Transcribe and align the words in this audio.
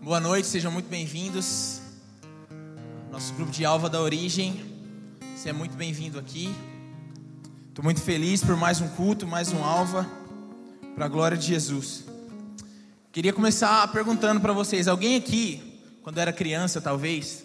Boa 0.00 0.20
noite, 0.20 0.48
sejam 0.48 0.72
muito 0.72 0.88
bem-vindos. 0.88 1.82
Nosso 3.10 3.34
grupo 3.34 3.52
de 3.52 3.62
Alva 3.66 3.90
da 3.90 4.00
Origem, 4.00 4.64
você 5.36 5.50
é 5.50 5.52
muito 5.52 5.76
bem-vindo 5.76 6.18
aqui. 6.18 6.54
Estou 7.68 7.84
muito 7.84 8.00
feliz 8.00 8.42
por 8.42 8.56
mais 8.56 8.80
um 8.80 8.88
culto, 8.88 9.26
mais 9.26 9.52
um 9.52 9.62
Alva, 9.62 10.08
para 10.94 11.04
a 11.04 11.08
glória 11.08 11.36
de 11.36 11.48
Jesus. 11.48 12.04
Queria 13.12 13.34
começar 13.34 13.86
perguntando 13.92 14.40
para 14.40 14.54
vocês: 14.54 14.88
alguém 14.88 15.16
aqui, 15.16 15.78
quando 16.02 16.16
era 16.16 16.32
criança, 16.32 16.80
talvez, 16.80 17.44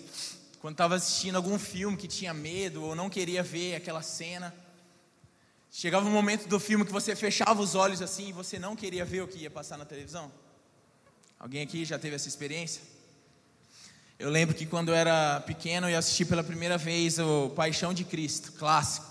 quando 0.62 0.76
estava 0.76 0.96
assistindo 0.96 1.36
algum 1.36 1.60
filme 1.60 1.98
que 1.98 2.08
tinha 2.08 2.34
medo 2.34 2.82
ou 2.82 2.96
não 2.96 3.10
queria 3.10 3.44
ver 3.44 3.76
aquela 3.76 4.02
cena, 4.02 4.54
chegava 5.72 6.06
um 6.06 6.12
momento 6.12 6.48
do 6.48 6.60
filme 6.60 6.84
que 6.84 6.92
você 6.92 7.16
fechava 7.16 7.62
os 7.62 7.76
olhos 7.76 8.02
assim 8.02 8.28
e 8.28 8.34
você 8.34 8.60
não 8.60 8.76
queria 8.76 9.06
ver 9.06 9.22
o 9.22 9.28
que 9.28 9.40
ia 9.40 9.50
passar 9.50 9.78
na 9.78 9.86
televisão? 9.86 10.30
Alguém 11.40 11.64
aqui 11.64 11.86
já 11.86 11.98
teve 11.98 12.16
essa 12.16 12.28
experiência? 12.28 12.82
Eu 14.20 14.30
lembro 14.30 14.54
que 14.54 14.66
quando 14.66 14.90
eu 14.90 14.96
era 14.96 15.40
pequeno 15.40 15.90
eu 15.90 15.98
assisti 15.98 16.26
pela 16.26 16.44
primeira 16.44 16.78
vez 16.78 17.18
o 17.18 17.50
Paixão 17.52 17.94
de 17.94 18.04
Cristo, 18.04 18.52
clássico. 18.52 19.10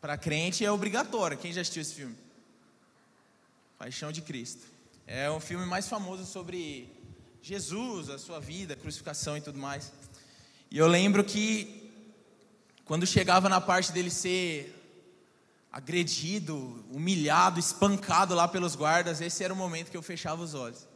Para 0.00 0.16
crente 0.16 0.64
é 0.64 0.70
obrigatório. 0.70 1.36
Quem 1.36 1.52
já 1.52 1.62
assistiu 1.62 1.82
esse 1.82 1.94
filme? 1.94 2.14
Paixão 3.78 4.12
de 4.12 4.20
Cristo. 4.20 4.62
É 5.06 5.28
o 5.30 5.40
filme 5.40 5.64
mais 5.64 5.88
famoso 5.88 6.26
sobre 6.26 6.92
Jesus, 7.42 8.10
a 8.10 8.18
sua 8.18 8.38
vida, 8.38 8.74
a 8.74 8.76
crucificação 8.76 9.36
e 9.36 9.40
tudo 9.40 9.58
mais. 9.58 9.90
E 10.70 10.78
eu 10.78 10.86
lembro 10.86 11.24
que 11.24 11.90
quando 12.84 13.06
chegava 13.06 13.48
na 13.48 13.60
parte 13.60 13.90
dele 13.90 14.10
ser 14.10 14.77
agredido, 15.78 16.84
humilhado, 16.90 17.60
espancado 17.60 18.34
lá 18.34 18.48
pelos 18.48 18.74
guardas, 18.74 19.20
esse 19.20 19.44
era 19.44 19.54
o 19.54 19.56
momento 19.56 19.92
que 19.92 19.96
eu 19.96 20.02
fechava 20.02 20.42
os 20.42 20.52
olhos. 20.52 20.88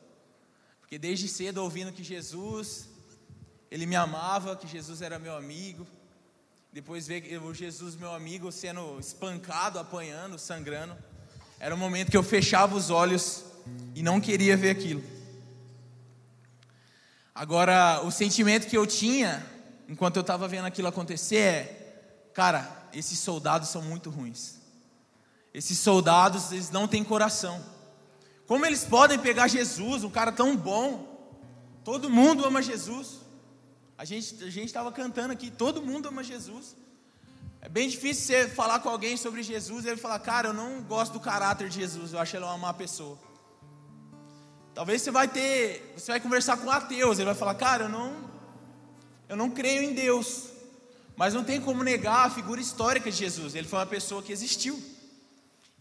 Porque 0.81 0.99
desde 0.99 1.29
cedo 1.29 1.59
ouvindo 1.59 1.93
que 1.93 2.03
Jesus, 2.03 2.89
ele 3.71 3.87
me 3.87 3.95
amava, 3.95 4.57
que 4.57 4.67
Jesus 4.67 5.01
era 5.01 5.21
meu 5.21 5.37
amigo. 5.37 5.87
Depois 6.73 7.07
ver 7.07 7.41
o 7.41 7.55
Jesus, 7.55 7.95
meu 7.95 8.13
amigo, 8.13 8.51
sendo 8.51 8.99
espancado, 8.99 9.79
apanhando, 9.79 10.37
sangrando. 10.37 10.97
Era 11.61 11.77
o 11.77 11.79
momento 11.79 12.11
que 12.11 12.17
eu 12.17 12.23
fechava 12.25 12.75
os 12.75 12.91
olhos 12.91 13.45
e 13.95 14.03
não 14.03 14.21
queria 14.21 14.57
ver 14.57 14.71
aquilo. 14.71 15.05
Agora, 17.33 18.03
o 18.03 18.11
sentimento 18.11 18.67
que 18.67 18.77
eu 18.77 18.85
tinha 18.85 19.47
enquanto 19.89 20.17
eu 20.17 20.23
estava 20.23 20.49
vendo 20.49 20.67
aquilo 20.67 20.89
acontecer 20.89 21.37
é: 21.37 22.27
cara, 22.35 22.89
esses 22.93 23.21
soldados 23.21 23.69
são 23.69 23.81
muito 23.81 24.11
ruins. 24.11 24.62
Esses 25.53 25.79
soldados, 25.79 26.53
eles 26.53 26.71
não 26.71 26.89
têm 26.89 27.05
coração. 27.05 27.63
Como 28.47 28.65
eles 28.65 28.85
podem 28.85 29.19
pegar 29.19 29.49
Jesus, 29.49 30.05
um 30.05 30.11
cara 30.11 30.33
tão 30.33 30.57
bom? 30.57 31.13
Todo 31.85 32.09
mundo 32.11 32.45
ama 32.45 32.63
Jesus. 32.63 33.21
A 33.99 34.05
gente 34.05 34.43
a 34.43 34.49
estava 34.49 34.91
cantando 34.91 35.33
aqui, 35.33 35.51
todo 35.51 35.83
mundo 35.83 36.09
ama 36.09 36.25
Jesus. 36.25 36.77
É 37.61 37.69
bem 37.69 37.89
difícil 37.89 38.25
você 38.25 38.49
falar 38.49 38.81
com 38.81 38.89
alguém 38.89 39.17
sobre 39.17 39.43
Jesus 39.43 39.85
e 39.85 39.89
ele 39.89 39.97
falar, 39.97 40.19
cara, 40.19 40.49
eu 40.49 40.53
não 40.53 40.83
gosto 40.83 41.13
do 41.13 41.21
caráter 41.21 41.69
de 41.69 41.81
Jesus, 41.81 42.13
eu 42.13 42.19
acho 42.19 42.35
ele 42.35 42.45
uma 42.45 42.59
má 42.59 42.75
pessoa. 42.75 43.17
Talvez 44.75 45.03
você 45.03 45.11
vai 45.11 45.29
ter, 45.29 45.95
você 45.97 46.11
vai 46.11 46.21
conversar 46.21 46.57
com 46.57 46.71
ateus, 46.71 47.19
ele 47.19 47.27
vai 47.27 47.35
falar, 47.35 47.55
cara, 47.55 47.85
eu 47.85 47.89
não, 47.89 48.17
eu 49.29 49.37
não 49.37 49.51
creio 49.51 49.83
em 49.83 49.95
Deus, 49.95 50.49
mas 51.15 51.35
não 51.35 51.45
tem 51.45 51.61
como 51.61 51.85
negar 51.85 52.27
a 52.27 52.31
figura 52.31 52.61
histórica 52.61 53.11
de 53.11 53.17
Jesus. 53.17 53.55
Ele 53.55 53.69
foi 53.69 53.79
uma 53.79 53.87
pessoa 53.87 54.23
que 54.23 54.33
existiu. 54.33 54.83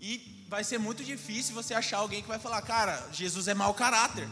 E 0.01 0.43
vai 0.49 0.63
ser 0.63 0.79
muito 0.79 1.03
difícil 1.03 1.53
você 1.53 1.75
achar 1.75 1.99
alguém 1.99 2.21
que 2.23 2.27
vai 2.27 2.39
falar, 2.39 2.61
cara, 2.63 3.07
Jesus 3.13 3.47
é 3.47 3.53
mau 3.53 3.73
caráter. 3.73 4.27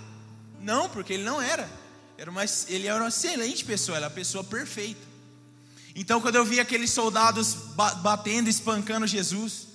Não, 0.60 0.90
porque 0.90 1.14
ele 1.14 1.24
não 1.24 1.40
era. 1.40 1.70
era 2.18 2.30
uma, 2.30 2.44
ele 2.68 2.88
era 2.88 3.00
uma 3.00 3.10
excelente 3.10 3.64
pessoa, 3.64 3.98
era 3.98 4.08
a 4.08 4.10
pessoa 4.12 4.44
perfeita. 4.44 5.08
Então, 5.96 6.20
quando 6.20 6.36
eu 6.36 6.46
vi 6.46 6.60
aqueles 6.60 6.92
soldados 6.92 7.54
batendo, 8.02 8.50
espancando 8.50 9.06
Jesus, 9.06 9.68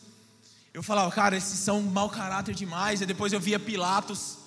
eu 0.72 0.82
falava, 0.82 1.10
cara, 1.12 1.36
esses 1.36 1.60
são 1.60 1.80
mau 1.80 2.10
caráter 2.10 2.54
demais. 2.54 3.00
E 3.00 3.06
depois 3.06 3.32
eu 3.32 3.38
via 3.38 3.60
Pilatos, 3.60 4.38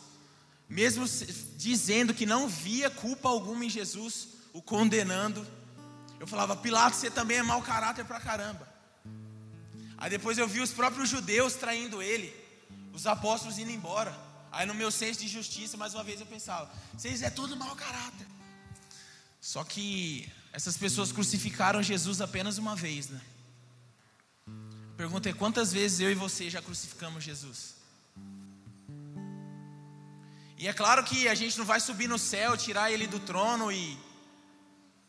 mesmo 0.67 1.05
dizendo 1.55 2.13
que 2.13 2.25
não 2.25 2.49
via 2.49 2.89
culpa 2.89 3.29
alguma 3.29 3.63
em 3.63 3.69
Jesus, 3.69 4.27
o 4.51 4.61
condenando. 4.61 5.47
Eu 6.19 6.27
falava, 6.27 6.57
Pilatos, 6.57 6.99
você 6.99 7.09
também 7.09 7.37
é 7.37 7.43
mau 7.43 7.61
caráter 7.61 8.03
pra 8.03 8.19
caramba. 8.19 8.66
Aí 9.97 10.09
depois 10.09 10.37
eu 10.37 10.47
vi 10.47 10.61
os 10.61 10.71
próprios 10.71 11.09
judeus 11.09 11.55
traindo 11.55 12.01
ele, 12.01 12.33
os 12.93 13.07
apóstolos 13.07 13.57
indo 13.57 13.71
embora. 13.71 14.15
Aí 14.51 14.65
no 14.65 14.73
meu 14.73 14.91
senso 14.91 15.19
de 15.19 15.27
justiça, 15.27 15.75
mais 15.75 15.93
uma 15.93 16.03
vez 16.03 16.19
eu 16.19 16.25
pensava: 16.25 16.71
vocês 16.93 17.21
é 17.21 17.29
tudo 17.29 17.55
mau 17.57 17.75
caráter. 17.75 18.27
Só 19.41 19.63
que 19.63 20.31
essas 20.51 20.77
pessoas 20.77 21.11
crucificaram 21.11 21.81
Jesus 21.81 22.21
apenas 22.21 22.57
uma 22.57 22.75
vez, 22.75 23.09
né? 23.09 23.21
Pergunta 24.95 25.29
é: 25.29 25.33
quantas 25.33 25.71
vezes 25.73 25.99
eu 25.99 26.11
e 26.11 26.15
você 26.15 26.49
já 26.49 26.61
crucificamos 26.61 27.23
Jesus? 27.23 27.75
E 30.57 30.67
é 30.67 30.73
claro 30.73 31.03
que 31.03 31.27
a 31.27 31.35
gente 31.35 31.57
não 31.57 31.65
vai 31.65 31.79
subir 31.79 32.07
no 32.07 32.17
céu, 32.17 32.57
tirar 32.57 32.91
ele 32.91 33.05
do 33.05 33.19
trono 33.19 33.71
e 33.71 33.97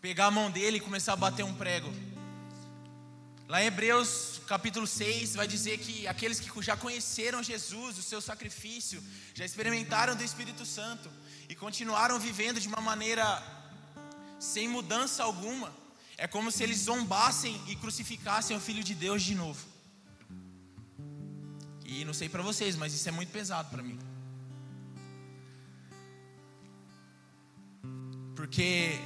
pegar 0.01 0.27
a 0.27 0.31
mão 0.31 0.51
dele 0.51 0.77
e 0.77 0.81
começar 0.81 1.15
a 1.15 1.17
bater 1.17 1.43
um 1.43 1.55
prego. 1.55 1.91
Lá 3.49 3.63
em 3.63 3.67
Hebreus 3.67 4.43
capítulo 4.47 4.87
6 4.87 5.35
vai 5.35 5.49
dizer 5.49 5.79
que 5.79 6.07
aqueles 6.07 6.39
que 6.39 6.51
já 6.61 6.77
conheceram 6.77 7.43
Jesus, 7.43 7.97
o 7.97 8.03
seu 8.03 8.21
sacrifício, 8.21 9.03
já 9.33 9.43
experimentaram 9.43 10.15
do 10.15 10.23
Espírito 10.23 10.67
Santo 10.67 11.09
e 11.49 11.55
continuaram 11.55 12.19
vivendo 12.21 12.61
de 12.61 12.69
uma 12.69 12.83
maneira 12.83 13.25
sem 14.39 14.69
mudança 14.69 15.25
alguma, 15.25 15.75
é 16.19 16.27
como 16.27 16.53
se 16.53 16.63
eles 16.63 16.81
zombassem 16.81 17.59
e 17.67 17.75
crucificassem 17.75 18.55
o 18.55 18.61
Filho 18.61 18.85
de 18.85 18.95
Deus 18.95 19.23
de 19.23 19.35
novo. 19.35 19.67
E 21.87 22.05
não 22.05 22.13
sei 22.13 22.29
para 22.29 22.43
vocês, 22.43 22.77
mas 22.77 22.93
isso 22.93 23.09
é 23.09 23.13
muito 23.13 23.33
pesado 23.33 23.71
para 23.71 23.83
mim. 23.83 23.99
Porque 28.37 29.01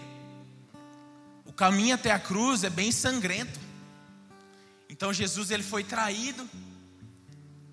o 1.45 1.53
caminho 1.53 1.95
até 1.95 2.11
a 2.11 2.19
cruz 2.19 2.65
é 2.65 2.71
bem 2.71 2.91
sangrento. 2.91 3.62
Então 5.03 5.13
Jesus 5.13 5.51
ele 5.51 5.65
foi 5.65 5.83
traído 5.83 6.49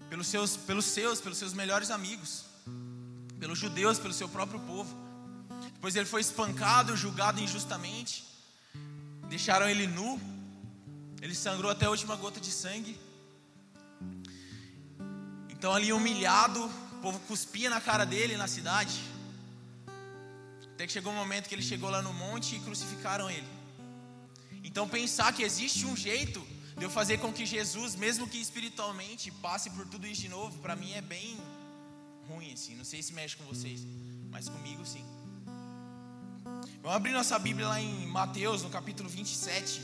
pelos 0.10 0.26
seus, 0.26 0.58
pelos 0.58 0.86
seus, 0.86 1.22
pelos 1.22 1.38
seus 1.38 1.54
melhores 1.54 1.92
amigos, 1.92 2.46
pelos 3.40 3.60
judeus, 3.60 4.00
pelo 4.00 4.16
seu 4.16 4.28
próprio 4.28 4.60
povo. 4.62 4.92
Depois 5.76 5.96
ele 5.96 6.08
foi 6.08 6.22
espancado, 6.22 6.98
julgado 6.98 7.40
injustamente. 7.40 8.26
Deixaram 9.30 9.70
ele 9.70 9.86
nu. 9.86 10.20
Ele 11.22 11.36
sangrou 11.36 11.70
até 11.70 11.86
a 11.86 11.92
última 11.92 12.16
gota 12.16 12.40
de 12.40 12.50
sangue. 12.50 13.00
Então 15.50 15.72
ali 15.72 15.94
humilhado, 15.94 16.66
o 16.66 17.02
povo 17.04 17.20
cuspia 17.28 17.70
na 17.70 17.80
cara 17.80 18.06
dele 18.08 18.38
na 18.38 18.48
cidade. 18.48 19.00
Até 20.74 20.88
que 20.88 20.94
chegou 20.94 21.14
um 21.14 21.22
momento 21.24 21.48
que 21.48 21.54
ele 21.54 21.62
chegou 21.62 21.92
lá 21.92 22.02
no 22.02 22.12
monte 22.12 22.56
e 22.56 22.60
crucificaram 22.62 23.30
ele. 23.30 23.50
Então 24.64 24.90
pensar 24.90 25.32
que 25.32 25.44
existe 25.44 25.86
um 25.86 25.96
jeito 25.96 26.44
de 26.80 26.86
eu 26.86 26.90
fazer 26.90 27.18
com 27.20 27.32
que 27.32 27.46
Jesus, 27.46 27.94
mesmo 27.96 28.26
que 28.26 28.40
espiritualmente, 28.40 29.30
passe 29.32 29.70
por 29.70 29.86
tudo 29.86 30.08
isso 30.08 30.22
de 30.22 30.30
novo, 30.30 30.58
para 30.60 30.78
mim 30.78 30.94
é 30.94 31.02
bem 31.02 31.38
ruim 32.30 32.54
assim. 32.54 32.74
Não 32.74 32.86
sei 32.86 33.04
se 33.04 33.12
mexe 33.12 33.36
com 33.36 33.44
vocês, 33.44 33.82
mas 34.32 34.48
comigo 34.48 34.86
sim. 34.86 35.04
Vamos 36.82 36.96
abrir 36.96 37.12
nossa 37.12 37.38
Bíblia 37.38 37.68
lá 37.68 37.82
em 37.82 38.08
Mateus, 38.08 38.64
no 38.64 38.70
capítulo 38.70 39.10
27, 39.10 39.82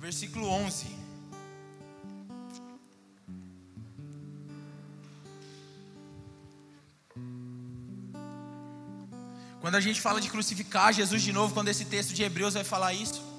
versículo 0.00 0.48
11. 0.48 0.86
Quando 9.60 9.76
a 9.76 9.80
gente 9.80 10.00
fala 10.00 10.20
de 10.20 10.28
crucificar 10.28 10.92
Jesus 10.92 11.22
de 11.22 11.32
novo, 11.32 11.54
quando 11.54 11.68
esse 11.68 11.84
texto 11.84 12.12
de 12.12 12.24
Hebreus 12.24 12.54
vai 12.54 12.64
falar 12.64 12.92
isso, 12.94 13.31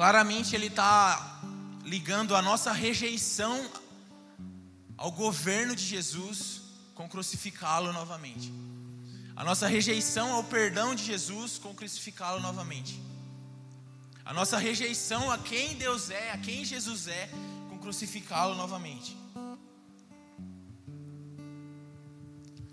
Claramente 0.00 0.56
ele 0.56 0.68
está 0.68 1.42
ligando 1.84 2.34
a 2.34 2.40
nossa 2.40 2.72
rejeição 2.72 3.70
ao 4.96 5.12
governo 5.12 5.76
de 5.76 5.84
Jesus 5.84 6.62
com 6.94 7.06
crucificá-lo 7.06 7.92
novamente. 7.92 8.50
A 9.36 9.44
nossa 9.44 9.68
rejeição 9.68 10.32
ao 10.32 10.42
perdão 10.42 10.94
de 10.94 11.04
Jesus 11.04 11.58
com 11.58 11.74
crucificá-lo 11.74 12.40
novamente. 12.40 12.98
A 14.24 14.32
nossa 14.32 14.56
rejeição 14.56 15.30
a 15.30 15.36
quem 15.36 15.76
Deus 15.76 16.08
é, 16.08 16.30
a 16.30 16.38
quem 16.38 16.64
Jesus 16.64 17.06
é, 17.06 17.28
com 17.68 17.78
crucificá-lo 17.78 18.54
novamente. 18.54 19.14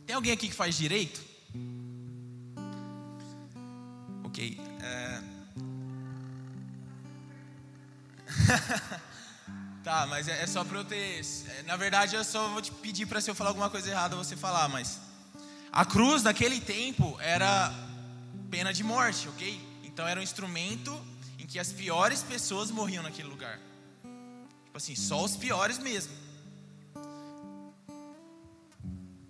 Tem 0.06 0.16
alguém 0.16 0.32
aqui 0.32 0.48
que 0.48 0.56
faz 0.56 0.78
direito? 0.78 1.27
Tá, 9.88 10.06
mas 10.06 10.28
é, 10.28 10.44
é 10.44 10.48
só 10.48 10.66
pra 10.66 10.80
eu 10.80 10.84
ter. 10.84 11.22
é, 11.58 11.64
Na 11.64 11.78
verdade, 11.78 12.14
eu 12.14 12.22
só 12.22 12.50
vou 12.50 12.62
te 12.62 12.72
pedir 12.74 13.06
pra 13.06 13.22
se 13.22 13.32
eu 13.32 13.36
falar 13.36 13.52
alguma 13.52 13.70
coisa 13.70 13.90
errada 13.90 14.18
você 14.18 14.36
falar, 14.36 14.68
mas. 14.68 15.00
A 15.72 15.86
cruz 15.86 16.24
naquele 16.24 16.60
tempo 16.60 17.18
era 17.22 17.74
pena 18.52 18.74
de 18.74 18.84
morte, 18.84 19.30
ok? 19.30 19.80
Então 19.86 20.06
era 20.06 20.20
um 20.20 20.24
instrumento 20.24 20.94
em 21.40 21.46
que 21.46 21.58
as 21.58 21.72
piores 21.72 22.22
pessoas 22.22 22.70
morriam 22.70 23.02
naquele 23.02 23.30
lugar. 23.30 23.60
Tipo 24.66 24.76
assim, 24.76 24.94
só 24.94 25.24
os 25.24 25.38
piores 25.38 25.80
mesmo. 25.80 26.14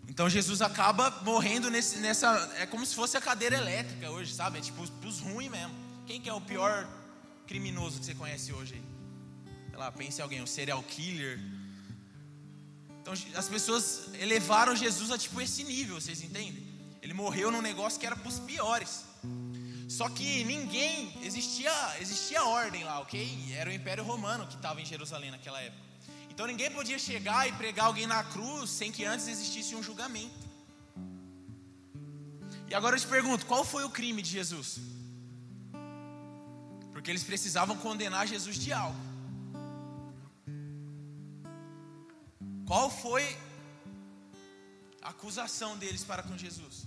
Então 0.07 0.27
Jesus 0.27 0.63
acaba 0.63 1.11
morrendo 1.23 1.69
nesse, 1.69 1.99
nessa. 1.99 2.27
É 2.57 2.65
como 2.65 2.83
se 2.83 2.95
fosse 2.95 3.15
a 3.15 3.21
cadeira 3.21 3.55
elétrica 3.55 4.09
hoje, 4.09 4.33
sabe? 4.33 4.57
É 4.57 4.61
tipo 4.61 4.81
os 4.81 5.19
ruins 5.19 5.51
mesmo. 5.51 5.75
Quem 6.07 6.19
que 6.19 6.27
é 6.27 6.33
o 6.33 6.41
pior 6.41 6.87
criminoso 7.45 7.99
que 7.99 8.05
você 8.05 8.15
conhece 8.15 8.51
hoje 8.51 8.73
aí? 8.73 8.96
Sei 9.77 9.83
lá, 9.83 9.91
pense 9.91 10.19
em 10.19 10.23
alguém, 10.23 10.41
um 10.41 10.47
serial 10.47 10.81
killer. 10.81 11.39
Então 12.99 13.13
as 13.35 13.47
pessoas 13.47 14.09
elevaram 14.19 14.75
Jesus 14.75 15.11
a 15.11 15.19
tipo 15.19 15.39
esse 15.39 15.63
nível, 15.63 16.01
vocês 16.01 16.19
entendem? 16.23 16.65
Ele 16.99 17.13
morreu 17.13 17.51
num 17.51 17.61
negócio 17.61 17.99
que 17.99 18.05
era 18.07 18.15
para 18.15 18.27
os 18.27 18.39
piores. 18.39 19.05
Só 19.87 20.09
que 20.09 20.43
ninguém, 20.45 21.13
existia, 21.21 21.71
existia 22.01 22.43
ordem 22.43 22.83
lá, 22.85 23.01
ok? 23.01 23.53
Era 23.55 23.69
o 23.69 23.73
Império 23.73 24.03
Romano 24.03 24.47
que 24.47 24.55
estava 24.55 24.81
em 24.81 24.85
Jerusalém 24.85 25.29
naquela 25.29 25.61
época. 25.61 25.83
Então 26.31 26.47
ninguém 26.47 26.71
podia 26.71 26.97
chegar 26.97 27.47
e 27.47 27.51
pregar 27.51 27.85
alguém 27.85 28.07
na 28.07 28.23
cruz 28.23 28.71
sem 28.71 28.91
que 28.91 29.05
antes 29.05 29.27
existisse 29.27 29.75
um 29.75 29.83
julgamento. 29.83 30.47
E 32.67 32.73
agora 32.73 32.95
eu 32.95 32.99
te 32.99 33.05
pergunto, 33.05 33.45
qual 33.45 33.63
foi 33.63 33.83
o 33.83 33.91
crime 33.91 34.23
de 34.23 34.31
Jesus? 34.31 34.79
Porque 36.91 37.11
eles 37.11 37.23
precisavam 37.23 37.77
condenar 37.77 38.25
Jesus 38.25 38.57
de 38.57 38.73
algo. 38.73 39.16
Qual 42.67 42.89
foi 42.89 43.23
a 45.01 45.09
acusação 45.09 45.77
deles 45.77 46.03
para 46.03 46.21
com 46.21 46.37
Jesus? 46.37 46.85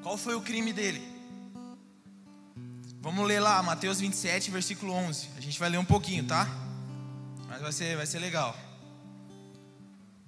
Qual 0.00 0.16
foi 0.16 0.36
o 0.36 0.40
crime 0.40 0.72
dele? 0.72 1.02
Vamos 3.00 3.26
ler 3.26 3.40
lá, 3.40 3.60
Mateus 3.64 3.98
27, 3.98 4.52
versículo 4.52 4.92
11. 4.92 5.30
A 5.36 5.40
gente 5.40 5.58
vai 5.58 5.68
ler 5.68 5.78
um 5.78 5.84
pouquinho, 5.84 6.24
tá? 6.24 6.46
Mas 7.48 7.60
vai 7.60 7.72
ser, 7.72 7.96
vai 7.96 8.06
ser 8.06 8.20
legal. 8.20 8.56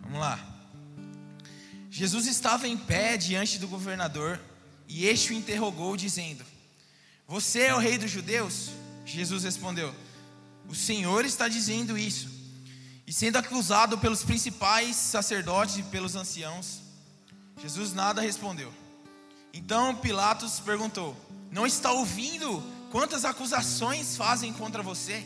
Vamos 0.00 0.18
lá. 0.18 0.40
Jesus 1.88 2.26
estava 2.26 2.66
em 2.66 2.76
pé 2.76 3.16
diante 3.16 3.60
do 3.60 3.68
governador 3.68 4.40
e 4.88 5.06
este 5.06 5.32
o 5.32 5.36
interrogou, 5.36 5.96
dizendo: 5.96 6.44
Você 7.28 7.60
é 7.60 7.74
o 7.76 7.78
rei 7.78 7.96
dos 7.96 8.10
judeus? 8.10 8.70
Jesus 9.06 9.44
respondeu: 9.44 9.94
O 10.68 10.74
Senhor 10.74 11.24
está 11.24 11.46
dizendo 11.46 11.96
isso. 11.96 12.33
E 13.06 13.12
sendo 13.12 13.36
acusado 13.36 13.98
pelos 13.98 14.24
principais 14.24 14.96
sacerdotes 14.96 15.78
e 15.78 15.82
pelos 15.82 16.16
anciãos, 16.16 16.80
Jesus 17.62 17.92
nada 17.92 18.20
respondeu. 18.20 18.72
Então 19.52 19.94
Pilatos 19.94 20.58
perguntou: 20.60 21.16
Não 21.50 21.66
está 21.66 21.92
ouvindo 21.92 22.62
quantas 22.90 23.24
acusações 23.24 24.16
fazem 24.16 24.52
contra 24.52 24.82
você? 24.82 25.24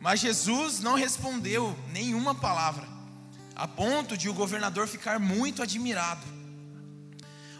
Mas 0.00 0.20
Jesus 0.20 0.80
não 0.80 0.94
respondeu 0.94 1.76
nenhuma 1.92 2.34
palavra, 2.34 2.86
a 3.54 3.66
ponto 3.66 4.16
de 4.16 4.28
o 4.28 4.34
governador 4.34 4.86
ficar 4.86 5.18
muito 5.18 5.62
admirado. 5.62 6.38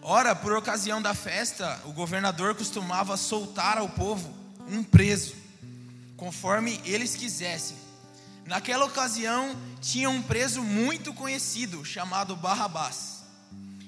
Ora, 0.00 0.34
por 0.34 0.52
ocasião 0.52 1.02
da 1.02 1.12
festa, 1.12 1.80
o 1.84 1.92
governador 1.92 2.54
costumava 2.54 3.16
soltar 3.16 3.76
ao 3.78 3.88
povo 3.88 4.32
um 4.68 4.82
preso, 4.82 5.34
conforme 6.16 6.80
eles 6.84 7.14
quisessem. 7.14 7.87
Naquela 8.48 8.86
ocasião, 8.86 9.54
tinha 9.78 10.08
um 10.08 10.22
preso 10.22 10.62
muito 10.62 11.12
conhecido, 11.12 11.84
chamado 11.84 12.34
Barrabás. 12.34 13.22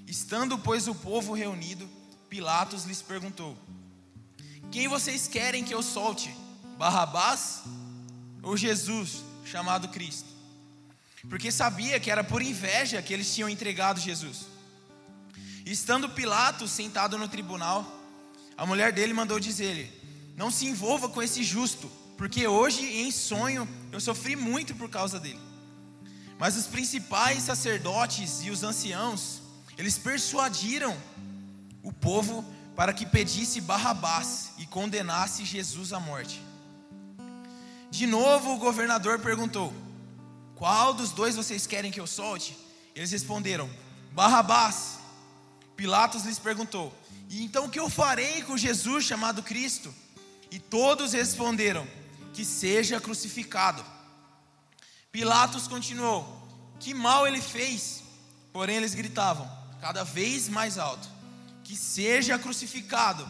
Estando, 0.06 0.58
pois, 0.58 0.86
o 0.86 0.94
povo 0.94 1.32
reunido, 1.32 1.88
Pilatos 2.28 2.84
lhes 2.84 3.00
perguntou: 3.00 3.56
Quem 4.70 4.86
vocês 4.86 5.26
querem 5.26 5.64
que 5.64 5.72
eu 5.72 5.82
solte? 5.82 6.36
Barrabás 6.76 7.62
ou 8.42 8.54
Jesus, 8.54 9.24
chamado 9.46 9.88
Cristo? 9.88 10.28
Porque 11.30 11.50
sabia 11.50 11.98
que 11.98 12.10
era 12.10 12.22
por 12.22 12.42
inveja 12.42 13.00
que 13.00 13.14
eles 13.14 13.34
tinham 13.34 13.48
entregado 13.48 13.98
Jesus. 13.98 14.44
Estando 15.64 16.10
Pilatos 16.10 16.70
sentado 16.70 17.16
no 17.16 17.28
tribunal, 17.28 17.90
a 18.58 18.66
mulher 18.66 18.92
dele 18.92 19.14
mandou 19.14 19.40
dizer-lhe: 19.40 19.90
Não 20.36 20.50
se 20.50 20.66
envolva 20.66 21.08
com 21.08 21.22
esse 21.22 21.42
justo, 21.42 21.90
porque 22.20 22.46
hoje 22.46 22.84
em 22.84 23.10
sonho 23.10 23.66
eu 23.90 23.98
sofri 23.98 24.36
muito 24.36 24.74
por 24.74 24.90
causa 24.90 25.18
dele. 25.18 25.40
Mas 26.38 26.54
os 26.54 26.66
principais 26.66 27.44
sacerdotes 27.44 28.42
e 28.42 28.50
os 28.50 28.62
anciãos, 28.62 29.40
eles 29.78 29.96
persuadiram 29.96 30.94
o 31.82 31.90
povo 31.90 32.44
para 32.76 32.92
que 32.92 33.06
pedisse 33.06 33.58
Barrabás 33.62 34.50
e 34.58 34.66
condenasse 34.66 35.46
Jesus 35.46 35.94
à 35.94 35.98
morte. 35.98 36.42
De 37.90 38.06
novo 38.06 38.52
o 38.52 38.58
governador 38.58 39.20
perguntou: 39.20 39.72
Qual 40.56 40.92
dos 40.92 41.12
dois 41.12 41.36
vocês 41.36 41.66
querem 41.66 41.90
que 41.90 42.00
eu 42.00 42.06
solte? 42.06 42.54
Eles 42.94 43.12
responderam: 43.12 43.70
Barrabás. 44.12 44.98
Pilatos 45.74 46.24
lhes 46.24 46.38
perguntou: 46.38 46.94
E 47.30 47.42
então 47.42 47.64
o 47.64 47.70
que 47.70 47.80
eu 47.80 47.88
farei 47.88 48.42
com 48.42 48.58
Jesus 48.58 49.06
chamado 49.06 49.42
Cristo? 49.42 49.90
E 50.50 50.58
todos 50.58 51.14
responderam: 51.14 51.88
Que 52.32 52.44
seja 52.44 53.00
crucificado. 53.00 53.84
Pilatos 55.12 55.66
continuou: 55.66 56.24
Que 56.78 56.94
mal 56.94 57.26
ele 57.26 57.40
fez? 57.40 58.02
Porém 58.52 58.76
eles 58.76 58.94
gritavam, 58.94 59.50
cada 59.80 60.04
vez 60.04 60.48
mais 60.48 60.78
alto: 60.78 61.08
Que 61.64 61.76
seja 61.76 62.38
crucificado. 62.38 63.26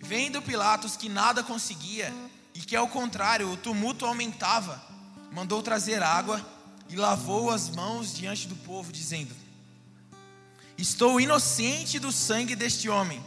Vendo 0.00 0.42
Pilatos 0.42 0.96
que 0.96 1.08
nada 1.08 1.44
conseguia, 1.44 2.12
e 2.54 2.60
que 2.60 2.76
ao 2.76 2.88
contrário 2.88 3.50
o 3.50 3.56
tumulto 3.56 4.04
aumentava, 4.04 4.82
mandou 5.30 5.62
trazer 5.62 6.02
água 6.02 6.44
e 6.88 6.96
lavou 6.96 7.50
as 7.50 7.70
mãos 7.70 8.12
diante 8.14 8.46
do 8.48 8.56
povo, 8.56 8.92
dizendo: 8.92 9.34
Estou 10.76 11.20
inocente 11.20 11.98
do 11.98 12.10
sangue 12.10 12.56
deste 12.56 12.88
homem, 12.88 13.22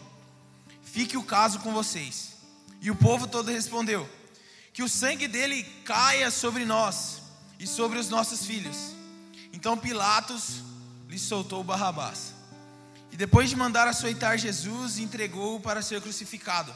fique 0.84 1.18
o 1.18 1.24
caso 1.24 1.60
com 1.60 1.74
vocês. 1.74 2.36
E 2.82 2.92
o 2.92 2.96
povo 2.96 3.28
todo 3.28 3.50
respondeu: 3.50 4.08
Que 4.76 4.84
o 4.84 4.90
sangue 4.90 5.26
dele 5.26 5.64
caia 5.86 6.30
sobre 6.30 6.66
nós 6.66 7.22
e 7.58 7.66
sobre 7.66 7.98
os 7.98 8.10
nossos 8.10 8.46
filhos. 8.46 8.92
Então 9.54 9.78
Pilatos 9.78 10.56
lhe 11.08 11.18
soltou 11.18 11.64
Barrabás. 11.64 12.34
E 13.10 13.16
depois 13.16 13.50
de 13.50 13.56
mandar 13.56 13.88
açoitar 13.88 14.38
Jesus, 14.38 15.00
entregou-o 15.00 15.62
para 15.62 15.82
ser 15.82 16.02
crucificado. 16.02 16.76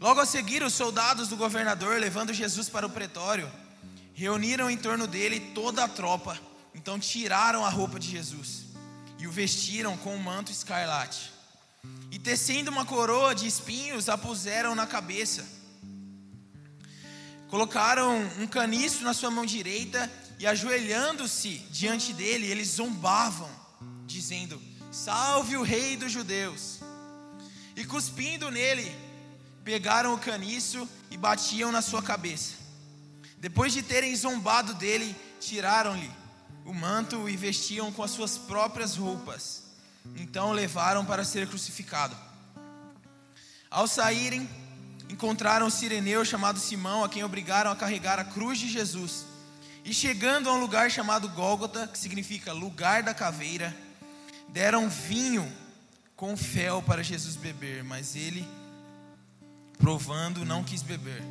Logo 0.00 0.20
a 0.20 0.26
seguir, 0.26 0.64
os 0.64 0.74
soldados 0.74 1.28
do 1.28 1.36
governador, 1.36 2.00
levando 2.00 2.34
Jesus 2.34 2.68
para 2.68 2.84
o 2.84 2.90
pretório, 2.90 3.48
reuniram 4.12 4.68
em 4.68 4.76
torno 4.76 5.06
dele 5.06 5.38
toda 5.54 5.84
a 5.84 5.88
tropa. 5.88 6.36
Então 6.74 6.98
tiraram 6.98 7.64
a 7.64 7.68
roupa 7.68 8.00
de 8.00 8.10
Jesus 8.10 8.64
e 9.16 9.28
o 9.28 9.30
vestiram 9.30 9.96
com 9.96 10.16
um 10.16 10.20
manto 10.20 10.50
escarlate. 10.50 11.32
E 12.10 12.18
tecendo 12.18 12.68
uma 12.68 12.84
coroa 12.84 13.32
de 13.32 13.46
espinhos, 13.46 14.08
a 14.08 14.18
puseram 14.18 14.74
na 14.74 14.88
cabeça. 14.88 15.57
Colocaram 17.48 18.18
um 18.38 18.46
caniço 18.46 19.02
na 19.02 19.14
sua 19.14 19.30
mão 19.30 19.46
direita 19.46 20.10
e, 20.38 20.46
ajoelhando-se 20.46 21.58
diante 21.70 22.12
dele, 22.12 22.46
eles 22.46 22.68
zombavam, 22.68 23.50
dizendo: 24.06 24.60
Salve 24.92 25.56
o 25.56 25.62
rei 25.62 25.96
dos 25.96 26.12
judeus! 26.12 26.80
E 27.74 27.84
cuspindo 27.84 28.50
nele, 28.50 28.94
pegaram 29.64 30.12
o 30.12 30.18
caniço 30.18 30.86
e 31.10 31.16
batiam 31.16 31.72
na 31.72 31.80
sua 31.80 32.02
cabeça. 32.02 32.54
Depois 33.38 33.72
de 33.72 33.82
terem 33.82 34.14
zombado 34.14 34.74
dele, 34.74 35.16
tiraram-lhe 35.40 36.10
o 36.64 36.74
manto 36.74 37.28
e 37.28 37.36
vestiam 37.36 37.90
com 37.90 38.02
as 38.02 38.10
suas 38.10 38.36
próprias 38.36 38.96
roupas. 38.96 39.62
Então 40.16 40.50
o 40.50 40.52
levaram 40.52 41.04
para 41.04 41.24
ser 41.24 41.46
crucificado. 41.46 42.16
Ao 43.70 43.86
saírem, 43.86 44.48
encontraram 45.08 45.66
um 45.66 45.70
sireneu 45.70 46.24
chamado 46.24 46.58
Simão, 46.58 47.02
a 47.02 47.08
quem 47.08 47.24
obrigaram 47.24 47.70
a 47.70 47.76
carregar 47.76 48.18
a 48.18 48.24
cruz 48.24 48.58
de 48.58 48.68
Jesus. 48.68 49.24
E 49.84 49.94
chegando 49.94 50.48
a 50.48 50.52
um 50.52 50.60
lugar 50.60 50.90
chamado 50.90 51.28
Gólgota, 51.30 51.86
que 51.86 51.98
significa 51.98 52.52
lugar 52.52 53.02
da 53.02 53.14
caveira, 53.14 53.74
deram 54.48 54.88
vinho 54.88 55.50
com 56.14 56.36
fel 56.36 56.82
para 56.82 57.02
Jesus 57.02 57.36
beber, 57.36 57.82
mas 57.84 58.16
ele, 58.16 58.46
provando, 59.78 60.44
não 60.44 60.64
quis 60.64 60.82
beber. 60.82 61.22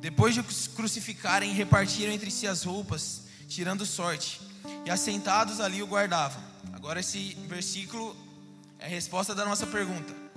Depois 0.00 0.34
de 0.34 0.40
os 0.40 0.68
crucificarem, 0.68 1.52
repartiram 1.52 2.12
entre 2.12 2.30
si 2.30 2.46
as 2.46 2.62
roupas, 2.62 3.22
tirando 3.48 3.84
sorte, 3.84 4.40
e 4.84 4.90
assentados 4.90 5.60
ali 5.60 5.82
o 5.82 5.86
guardavam. 5.86 6.40
Agora, 6.72 7.00
esse 7.00 7.34
versículo 7.48 8.14
é 8.78 8.86
a 8.86 8.88
resposta 8.88 9.34
da 9.34 9.44
nossa 9.44 9.66
pergunta. 9.66 10.27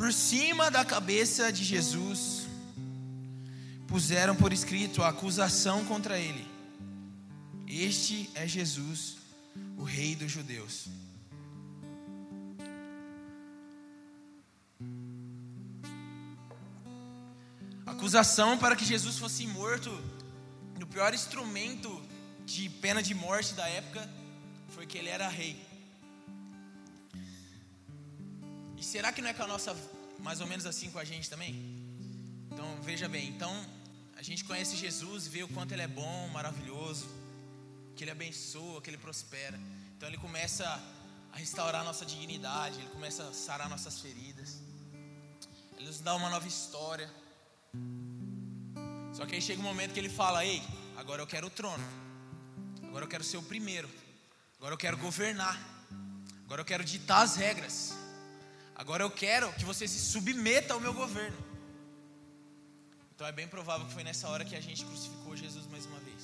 Por 0.00 0.14
cima 0.14 0.70
da 0.70 0.82
cabeça 0.82 1.52
de 1.52 1.62
Jesus 1.62 2.46
puseram 3.86 4.34
por 4.34 4.50
escrito 4.50 5.02
a 5.02 5.10
acusação 5.10 5.84
contra 5.84 6.18
ele: 6.18 6.42
Este 7.68 8.30
é 8.34 8.48
Jesus, 8.48 9.18
o 9.76 9.82
Rei 9.82 10.16
dos 10.16 10.32
Judeus. 10.32 10.86
Acusação 17.84 18.56
para 18.56 18.74
que 18.76 18.86
Jesus 18.86 19.18
fosse 19.18 19.46
morto 19.46 19.90
no 20.78 20.86
pior 20.86 21.12
instrumento 21.12 22.02
de 22.46 22.70
pena 22.70 23.02
de 23.02 23.14
morte 23.14 23.52
da 23.52 23.68
época 23.68 24.08
foi 24.70 24.86
que 24.86 24.96
ele 24.96 25.10
era 25.10 25.28
rei. 25.28 25.69
E 28.80 28.82
será 28.82 29.12
que 29.12 29.20
não 29.20 29.28
é 29.28 29.34
com 29.34 29.42
a 29.42 29.46
nossa 29.46 29.76
mais 30.20 30.40
ou 30.40 30.46
menos 30.46 30.64
assim 30.64 30.90
com 30.90 30.98
a 30.98 31.04
gente 31.04 31.28
também? 31.28 31.52
Então 32.50 32.80
veja 32.80 33.06
bem, 33.10 33.28
então 33.28 33.52
a 34.16 34.22
gente 34.22 34.42
conhece 34.42 34.74
Jesus, 34.74 35.26
vê 35.26 35.42
o 35.42 35.48
quanto 35.48 35.72
ele 35.72 35.82
é 35.82 35.86
bom, 35.86 36.28
maravilhoso, 36.28 37.06
que 37.94 38.02
ele 38.04 38.10
abençoa, 38.10 38.80
que 38.80 38.88
ele 38.88 38.96
prospera. 38.96 39.60
Então 39.94 40.08
ele 40.08 40.16
começa 40.16 40.64
a 41.30 41.36
restaurar 41.36 41.82
a 41.82 41.84
nossa 41.84 42.06
dignidade, 42.06 42.78
ele 42.78 42.88
começa 42.88 43.22
a 43.28 43.34
sarar 43.34 43.68
nossas 43.68 44.00
feridas. 44.00 44.62
Ele 45.76 45.86
nos 45.86 46.00
dá 46.00 46.14
uma 46.14 46.30
nova 46.30 46.48
história. 46.48 47.10
Só 49.12 49.26
que 49.26 49.34
aí 49.34 49.42
chega 49.42 49.60
um 49.60 49.64
momento 49.64 49.92
que 49.92 50.00
ele 50.00 50.08
fala: 50.08 50.42
"Ei, 50.42 50.62
agora 50.96 51.20
eu 51.20 51.26
quero 51.26 51.48
o 51.48 51.50
trono. 51.50 51.84
Agora 52.84 53.04
eu 53.04 53.08
quero 53.08 53.24
ser 53.24 53.36
o 53.36 53.42
primeiro. 53.42 53.90
Agora 54.56 54.72
eu 54.72 54.78
quero 54.78 54.96
governar. 54.96 55.56
Agora 56.46 56.62
eu 56.62 56.64
quero 56.64 56.82
ditar 56.82 57.20
as 57.20 57.36
regras. 57.36 57.99
Agora 58.82 59.02
eu 59.04 59.10
quero 59.22 59.46
que 59.58 59.64
você 59.70 59.86
se 59.94 60.00
submeta 60.12 60.72
ao 60.74 60.80
meu 60.84 60.94
governo." 61.02 61.38
Então 63.12 63.26
é 63.30 63.32
bem 63.40 63.48
provável 63.54 63.86
que 63.86 63.92
foi 63.92 64.04
nessa 64.08 64.26
hora 64.30 64.44
que 64.50 64.56
a 64.60 64.62
gente 64.66 64.82
crucificou 64.88 65.36
Jesus 65.36 65.66
mais 65.72 65.84
uma 65.90 66.00
vez. 66.08 66.22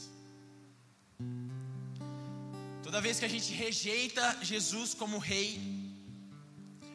Toda 2.86 3.02
vez 3.06 3.18
que 3.18 3.26
a 3.26 3.32
gente 3.34 3.52
rejeita 3.52 4.25
Jesus 4.42 4.94
como 4.94 5.18
rei, 5.18 5.50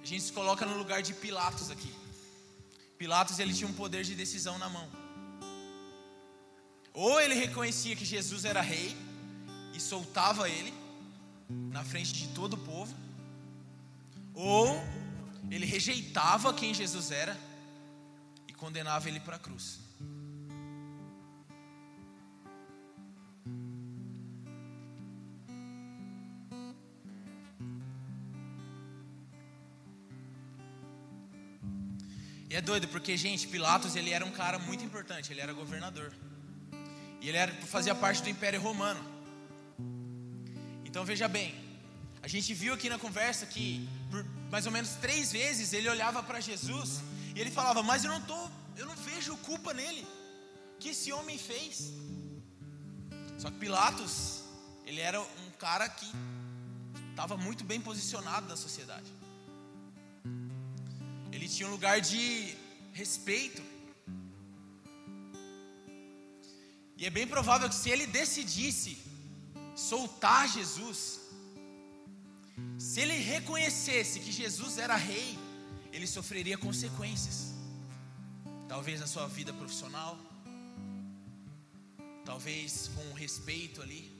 a 0.02 0.06
gente 0.06 0.24
se 0.28 0.34
coloca 0.34 0.66
no 0.66 0.78
lugar 0.82 1.04
de 1.04 1.14
Pilatos 1.14 1.70
aqui. 1.70 1.94
Pilatos 2.98 3.38
ele 3.38 3.54
tinha 3.54 3.70
um 3.70 3.78
poder 3.84 4.04
de 4.04 4.16
decisão 4.16 4.58
na 4.64 4.70
mão. 4.78 4.88
Ou 6.94 7.22
ele 7.22 7.36
reconhecia 7.36 7.96
que 7.96 8.08
Jesus 8.16 8.46
era 8.46 8.62
rei 8.62 8.98
e 9.76 9.80
soltava 9.80 10.50
ele 10.50 10.74
na 11.76 11.84
frente 11.84 12.12
de 12.14 12.28
todo 12.30 12.54
o 12.54 12.64
povo, 12.72 12.96
ou 14.34 14.66
ele 15.56 15.66
rejeitava 15.66 16.54
quem 16.54 16.74
Jesus 16.74 17.12
era 17.12 17.38
e 18.48 18.54
condenava 18.54 19.10
ele 19.10 19.20
para 19.20 19.36
a 19.36 19.40
cruz. 19.40 19.80
E 32.50 32.56
é 32.56 32.62
doido 32.62 32.88
porque, 32.90 33.16
gente, 33.16 33.48
Pilatos 33.48 33.96
ele 33.96 34.12
era 34.12 34.26
um 34.26 34.32
cara 34.32 34.60
muito 34.60 34.84
importante, 34.84 35.32
ele 35.32 35.40
era 35.40 35.54
governador. 35.54 36.14
E 37.22 37.30
ele 37.30 37.38
era, 37.38 37.54
fazia 37.66 37.96
parte 37.96 38.22
do 38.24 38.30
Império 38.30 38.60
Romano. 38.60 39.00
Então 40.84 41.06
veja 41.06 41.28
bem, 41.30 41.56
a 42.22 42.28
gente 42.28 42.54
viu 42.54 42.74
aqui 42.74 42.90
na 42.90 43.00
conversa 43.00 43.46
que 43.46 43.88
por 44.10 44.26
mais 44.52 44.66
ou 44.66 44.72
menos 44.72 44.92
três 45.06 45.32
vezes 45.32 45.72
ele 45.72 45.90
olhava 45.90 46.22
para 46.22 46.42
Jesus 46.42 47.00
e 47.34 47.40
ele 47.40 47.50
falava: 47.50 47.82
Mas 47.82 48.04
eu 48.04 48.12
não 48.12 48.22
tô, 48.22 48.40
eu 48.76 48.86
não 48.86 48.96
vejo 48.96 49.38
culpa 49.38 49.74
nele. 49.74 50.06
O 50.76 50.78
que 50.80 50.90
esse 50.90 51.12
homem 51.14 51.38
fez? 51.38 51.94
Só 53.38 53.50
que 53.50 53.58
Pilatos, 53.58 54.44
ele 54.86 55.00
era 55.00 55.20
um 55.22 55.50
cara 55.58 55.88
que 55.88 56.10
estava 57.12 57.38
muito 57.38 57.64
bem 57.64 57.80
posicionado 57.80 58.48
na 58.48 58.58
sociedade. 58.58 59.10
Ele 61.32 61.48
tinha 61.48 61.68
um 61.70 61.72
lugar 61.72 62.02
de 62.02 62.56
respeito. 62.92 63.64
E 66.98 67.06
é 67.06 67.10
bem 67.10 67.26
provável 67.26 67.70
que 67.70 67.76
se 67.76 67.90
ele 67.90 68.06
decidisse 68.06 68.98
soltar 69.76 70.48
Jesus, 70.50 71.21
se 72.92 73.00
ele 73.00 73.14
reconhecesse 73.14 74.20
que 74.20 74.34
Jesus 74.34 74.78
era 74.78 74.98
rei, 74.98 75.40
ele 75.94 76.06
sofreria 76.06 76.58
consequências. 76.58 77.54
Talvez 78.68 79.00
na 79.00 79.08
sua 79.08 79.28
vida 79.30 79.54
profissional, 79.54 80.20
talvez 82.26 82.90
com 82.94 83.14
respeito 83.14 83.82
ali 83.82 84.12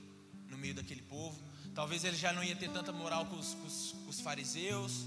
no 0.48 0.56
meio 0.56 0.72
daquele 0.72 1.02
povo, 1.02 1.38
talvez 1.74 2.02
ele 2.02 2.16
já 2.16 2.32
não 2.32 2.42
ia 2.42 2.56
ter 2.56 2.70
tanta 2.70 2.92
moral 2.92 3.26
com 3.26 3.36
os, 3.36 3.52
com 3.52 3.66
os, 3.66 3.92
com 4.04 4.08
os 4.08 4.20
fariseus, 4.20 5.04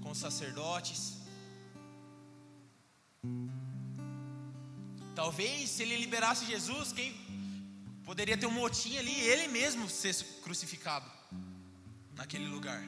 com 0.00 0.12
os 0.12 0.18
sacerdotes. 0.18 1.14
Talvez 5.16 5.70
se 5.70 5.82
ele 5.82 5.96
liberasse 5.96 6.46
Jesus, 6.46 6.92
quem 6.92 7.12
poderia 8.04 8.38
ter 8.38 8.46
um 8.46 8.52
motim 8.52 8.96
ali, 8.96 9.18
ele 9.32 9.48
mesmo 9.48 9.88
ser 9.88 10.14
crucificado 10.44 11.10
naquele 12.14 12.46
lugar. 12.46 12.80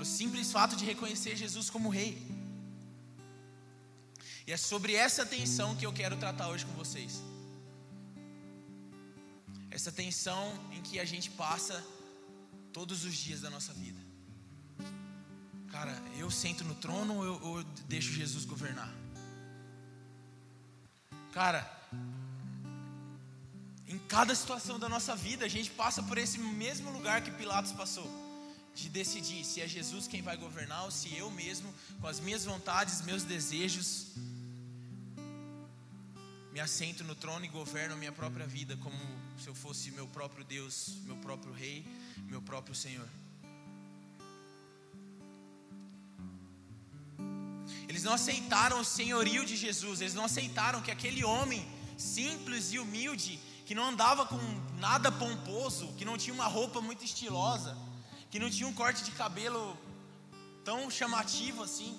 Pelo 0.00 0.08
simples 0.10 0.50
fato 0.50 0.76
de 0.76 0.84
reconhecer 0.86 1.36
Jesus 1.36 1.68
como 1.68 1.90
rei. 1.90 2.26
E 4.46 4.50
é 4.50 4.56
sobre 4.56 4.94
essa 4.94 5.26
tensão 5.26 5.76
que 5.76 5.84
eu 5.84 5.92
quero 5.92 6.16
tratar 6.16 6.48
hoje 6.48 6.64
com 6.64 6.72
vocês. 6.72 7.22
Essa 9.70 9.92
tensão 9.92 10.58
em 10.72 10.80
que 10.80 10.98
a 10.98 11.04
gente 11.04 11.30
passa 11.32 11.84
todos 12.72 13.04
os 13.04 13.14
dias 13.14 13.42
da 13.42 13.50
nossa 13.50 13.74
vida. 13.74 14.00
Cara, 15.70 15.94
eu 16.16 16.30
sento 16.30 16.64
no 16.64 16.76
trono 16.76 17.16
ou 17.16 17.24
eu, 17.26 17.58
eu 17.58 17.64
deixo 17.86 18.10
Jesus 18.10 18.46
governar? 18.46 18.90
Cara, 21.30 21.60
em 23.86 23.98
cada 23.98 24.34
situação 24.34 24.78
da 24.78 24.88
nossa 24.88 25.14
vida, 25.14 25.44
a 25.44 25.48
gente 25.48 25.70
passa 25.70 26.02
por 26.02 26.16
esse 26.16 26.38
mesmo 26.38 26.90
lugar 26.90 27.20
que 27.20 27.30
Pilatos 27.30 27.72
passou, 27.72 28.29
de 28.82 28.88
decidir 28.88 29.44
se 29.44 29.60
é 29.60 29.68
Jesus 29.68 30.06
quem 30.06 30.22
vai 30.22 30.36
governar 30.36 30.84
ou 30.84 30.90
se 30.90 31.14
eu 31.14 31.30
mesmo, 31.30 31.72
com 32.00 32.06
as 32.06 32.18
minhas 32.20 32.44
vontades, 32.44 33.02
meus 33.02 33.22
desejos, 33.22 34.06
me 36.52 36.60
assento 36.60 37.04
no 37.04 37.14
trono 37.14 37.44
e 37.44 37.48
governo 37.48 37.94
a 37.94 37.96
minha 37.96 38.12
própria 38.12 38.46
vida 38.46 38.76
como 38.78 38.96
se 39.38 39.48
eu 39.48 39.54
fosse 39.54 39.90
meu 39.92 40.06
próprio 40.08 40.44
Deus, 40.44 40.94
meu 41.04 41.16
próprio 41.16 41.52
Rei, 41.52 41.86
meu 42.26 42.42
próprio 42.42 42.74
Senhor. 42.74 43.08
Eles 47.88 48.02
não 48.02 48.12
aceitaram 48.12 48.80
o 48.80 48.84
senhorio 48.84 49.44
de 49.44 49.56
Jesus, 49.56 50.00
eles 50.00 50.14
não 50.14 50.24
aceitaram 50.24 50.80
que 50.80 50.90
aquele 50.90 51.24
homem 51.24 51.66
simples 51.98 52.72
e 52.72 52.78
humilde, 52.78 53.38
que 53.66 53.74
não 53.74 53.88
andava 53.88 54.26
com 54.26 54.38
nada 54.78 55.12
pomposo, 55.12 55.92
que 55.98 56.04
não 56.04 56.16
tinha 56.16 56.34
uma 56.34 56.46
roupa 56.46 56.80
muito 56.80 57.04
estilosa, 57.04 57.76
que 58.30 58.38
não 58.38 58.50
tinha 58.50 58.68
um 58.68 58.72
corte 58.72 59.02
de 59.04 59.12
cabelo 59.12 59.62
tão 60.64 60.90
chamativo 60.90 61.62
assim, 61.62 61.92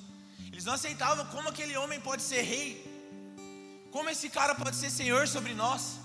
eles 0.52 0.66
não 0.66 0.74
aceitavam 0.74 1.26
como 1.34 1.50
aquele 1.50 1.76
homem 1.78 2.00
pode 2.00 2.24
ser 2.24 2.42
rei, 2.42 2.70
como 3.92 4.10
esse 4.10 4.30
cara 4.30 4.54
pode 4.56 4.76
ser 4.76 4.90
senhor 4.90 5.28
sobre 5.28 5.54
nós, 5.54 5.98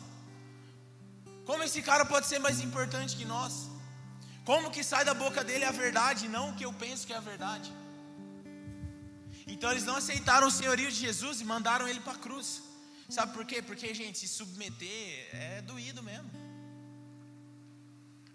como 1.44 1.62
esse 1.62 1.80
cara 1.80 2.04
pode 2.04 2.26
ser 2.26 2.40
mais 2.40 2.60
importante 2.60 3.16
que 3.16 3.24
nós, 3.24 3.68
como 4.44 4.70
que 4.70 4.82
sai 4.82 5.04
da 5.04 5.14
boca 5.14 5.42
dele 5.44 5.64
a 5.64 5.70
verdade, 5.70 6.28
não 6.28 6.50
o 6.50 6.54
que 6.56 6.64
eu 6.64 6.72
penso 6.72 7.06
que 7.06 7.12
é 7.12 7.16
a 7.16 7.28
verdade. 7.32 7.72
Então 9.46 9.70
eles 9.70 9.84
não 9.84 9.96
aceitaram 9.96 10.48
o 10.48 10.50
senhorio 10.50 10.90
de 10.90 10.98
Jesus 11.06 11.40
e 11.40 11.44
mandaram 11.44 11.86
ele 11.86 12.00
para 12.00 12.14
a 12.14 12.24
cruz. 12.26 12.62
Sabe 13.08 13.32
por 13.32 13.44
quê? 13.44 13.62
Porque, 13.62 13.94
gente, 13.94 14.18
se 14.18 14.26
submeter 14.26 15.28
é 15.32 15.62
doído 15.62 16.02
mesmo. 16.02 16.28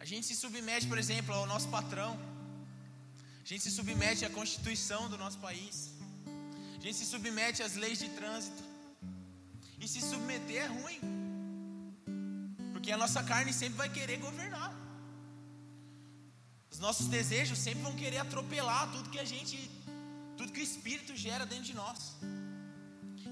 A 0.01 0.05
gente 0.11 0.25
se 0.29 0.35
submete, 0.43 0.87
por 0.91 0.97
exemplo, 1.01 1.31
ao 1.39 1.45
nosso 1.51 1.67
patrão. 1.75 2.11
A 3.43 3.47
gente 3.49 3.63
se 3.65 3.71
submete 3.79 4.25
à 4.25 4.31
constituição 4.37 5.01
do 5.11 5.17
nosso 5.23 5.37
país. 5.37 5.75
A 6.77 6.81
gente 6.83 6.97
se 7.01 7.05
submete 7.05 7.61
às 7.61 7.75
leis 7.83 7.99
de 7.99 8.09
trânsito. 8.19 8.63
E 9.79 9.87
se 9.87 10.01
submeter 10.01 10.63
é 10.63 10.69
ruim. 10.79 10.99
Porque 12.73 12.91
a 12.91 12.97
nossa 13.03 13.21
carne 13.21 13.53
sempre 13.53 13.77
vai 13.83 13.89
querer 13.97 14.17
governar. 14.17 14.71
Os 16.71 16.79
nossos 16.79 17.07
desejos 17.17 17.59
sempre 17.59 17.83
vão 17.83 17.95
querer 18.03 18.17
atropelar 18.25 18.91
tudo 18.91 19.13
que 19.15 19.19
a 19.19 19.29
gente 19.33 19.55
tudo 20.35 20.51
que 20.51 20.61
o 20.61 20.69
Espírito 20.71 21.15
gera 21.15 21.45
dentro 21.45 21.65
de 21.65 21.75
nós. 21.75 22.15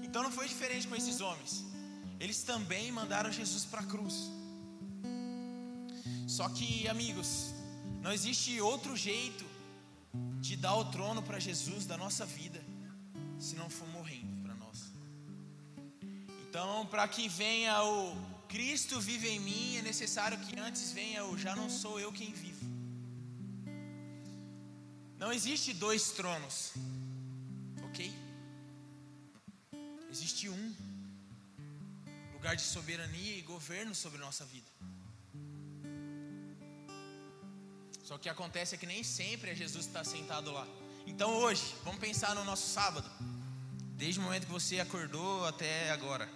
Então 0.04 0.22
não 0.22 0.30
foi 0.38 0.46
diferente 0.46 0.86
com 0.86 0.94
esses 0.94 1.20
homens. 1.20 1.64
Eles 2.20 2.44
também 2.44 2.92
mandaram 2.92 3.32
Jesus 3.32 3.64
para 3.64 3.80
a 3.80 3.88
cruz. 3.94 4.16
Só 6.30 6.48
que, 6.48 6.86
amigos, 6.86 7.52
não 8.00 8.12
existe 8.12 8.60
outro 8.60 8.96
jeito 8.96 9.44
de 10.40 10.54
dar 10.56 10.76
o 10.76 10.84
trono 10.84 11.20
para 11.24 11.40
Jesus 11.40 11.86
da 11.86 11.96
nossa 11.96 12.24
vida 12.24 12.62
se 13.36 13.56
não 13.56 13.68
for 13.68 13.88
morrendo 13.88 14.40
para 14.44 14.54
nós. 14.54 14.92
Então, 16.44 16.86
para 16.86 17.08
que 17.08 17.28
venha 17.28 17.82
o 17.82 18.14
Cristo 18.46 19.00
vive 19.00 19.28
em 19.28 19.40
mim, 19.40 19.76
é 19.78 19.82
necessário 19.82 20.38
que 20.38 20.56
antes 20.60 20.92
venha 20.92 21.26
o 21.26 21.36
já 21.36 21.56
não 21.56 21.68
sou 21.68 21.98
eu 21.98 22.12
quem 22.12 22.32
vivo. 22.32 22.64
Não 25.18 25.32
existe 25.32 25.72
dois 25.72 26.12
tronos, 26.12 26.74
ok? 27.86 28.14
Existe 30.08 30.48
um 30.48 30.74
lugar 32.34 32.54
de 32.54 32.62
soberania 32.62 33.36
e 33.36 33.42
governo 33.42 33.96
sobre 33.96 34.20
nossa 34.20 34.44
vida. 34.44 34.70
Só 38.10 38.18
que 38.18 38.28
acontece 38.28 38.74
é 38.74 38.78
que 38.78 38.86
nem 38.86 39.04
sempre 39.04 39.50
é 39.50 39.54
Jesus 39.54 39.84
que 39.84 39.90
está 39.90 40.02
sentado 40.02 40.50
lá. 40.50 40.66
Então 41.06 41.32
hoje, 41.32 41.62
vamos 41.84 42.00
pensar 42.00 42.34
no 42.34 42.42
nosso 42.42 42.68
sábado. 42.68 43.08
Desde 43.96 44.18
o 44.18 44.22
momento 44.24 44.46
que 44.46 44.52
você 44.52 44.80
acordou 44.80 45.46
até 45.46 45.92
agora, 45.92 46.28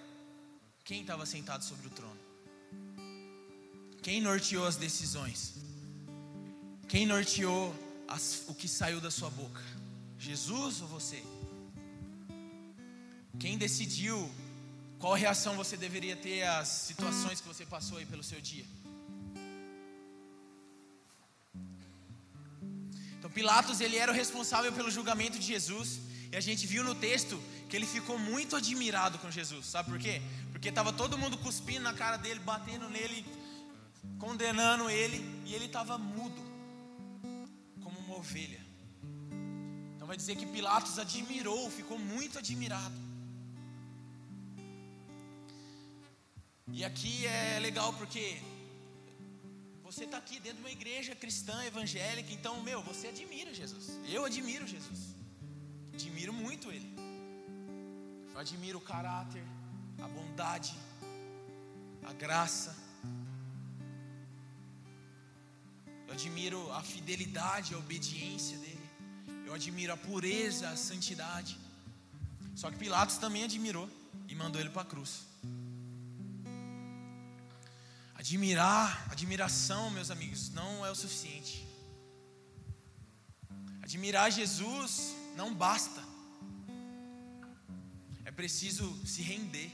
quem 0.85 1.01
estava 1.01 1.27
sentado 1.27 1.65
sobre 1.65 1.89
o 1.89 1.91
trono? 1.91 2.21
Quem 4.05 4.21
norteou 4.21 4.65
as 4.65 4.77
decisões? 4.77 5.55
Quem 6.89 7.07
norteou 7.07 7.75
as, 8.07 8.45
o 8.47 8.55
que 8.55 8.69
saiu 8.69 9.01
da 9.01 9.11
sua 9.11 9.31
boca? 9.31 9.61
Jesus 10.17 10.81
ou 10.81 10.87
você? 10.87 11.25
Quem 13.41 13.59
decidiu 13.59 14.33
qual 15.01 15.15
reação 15.15 15.57
você 15.57 15.77
deveria 15.77 16.15
ter 16.15 16.45
às 16.45 16.69
situações 16.69 17.41
que 17.41 17.49
você 17.49 17.67
passou 17.67 17.99
aí 17.99 18.07
pelo 18.07 18.23
seu 18.23 18.41
dia? 18.41 18.65
Pilatos 23.35 23.81
ele 23.81 23.97
era 23.97 24.13
o 24.13 24.15
responsável 24.15 24.73
pelo 24.73 24.91
julgamento 24.91 25.39
de 25.39 25.47
Jesus 25.47 26.01
e 26.33 26.37
a 26.37 26.41
gente 26.41 26.67
viu 26.67 26.83
no 26.85 26.95
texto 26.95 27.41
que 27.69 27.77
ele 27.77 27.87
ficou 27.87 28.19
muito 28.19 28.57
admirado 28.57 29.19
com 29.19 29.31
Jesus. 29.31 29.67
Sabe 29.67 29.91
por 29.91 29.99
quê? 29.99 30.23
Porque 30.53 30.69
estava 30.69 30.93
todo 30.93 31.19
mundo 31.19 31.37
cuspindo 31.39 31.83
na 31.83 31.93
cara 31.93 32.17
dele, 32.17 32.41
batendo 32.41 32.89
nele, 32.89 33.27
condenando 34.19 34.89
ele, 34.89 35.19
e 35.45 35.55
ele 35.55 35.67
estava 35.67 35.99
mudo, 35.99 36.41
como 37.83 37.99
uma 38.01 38.17
ovelha. 38.17 38.61
Então 39.95 40.07
vai 40.07 40.17
dizer 40.17 40.37
que 40.37 40.47
Pilatos 40.47 40.99
admirou, 40.99 41.71
ficou 41.71 41.99
muito 41.99 42.39
admirado. 42.39 42.95
E 46.73 46.85
aqui 46.85 47.27
é 47.27 47.59
legal 47.61 47.93
porque 47.93 48.39
você 49.95 50.07
está 50.07 50.19
aqui 50.19 50.41
dentro 50.41 50.57
de 50.57 50.65
uma 50.65 50.73
igreja 50.73 51.15
cristã, 51.15 51.57
evangélica, 51.65 52.33
então, 52.33 52.61
meu, 52.63 52.83
você 52.83 53.07
admira 53.09 53.55
Jesus. 53.55 53.85
Eu 54.09 54.25
admiro 54.25 54.67
Jesus. 54.67 55.15
Admiro 55.93 56.33
muito 56.33 56.73
ele. 56.73 56.89
Eu 58.33 58.41
admiro 58.41 58.79
o 58.79 58.81
caráter, 58.81 59.45
a 60.03 60.09
bondade, 60.09 60.75
a 62.03 62.13
graça. 62.13 62.77
Eu 66.09 66.15
admiro 66.15 66.73
a 66.73 66.83
fidelidade, 66.83 67.75
a 67.75 67.79
obediência 67.79 68.59
dele. 68.59 68.91
Eu 69.47 69.55
admiro 69.55 69.93
a 69.93 69.97
pureza, 69.97 70.71
a 70.71 70.77
santidade. 70.77 71.57
Só 72.57 72.69
que 72.69 72.77
Pilatos 72.77 73.19
também 73.19 73.45
admirou 73.45 73.89
e 74.27 74.35
mandou 74.35 74.61
ele 74.61 74.71
para 74.71 74.83
a 74.83 74.87
cruz. 74.87 75.34
Admirar, 78.25 79.07
admiração, 79.11 79.91
meus 79.91 80.11
amigos, 80.11 80.49
não 80.49 80.85
é 80.85 80.91
o 80.91 80.95
suficiente. 80.95 81.63
Admirar 83.83 84.33
Jesus 84.33 85.15
não 85.37 85.55
basta. 85.55 86.03
É 88.25 88.31
preciso 88.31 88.99
se 89.07 89.21
render, 89.21 89.71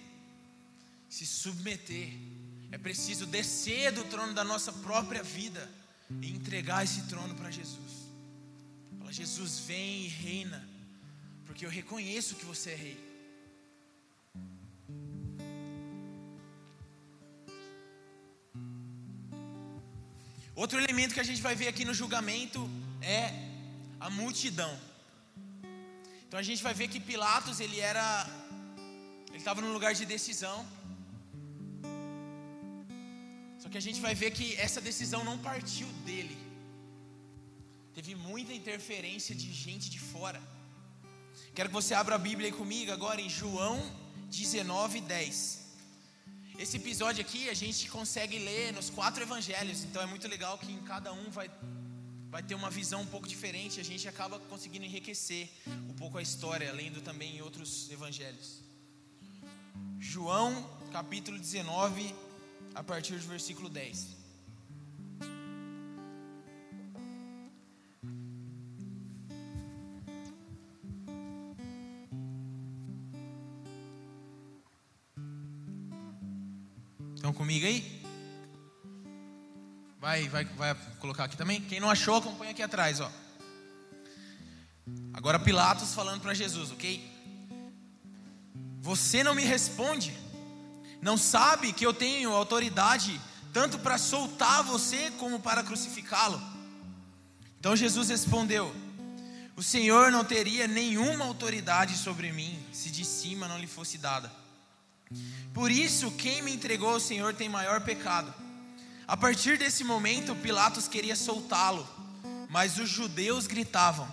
se 1.08 1.24
submeter. 1.24 2.12
É 2.72 2.76
preciso 2.76 3.24
descer 3.24 3.92
do 3.92 4.02
trono 4.06 4.34
da 4.34 4.42
nossa 4.42 4.72
própria 4.72 5.22
vida 5.22 5.70
e 6.20 6.32
entregar 6.32 6.82
esse 6.82 7.02
trono 7.02 7.36
para 7.36 7.52
Jesus. 7.52 8.10
Fala, 8.98 9.12
Jesus, 9.12 9.60
vem 9.60 10.06
e 10.06 10.08
reina, 10.08 10.68
porque 11.46 11.64
eu 11.64 11.70
reconheço 11.70 12.34
que 12.34 12.44
você 12.44 12.70
é 12.70 12.74
rei. 12.74 13.09
Outro 20.62 20.78
elemento 20.78 21.14
que 21.16 21.24
a 21.24 21.28
gente 21.28 21.42
vai 21.46 21.54
ver 21.60 21.68
aqui 21.68 21.84
no 21.88 21.94
julgamento 21.98 22.60
é 23.18 23.22
a 24.06 24.08
multidão. 24.10 24.72
Então 26.24 26.38
a 26.38 26.46
gente 26.48 26.62
vai 26.66 26.74
ver 26.80 26.86
que 26.92 27.00
Pilatos 27.10 27.60
ele 27.64 27.78
era 27.80 28.04
ele 29.28 29.38
estava 29.38 29.62
num 29.62 29.72
lugar 29.72 29.92
de 30.00 30.04
decisão. 30.04 30.58
Só 33.62 33.70
que 33.70 33.78
a 33.78 33.84
gente 33.86 34.02
vai 34.02 34.14
ver 34.14 34.32
que 34.32 34.54
essa 34.66 34.82
decisão 34.82 35.22
não 35.24 35.38
partiu 35.38 35.88
dele. 36.08 36.36
Teve 37.94 38.14
muita 38.14 38.52
interferência 38.52 39.34
de 39.34 39.50
gente 39.64 39.88
de 39.88 40.00
fora. 40.12 40.42
Quero 41.54 41.70
que 41.70 41.78
você 41.80 41.94
abra 41.94 42.16
a 42.16 42.24
Bíblia 42.28 42.52
comigo 42.52 42.92
agora 42.92 43.18
em 43.18 43.30
João 43.30 43.78
19, 44.28 45.00
10. 45.00 45.59
Esse 46.62 46.76
episódio 46.76 47.22
aqui 47.22 47.48
a 47.48 47.54
gente 47.54 47.88
consegue 47.88 48.38
ler 48.38 48.70
nos 48.74 48.90
quatro 48.90 49.22
evangelhos, 49.22 49.82
então 49.82 50.02
é 50.02 50.04
muito 50.04 50.28
legal 50.28 50.58
que 50.58 50.70
em 50.70 50.82
cada 50.82 51.10
um 51.10 51.30
vai 51.30 51.50
vai 52.28 52.42
ter 52.42 52.54
uma 52.54 52.68
visão 52.68 53.00
um 53.00 53.06
pouco 53.06 53.26
diferente, 53.26 53.80
a 53.80 53.82
gente 53.82 54.06
acaba 54.06 54.38
conseguindo 54.38 54.84
enriquecer 54.84 55.48
um 55.88 55.94
pouco 55.94 56.18
a 56.18 56.22
história, 56.22 56.70
lendo 56.70 57.00
também 57.00 57.38
em 57.38 57.40
outros 57.40 57.90
evangelhos. 57.90 58.60
João, 59.98 60.68
capítulo 60.92 61.38
19, 61.38 62.14
a 62.74 62.84
partir 62.84 63.16
do 63.16 63.26
versículo 63.26 63.70
10. 63.70 64.19
Comigo 77.50 77.66
aí? 77.66 78.00
Vai, 79.98 80.28
vai, 80.28 80.44
vai 80.44 80.72
colocar 81.00 81.24
aqui 81.24 81.36
também. 81.36 81.60
Quem 81.60 81.80
não 81.80 81.90
achou, 81.90 82.14
acompanha 82.14 82.52
aqui 82.52 82.62
atrás, 82.62 83.00
ó. 83.00 83.10
Agora 85.12 85.36
Pilatos 85.36 85.92
falando 85.92 86.20
para 86.20 86.32
Jesus, 86.32 86.70
ok? 86.70 87.04
Você 88.80 89.24
não 89.24 89.34
me 89.34 89.42
responde. 89.42 90.16
Não 91.02 91.16
sabe 91.16 91.72
que 91.72 91.84
eu 91.84 91.92
tenho 91.92 92.30
autoridade 92.30 93.20
tanto 93.52 93.80
para 93.80 93.98
soltar 93.98 94.62
você 94.62 95.10
como 95.18 95.40
para 95.40 95.64
crucificá-lo? 95.64 96.40
Então 97.58 97.74
Jesus 97.74 98.10
respondeu: 98.10 98.72
O 99.56 99.62
Senhor 99.62 100.12
não 100.12 100.24
teria 100.24 100.68
nenhuma 100.68 101.24
autoridade 101.24 101.96
sobre 101.96 102.30
mim 102.30 102.64
se 102.72 102.90
de 102.90 103.04
cima 103.04 103.48
não 103.48 103.58
lhe 103.58 103.66
fosse 103.66 103.98
dada. 103.98 104.30
Por 105.52 105.70
isso, 105.70 106.10
quem 106.12 106.42
me 106.42 106.54
entregou 106.54 106.90
ao 106.90 107.00
Senhor 107.00 107.34
tem 107.34 107.48
maior 107.48 107.80
pecado. 107.80 108.32
A 109.06 109.16
partir 109.16 109.58
desse 109.58 109.82
momento, 109.82 110.36
Pilatos 110.36 110.86
queria 110.86 111.16
soltá-lo, 111.16 111.86
mas 112.48 112.78
os 112.78 112.88
judeus 112.88 113.46
gritavam: 113.46 114.08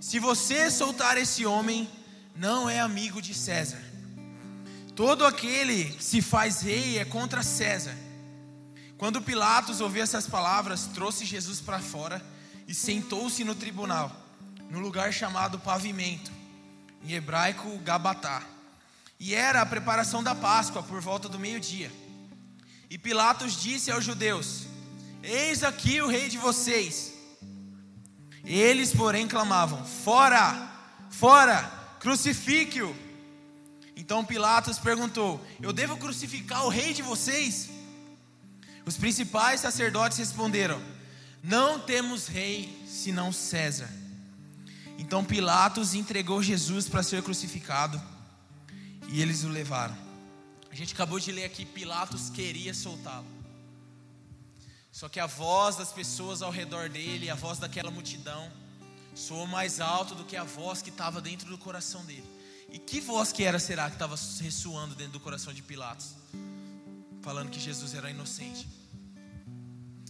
Se 0.00 0.18
você 0.18 0.70
soltar 0.70 1.16
esse 1.16 1.46
homem, 1.46 1.88
não 2.34 2.68
é 2.68 2.78
amigo 2.78 3.22
de 3.22 3.32
César. 3.32 3.82
Todo 4.94 5.24
aquele 5.24 5.84
que 5.92 6.04
se 6.04 6.20
faz 6.20 6.60
rei 6.60 6.98
é 6.98 7.04
contra 7.04 7.42
César. 7.42 7.96
Quando 8.98 9.22
Pilatos 9.22 9.80
ouviu 9.80 10.02
essas 10.02 10.26
palavras, 10.26 10.86
trouxe 10.86 11.24
Jesus 11.24 11.60
para 11.60 11.78
fora 11.78 12.24
e 12.66 12.74
sentou-se 12.74 13.44
no 13.44 13.54
tribunal, 13.54 14.10
no 14.70 14.80
lugar 14.80 15.12
chamado 15.12 15.58
Pavimento, 15.58 16.30
em 17.02 17.12
hebraico 17.12 17.78
Gabatá. 17.78 18.42
E 19.18 19.34
era 19.34 19.62
a 19.62 19.66
preparação 19.66 20.22
da 20.22 20.34
Páscoa 20.34 20.82
por 20.82 21.00
volta 21.00 21.28
do 21.28 21.38
meio-dia. 21.38 21.90
E 22.90 22.98
Pilatos 22.98 23.60
disse 23.60 23.90
aos 23.90 24.04
judeus: 24.04 24.66
Eis 25.22 25.62
aqui 25.62 26.00
o 26.00 26.08
rei 26.08 26.28
de 26.28 26.38
vocês. 26.38 27.14
Eles, 28.44 28.92
porém, 28.92 29.26
clamavam: 29.26 29.84
Fora, 29.84 30.70
fora, 31.10 31.62
crucifique-o. 31.98 32.94
Então 33.96 34.24
Pilatos 34.24 34.78
perguntou: 34.78 35.44
Eu 35.60 35.72
devo 35.72 35.96
crucificar 35.96 36.64
o 36.66 36.68
rei 36.68 36.92
de 36.92 37.02
vocês? 37.02 37.70
Os 38.84 38.96
principais 38.96 39.60
sacerdotes 39.60 40.18
responderam: 40.18 40.80
Não 41.42 41.80
temos 41.80 42.28
rei 42.28 42.84
senão 42.86 43.32
César. 43.32 43.88
Então 44.98 45.24
Pilatos 45.24 45.94
entregou 45.94 46.42
Jesus 46.42 46.88
para 46.88 47.02
ser 47.02 47.22
crucificado 47.22 48.00
e 49.08 49.20
eles 49.20 49.44
o 49.44 49.48
levaram. 49.48 49.96
A 50.70 50.74
gente 50.74 50.94
acabou 50.94 51.18
de 51.18 51.32
ler 51.32 51.44
aqui, 51.44 51.64
Pilatos 51.64 52.30
queria 52.30 52.74
soltá-lo. 52.74 53.26
Só 54.92 55.08
que 55.08 55.20
a 55.20 55.26
voz 55.26 55.76
das 55.76 55.92
pessoas 55.92 56.42
ao 56.42 56.50
redor 56.50 56.88
dele, 56.88 57.28
a 57.28 57.34
voz 57.34 57.58
daquela 57.58 57.90
multidão, 57.90 58.50
soou 59.14 59.46
mais 59.46 59.80
alto 59.80 60.14
do 60.14 60.24
que 60.24 60.36
a 60.36 60.44
voz 60.44 60.82
que 60.82 60.90
estava 60.90 61.20
dentro 61.20 61.48
do 61.48 61.58
coração 61.58 62.04
dele. 62.04 62.24
E 62.70 62.78
que 62.78 63.00
voz 63.00 63.32
que 63.32 63.44
era, 63.44 63.58
será, 63.58 63.88
que 63.88 63.96
estava 63.96 64.16
ressoando 64.40 64.94
dentro 64.94 65.12
do 65.12 65.20
coração 65.20 65.52
de 65.52 65.62
Pilatos? 65.62 66.14
Falando 67.22 67.50
que 67.50 67.60
Jesus 67.60 67.94
era 67.94 68.10
inocente. 68.10 68.66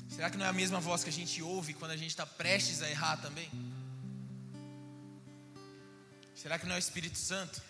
Será 0.09 0.31
que 0.31 0.37
não 0.37 0.47
é 0.47 0.49
a 0.49 0.53
mesma 0.53 0.81
voz 0.81 1.05
que 1.05 1.11
a 1.11 1.13
gente 1.13 1.43
ouve 1.43 1.75
quando 1.75 1.91
a 1.91 1.97
gente 1.97 2.11
está 2.11 2.25
prestes 2.25 2.81
a 2.81 2.91
errar 2.91 3.19
também? 3.19 3.51
Será 6.35 6.59
que 6.59 6.67
não 6.67 6.75
é 6.75 6.79
o 6.79 6.79
Espírito 6.79 7.19
Santo? 7.19 7.61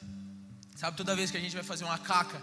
Sabe, 0.76 0.94
toda 0.94 1.16
vez 1.16 1.30
que 1.30 1.38
a 1.38 1.40
gente 1.40 1.54
vai 1.54 1.64
fazer 1.64 1.84
uma 1.84 1.98
caca, 1.98 2.42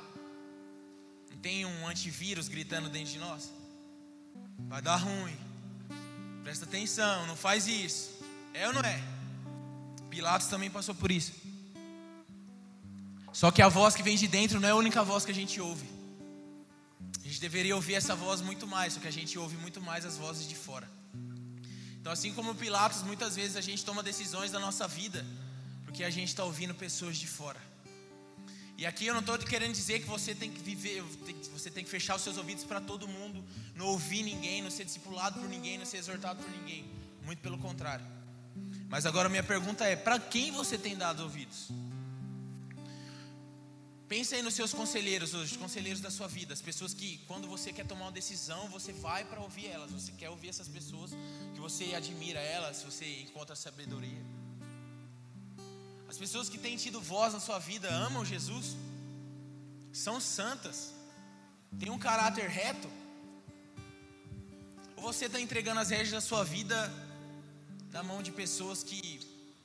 tem 1.39 1.65
um 1.67 1.87
antivírus 1.87 2.47
gritando 2.47 2.89
dentro 2.89 3.11
de 3.11 3.19
nós? 3.19 3.51
Vai 4.67 4.81
dar 4.81 4.95
ruim. 4.95 5.37
Presta 6.43 6.65
atenção, 6.65 7.27
não 7.27 7.35
faz 7.35 7.67
isso. 7.67 8.09
É 8.51 8.67
ou 8.67 8.73
não 8.73 8.81
é? 8.81 8.99
Pilatos 10.09 10.47
também 10.47 10.71
passou 10.71 10.95
por 10.95 11.11
isso. 11.11 11.31
Só 13.31 13.51
que 13.51 13.61
a 13.61 13.67
voz 13.67 13.95
que 13.95 14.01
vem 14.01 14.17
de 14.17 14.27
dentro 14.27 14.59
não 14.59 14.67
é 14.67 14.71
a 14.71 14.75
única 14.75 15.03
voz 15.03 15.23
que 15.23 15.31
a 15.31 15.35
gente 15.35 15.61
ouve. 15.61 15.87
A 17.23 17.27
gente 17.27 17.39
deveria 17.39 17.75
ouvir 17.75 17.93
essa 17.93 18.15
voz 18.15 18.41
muito 18.41 18.65
mais, 18.65 18.93
só 18.93 18.99
que 18.99 19.07
a 19.07 19.11
gente 19.11 19.37
ouve 19.37 19.57
muito 19.57 19.79
mais 19.79 20.05
as 20.05 20.17
vozes 20.17 20.47
de 20.47 20.55
fora. 20.55 20.89
Então, 21.99 22.11
assim 22.11 22.33
como 22.33 22.55
Pilatos, 22.55 23.03
muitas 23.03 23.35
vezes 23.35 23.55
a 23.55 23.61
gente 23.61 23.85
toma 23.85 24.01
decisões 24.01 24.49
da 24.49 24.59
nossa 24.59 24.87
vida, 24.87 25.23
porque 25.85 26.03
a 26.03 26.09
gente 26.09 26.29
está 26.29 26.43
ouvindo 26.43 26.73
pessoas 26.73 27.15
de 27.17 27.27
fora. 27.27 27.72
E 28.83 28.85
aqui 28.85 29.05
eu 29.05 29.13
não 29.13 29.21
estou 29.21 29.37
querendo 29.37 29.71
dizer 29.71 30.01
que 30.01 30.05
você 30.05 30.35
tem 30.35 30.51
que 30.51 30.61
viver, 30.61 31.01
você 31.53 31.71
tem 31.71 31.85
que 31.85 31.89
fechar 31.89 32.17
os 32.17 32.21
seus 32.21 32.35
ouvidos 32.35 32.65
para 32.65 32.81
todo 32.81 33.07
mundo, 33.07 33.41
não 33.77 33.85
ouvir 33.85 34.23
ninguém, 34.23 34.61
não 34.61 34.69
ser 34.69 34.83
discipulado 34.83 35.39
por 35.39 35.47
ninguém, 35.47 35.77
não 35.77 35.85
ser 35.85 35.99
exortado 35.99 36.43
por 36.43 36.51
ninguém. 36.51 36.83
Muito 37.23 37.39
pelo 37.39 37.57
contrário. 37.57 38.05
Mas 38.89 39.05
agora 39.05 39.29
minha 39.29 39.41
pergunta 39.41 39.85
é: 39.85 39.95
para 39.95 40.19
quem 40.19 40.51
você 40.51 40.77
tem 40.77 40.97
dado 40.97 41.23
ouvidos? 41.23 41.69
Pensa 44.09 44.35
aí 44.35 44.41
nos 44.41 44.53
seus 44.53 44.73
conselheiros 44.73 45.33
hoje, 45.33 45.53
os 45.53 45.57
conselheiros 45.57 46.01
da 46.01 46.11
sua 46.11 46.27
vida, 46.27 46.53
as 46.53 46.61
pessoas 46.61 46.93
que, 46.93 47.19
quando 47.25 47.47
você 47.47 47.71
quer 47.71 47.85
tomar 47.85 48.07
uma 48.07 48.11
decisão, 48.11 48.67
você 48.67 48.91
vai 48.91 49.23
para 49.23 49.39
ouvir 49.39 49.67
elas, 49.67 49.91
você 49.91 50.11
quer 50.11 50.29
ouvir 50.29 50.49
essas 50.49 50.67
pessoas 50.67 51.11
que 51.53 51.59
você 51.61 51.95
admira 51.95 52.41
elas, 52.41 52.83
você 52.83 53.21
encontra 53.21 53.55
sabedoria. 53.55 54.42
As 56.13 56.19
pessoas 56.19 56.47
que 56.47 56.59
têm 56.59 56.77
tido 56.77 57.01
voz 57.01 57.33
na 57.33 57.39
sua 57.39 57.57
vida 57.57 57.91
amam 57.91 58.23
Jesus, 58.23 58.77
são 59.91 60.21
santas, 60.21 60.93
têm 61.79 61.89
um 61.89 61.97
caráter 61.97 62.47
reto. 62.47 62.87
Ou 64.95 65.01
você 65.01 65.25
está 65.25 65.39
entregando 65.41 65.79
as 65.79 65.89
rédeas 65.89 66.11
da 66.11 66.21
sua 66.21 66.43
vida 66.43 66.77
na 67.91 68.03
mão 68.03 68.21
de 68.21 68.31
pessoas 68.31 68.83
que 68.83 69.21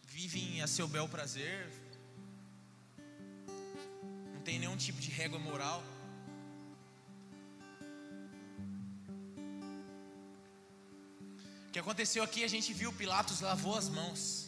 vivem 0.06 0.62
a 0.62 0.66
seu 0.66 0.88
bel 0.88 1.06
prazer, 1.06 1.70
tem 4.42 4.58
nenhum 4.58 4.78
tipo 4.78 5.02
de 5.02 5.10
régua 5.10 5.38
moral. 5.38 5.84
O 11.68 11.70
que 11.72 11.78
aconteceu 11.78 12.22
aqui, 12.22 12.42
a 12.42 12.48
gente 12.48 12.72
viu 12.72 12.90
Pilatos 12.90 13.42
lavou 13.42 13.76
as 13.76 13.90
mãos. 13.90 14.47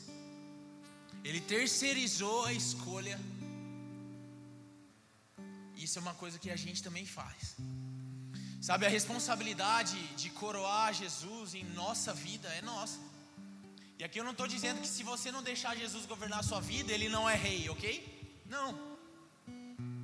Ele 1.24 1.40
terceirizou 1.40 2.44
a 2.46 2.52
escolha. 2.52 3.18
Isso 5.76 5.98
é 5.98 6.02
uma 6.02 6.14
coisa 6.14 6.38
que 6.38 6.50
a 6.50 6.56
gente 6.56 6.83
também 6.83 7.06
faz. 7.06 7.56
Sabe, 8.61 8.85
a 8.85 8.88
responsabilidade 8.88 9.98
de 10.16 10.28
coroar 10.30 10.92
Jesus 10.92 11.54
em 11.54 11.64
nossa 11.64 12.12
vida 12.12 12.48
é 12.48 12.62
nossa. 12.62 12.98
E 13.98 14.04
aqui 14.04 14.18
eu 14.20 14.24
não 14.24 14.33
estou 14.33 14.46
dizendo 14.46 14.80
que 14.80 14.88
se 14.88 15.02
você 15.02 15.30
não 15.33 15.42
deixar 15.42 15.76
Jesus 15.76 16.06
governar 16.06 16.40
a 16.40 16.42
sua 16.42 16.61
vida, 16.61 16.92
ele 16.92 17.09
não 17.09 17.28
é 17.28 17.35
rei, 17.35 17.68
ok? 17.68 18.42
Não. 18.46 18.90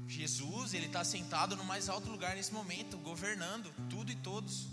Jesus, 0.07 0.73
ele 0.73 0.87
está 0.87 1.05
sentado 1.05 1.57
no 1.57 1.65
mais 1.65 1.89
alto 1.89 2.09
lugar 2.11 2.35
nesse 2.35 2.53
momento, 2.53 2.97
governando 2.99 3.73
tudo 3.91 4.11
e 4.11 4.17
todos. 4.17 4.67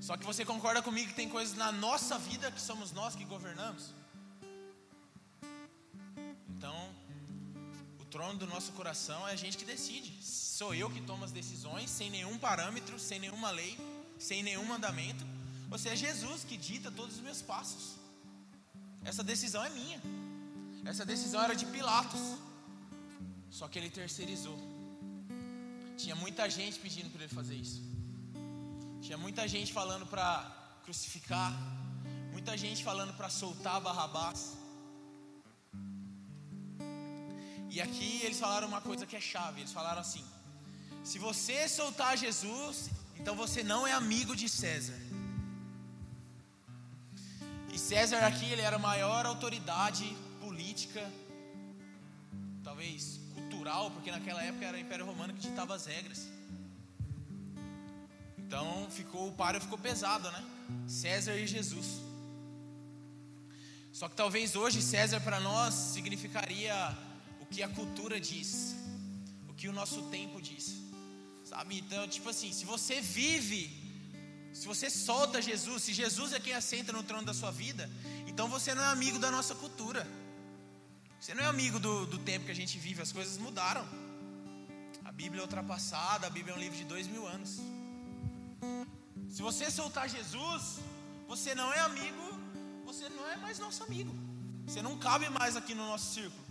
Só 0.00 0.16
que 0.16 0.24
você 0.24 0.44
concorda 0.44 0.82
comigo 0.82 1.08
que 1.08 1.14
tem 1.14 1.28
coisas 1.28 1.56
na 1.56 1.70
nossa 1.70 2.18
vida 2.18 2.50
que 2.50 2.60
somos 2.60 2.90
nós 2.92 3.14
que 3.14 3.24
governamos? 3.24 3.92
Então, 6.60 6.78
o 7.98 8.04
trono 8.04 8.38
do 8.38 8.46
nosso 8.46 8.72
coração 8.72 9.26
é 9.26 9.32
a 9.32 9.36
gente 9.42 9.56
que 9.56 9.64
decide. 9.64 10.12
Sou 10.22 10.74
eu 10.74 10.90
que 10.90 11.00
tomo 11.00 11.24
as 11.24 11.32
decisões, 11.32 11.88
sem 11.88 12.10
nenhum 12.10 12.36
parâmetro, 12.38 12.98
sem 13.00 13.18
nenhuma 13.18 13.50
lei, 13.50 13.78
sem 14.18 14.42
nenhum 14.42 14.66
mandamento. 14.66 15.24
Ou 15.70 15.78
seja, 15.78 15.94
é 15.94 15.96
Jesus 16.08 16.44
que 16.44 16.58
dita 16.58 16.90
todos 16.90 17.16
os 17.16 17.22
meus 17.22 17.40
passos. 17.40 17.94
Essa 19.02 19.24
decisão 19.24 19.64
é 19.64 19.70
minha. 19.70 20.02
Essa 20.84 21.06
decisão 21.06 21.42
era 21.42 21.56
de 21.56 21.64
Pilatos. 21.64 22.20
Só 23.48 23.66
que 23.66 23.78
ele 23.78 23.88
terceirizou. 23.88 24.58
Tinha 25.96 26.14
muita 26.14 26.50
gente 26.50 26.78
pedindo 26.78 27.08
para 27.08 27.22
ele 27.24 27.32
fazer 27.32 27.54
isso. 27.54 27.80
Tinha 29.00 29.16
muita 29.16 29.48
gente 29.48 29.72
falando 29.72 30.06
para 30.06 30.28
crucificar. 30.84 31.58
Muita 32.32 32.54
gente 32.54 32.84
falando 32.84 33.14
para 33.14 33.30
soltar 33.30 33.80
Barrabás. 33.80 34.59
E 37.70 37.80
aqui 37.80 38.20
eles 38.24 38.38
falaram 38.38 38.66
uma 38.66 38.80
coisa 38.80 39.06
que 39.06 39.16
é 39.16 39.20
chave. 39.20 39.60
Eles 39.60 39.72
falaram 39.72 40.00
assim: 40.00 40.24
se 41.04 41.18
você 41.18 41.68
soltar 41.68 42.16
Jesus, 42.18 42.90
então 43.18 43.34
você 43.36 43.62
não 43.62 43.86
é 43.86 43.92
amigo 43.92 44.34
de 44.34 44.48
César. 44.48 44.98
E 47.72 47.78
César 47.78 48.20
aqui 48.26 48.46
ele 48.52 48.62
era 48.62 48.76
a 48.76 48.84
maior 48.90 49.24
autoridade 49.24 50.04
política, 50.40 51.02
talvez 52.64 53.20
cultural, 53.34 53.90
porque 53.92 54.10
naquela 54.10 54.42
época 54.42 54.64
era 54.66 54.76
o 54.76 54.80
Império 54.80 55.06
Romano 55.06 55.32
que 55.32 55.40
ditava 55.40 55.74
as 55.76 55.86
regras. 55.86 56.28
Então 58.36 58.88
ficou 58.90 59.28
o 59.28 59.32
páreo 59.32 59.60
ficou 59.60 59.78
pesado, 59.78 60.28
né? 60.32 60.44
César 60.88 61.36
e 61.36 61.46
Jesus. 61.46 62.00
Só 63.92 64.08
que 64.08 64.16
talvez 64.16 64.56
hoje 64.56 64.82
César 64.82 65.20
para 65.20 65.38
nós 65.38 65.74
significaria 65.74 66.74
que 67.50 67.62
a 67.62 67.68
cultura 67.68 68.20
diz, 68.20 68.76
o 69.48 69.54
que 69.54 69.68
o 69.68 69.72
nosso 69.72 70.02
tempo 70.16 70.40
diz. 70.40 70.76
Sabe? 71.44 71.78
Então, 71.78 72.06
tipo 72.06 72.28
assim, 72.28 72.52
se 72.52 72.64
você 72.64 73.00
vive, 73.00 73.62
se 74.52 74.66
você 74.66 74.88
solta 74.88 75.42
Jesus, 75.42 75.82
se 75.82 75.92
Jesus 75.92 76.32
é 76.32 76.40
quem 76.40 76.54
assenta 76.54 76.92
no 76.92 77.02
trono 77.02 77.26
da 77.26 77.34
sua 77.34 77.50
vida, 77.50 77.90
então 78.26 78.48
você 78.48 78.74
não 78.74 78.82
é 78.82 78.86
amigo 78.86 79.18
da 79.18 79.30
nossa 79.30 79.54
cultura. 79.54 80.06
Você 81.20 81.34
não 81.34 81.44
é 81.44 81.46
amigo 81.46 81.78
do, 81.78 82.06
do 82.06 82.18
tempo 82.18 82.46
que 82.46 82.52
a 82.52 82.54
gente 82.54 82.78
vive, 82.78 83.02
as 83.02 83.12
coisas 83.12 83.36
mudaram. 83.36 83.86
A 85.04 85.12
Bíblia 85.12 85.40
é 85.40 85.42
ultrapassada, 85.42 86.26
a 86.26 86.30
Bíblia 86.30 86.54
é 86.54 86.56
um 86.56 86.60
livro 86.60 86.78
de 86.78 86.84
dois 86.84 87.06
mil 87.06 87.26
anos. 87.26 87.58
Se 89.28 89.42
você 89.42 89.70
soltar 89.70 90.08
Jesus, 90.08 90.78
você 91.28 91.54
não 91.54 91.72
é 91.72 91.80
amigo, 91.80 92.26
você 92.84 93.08
não 93.08 93.28
é 93.28 93.36
mais 93.36 93.58
nosso 93.58 93.82
amigo. 93.82 94.14
Você 94.66 94.80
não 94.80 94.96
cabe 94.98 95.28
mais 95.28 95.56
aqui 95.56 95.74
no 95.74 95.86
nosso 95.86 96.14
círculo. 96.14 96.49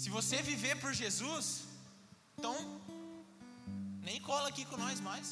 Se 0.00 0.10
você 0.10 0.42
viver 0.42 0.74
por 0.82 0.92
Jesus, 0.92 1.44
então 2.36 2.54
nem 4.02 4.20
cola 4.20 4.48
aqui 4.50 4.64
com 4.66 4.76
nós 4.76 5.00
mais. 5.00 5.28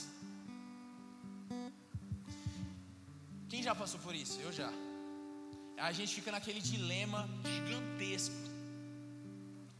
Quem 3.50 3.62
já 3.62 3.74
passou 3.74 4.00
por 4.00 4.14
isso? 4.14 4.40
Eu 4.40 4.52
já 4.60 4.72
a 5.76 5.92
gente 5.92 6.14
fica 6.14 6.32
naquele 6.32 6.60
dilema 6.62 7.28
gigantesco 7.44 8.34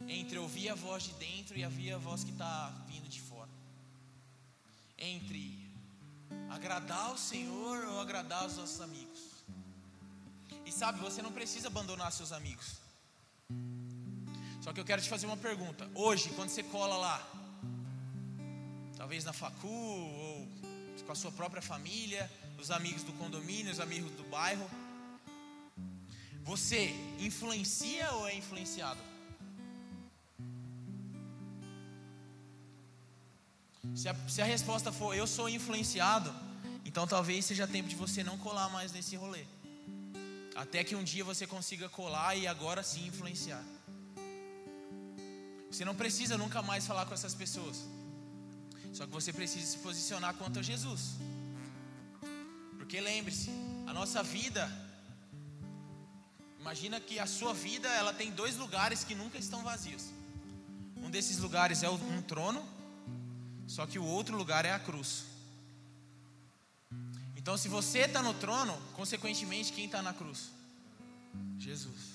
entre 0.07 0.37
ouvir 0.37 0.69
a 0.69 0.75
voz 0.75 1.03
de 1.07 1.13
dentro 1.13 1.57
e 1.57 1.65
ouvir 1.65 1.91
a 1.93 1.97
voz 1.97 2.23
que 2.23 2.31
está 2.31 2.69
vindo 2.87 3.09
de 3.09 3.21
fora. 3.21 3.49
Entre 4.99 5.43
agradar 6.57 7.11
o 7.11 7.17
Senhor 7.17 7.85
ou 7.85 7.99
agradar 7.99 8.45
os 8.45 8.57
nossos 8.57 8.79
amigos. 8.81 9.21
E 10.63 10.71
sabe, 10.71 10.99
você 10.99 11.23
não 11.23 11.31
precisa 11.31 11.69
abandonar 11.69 12.11
seus 12.11 12.31
amigos. 12.31 12.84
Só 14.65 14.73
que 14.73 14.79
eu 14.79 14.85
quero 14.85 14.99
te 14.99 15.07
fazer 15.07 15.27
uma 15.27 15.37
pergunta. 15.37 15.87
Hoje, 15.93 16.29
quando 16.29 16.49
você 16.49 16.63
cola 16.63 16.97
lá, 16.97 17.17
talvez 18.97 19.23
na 19.23 19.31
facu 19.31 19.67
ou 19.67 20.47
com 21.05 21.11
a 21.11 21.13
sua 21.13 21.31
própria 21.31 21.61
família, 21.61 22.31
os 22.57 22.71
amigos 22.71 23.03
do 23.03 23.13
condomínio, 23.13 23.71
os 23.71 23.79
amigos 23.79 24.09
do 24.13 24.23
bairro, 24.23 24.67
você 26.43 26.89
influencia 27.19 28.11
ou 28.13 28.27
é 28.27 28.33
influenciado? 28.33 28.99
Se 33.93 34.09
a, 34.09 34.15
se 34.27 34.41
a 34.41 34.45
resposta 34.45 34.91
for 34.91 35.13
eu 35.13 35.27
sou 35.27 35.47
influenciado, 35.47 36.33
então 36.83 37.05
talvez 37.05 37.45
seja 37.45 37.67
tempo 37.67 37.87
de 37.87 37.95
você 37.95 38.23
não 38.23 38.35
colar 38.39 38.69
mais 38.69 38.91
nesse 38.91 39.15
rolê. 39.15 39.45
Até 40.55 40.83
que 40.83 40.95
um 40.95 41.03
dia 41.03 41.23
você 41.23 41.45
consiga 41.45 41.87
colar 41.87 42.35
e 42.35 42.47
agora 42.47 42.81
sim 42.81 43.05
influenciar. 43.05 43.63
Você 45.75 45.83
não 45.83 45.93
precisa 45.93 46.37
nunca 46.37 46.61
mais 46.61 46.87
falar 46.87 47.05
com 47.05 47.13
essas 47.13 47.35
pessoas. 47.35 47.83
Só 48.93 49.05
que 49.05 49.11
você 49.11 49.33
precisa 49.33 49.65
se 49.65 49.77
posicionar 49.79 50.33
quanto 50.35 50.59
a 50.59 50.61
Jesus. 50.61 51.15
Porque 52.77 53.01
lembre-se, 53.01 53.49
a 53.85 53.93
nossa 53.93 54.23
vida 54.23 54.63
Imagina 56.65 56.99
que 56.99 57.19
a 57.19 57.27
sua 57.27 57.53
vida 57.53 57.87
ela 57.89 58.11
tem 58.11 58.31
dois 58.31 58.55
lugares 58.57 59.03
que 59.03 59.13
nunca 59.13 59.37
estão 59.37 59.61
vazios. 59.61 60.05
Um 60.97 61.11
desses 61.11 61.37
lugares 61.37 61.83
é 61.83 61.89
um 61.89 62.23
trono, 62.23 62.67
só 63.67 63.85
que 63.85 63.99
o 63.99 64.03
outro 64.03 64.35
lugar 64.35 64.65
é 64.65 64.71
a 64.71 64.79
cruz. 64.79 65.25
Então, 67.35 67.55
se 67.55 67.67
você 67.67 67.99
está 67.99 68.23
no 68.23 68.33
trono, 68.33 68.75
consequentemente, 68.95 69.73
quem 69.73 69.85
está 69.85 70.01
na 70.01 70.11
cruz? 70.11 70.49
Jesus. 71.59 72.14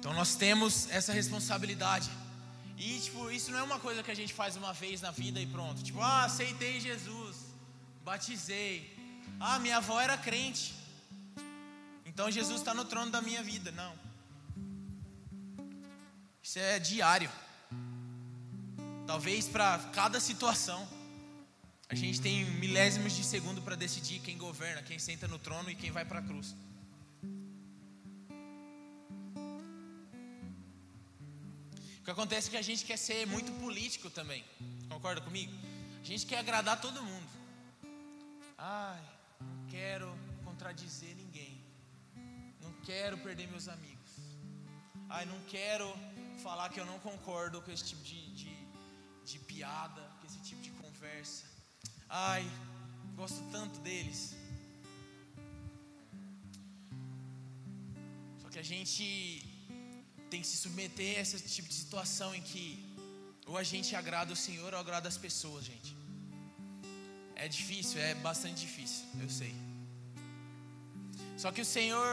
Então 0.00 0.14
nós 0.14 0.34
temos 0.34 0.88
essa 0.90 1.12
responsabilidade. 1.12 2.10
E 2.78 2.98
tipo, 2.98 3.30
isso 3.30 3.50
não 3.52 3.58
é 3.58 3.62
uma 3.62 3.78
coisa 3.78 4.02
que 4.02 4.10
a 4.10 4.16
gente 4.16 4.32
faz 4.32 4.56
uma 4.56 4.72
vez 4.72 5.02
na 5.02 5.10
vida 5.10 5.38
e 5.38 5.46
pronto. 5.46 5.82
Tipo, 5.82 6.00
ah, 6.00 6.24
aceitei 6.24 6.80
Jesus, 6.80 7.36
batizei. 8.02 8.96
Ah, 9.38 9.58
minha 9.58 9.76
avó 9.76 10.00
era 10.00 10.16
crente. 10.16 10.74
Então 12.06 12.30
Jesus 12.30 12.60
está 12.60 12.72
no 12.72 12.86
trono 12.86 13.10
da 13.10 13.20
minha 13.20 13.42
vida. 13.42 13.70
Não. 13.72 13.94
Isso 16.42 16.58
é 16.58 16.78
diário. 16.78 17.30
Talvez 19.06 19.46
para 19.48 19.78
cada 19.92 20.18
situação. 20.18 20.88
A 21.90 21.94
gente 21.94 22.22
tem 22.22 22.46
milésimos 22.52 23.12
de 23.12 23.22
segundo 23.22 23.60
para 23.60 23.76
decidir 23.76 24.20
quem 24.20 24.38
governa, 24.38 24.82
quem 24.82 24.98
senta 24.98 25.28
no 25.28 25.38
trono 25.38 25.70
e 25.70 25.74
quem 25.74 25.90
vai 25.90 26.06
para 26.06 26.20
a 26.20 26.22
cruz. 26.22 26.54
O 32.00 32.04
que 32.04 32.10
acontece 32.10 32.48
é 32.48 32.50
que 32.52 32.56
a 32.56 32.62
gente 32.62 32.84
quer 32.84 32.96
ser 32.96 33.26
muito 33.26 33.52
político 33.60 34.08
também. 34.08 34.44
Concorda 34.88 35.20
comigo? 35.20 35.52
A 36.00 36.04
gente 36.04 36.24
quer 36.26 36.38
agradar 36.38 36.80
todo 36.80 37.02
mundo. 37.02 37.28
Ai, 38.56 39.02
não 39.40 39.66
quero 39.68 40.08
contradizer 40.42 41.14
ninguém. 41.14 41.62
Não 42.60 42.72
quero 42.84 43.18
perder 43.18 43.46
meus 43.48 43.68
amigos. 43.68 44.12
Ai, 45.08 45.26
não 45.26 45.40
quero 45.42 45.94
falar 46.42 46.70
que 46.70 46.80
eu 46.80 46.86
não 46.86 46.98
concordo 47.00 47.60
com 47.60 47.70
esse 47.70 47.84
tipo 47.84 48.02
de, 48.02 48.34
de, 48.34 48.56
de 49.24 49.38
piada, 49.40 50.02
com 50.18 50.26
esse 50.26 50.40
tipo 50.40 50.62
de 50.62 50.70
conversa. 50.70 51.44
Ai, 52.08 52.44
gosto 53.14 53.42
tanto 53.52 53.78
deles. 53.80 54.34
Só 58.40 58.48
que 58.48 58.58
a 58.58 58.62
gente 58.62 59.49
tem 60.30 60.40
que 60.42 60.46
se 60.46 60.58
submeter 60.64 61.18
a 61.18 61.22
esse 61.22 61.38
tipo 61.56 61.68
de 61.68 61.74
situação 61.74 62.34
em 62.34 62.42
que 62.50 62.64
ou 63.50 63.56
a 63.58 63.64
gente 63.70 63.96
agrada 63.96 64.32
o 64.32 64.36
Senhor 64.36 64.72
ou 64.74 64.80
agrada 64.80 65.08
as 65.08 65.18
pessoas, 65.26 65.64
gente. 65.64 65.90
É 67.34 67.48
difícil, 67.48 68.00
é 68.00 68.14
bastante 68.14 68.60
difícil, 68.66 69.04
eu 69.24 69.28
sei. 69.28 69.54
Só 71.36 71.50
que 71.50 71.62
o 71.62 71.64
Senhor, 71.64 72.10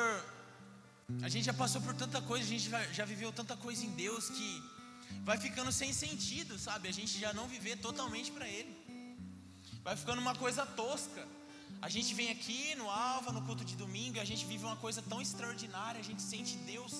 a 1.21 1.29
gente 1.29 1.45
já 1.45 1.53
passou 1.53 1.81
por 1.81 1.93
tanta 1.93 2.19
coisa, 2.21 2.45
a 2.45 2.51
gente 2.55 2.69
já 2.99 3.05
viveu 3.05 3.31
tanta 3.31 3.55
coisa 3.65 3.85
em 3.85 3.91
Deus 4.03 4.29
que 4.29 4.49
vai 5.29 5.37
ficando 5.37 5.71
sem 5.71 5.91
sentido, 5.93 6.57
sabe? 6.57 6.87
A 6.87 6.95
gente 6.99 7.19
já 7.19 7.33
não 7.33 7.47
viver 7.47 7.75
totalmente 7.87 8.31
para 8.31 8.47
Ele. 8.47 8.73
Vai 9.83 9.95
ficando 9.95 10.21
uma 10.21 10.35
coisa 10.35 10.65
tosca. 10.65 11.27
A 11.81 11.89
gente 11.95 12.15
vem 12.15 12.31
aqui 12.31 12.73
no 12.75 12.89
Alva, 12.89 13.31
no 13.31 13.43
culto 13.43 13.63
de 13.63 13.75
domingo, 13.75 14.17
e 14.17 14.19
a 14.19 14.29
gente 14.31 14.45
vive 14.45 14.63
uma 14.65 14.77
coisa 14.77 15.01
tão 15.01 15.21
extraordinária, 15.21 15.99
a 15.99 16.03
gente 16.03 16.21
sente 16.21 16.55
Deus 16.73 16.93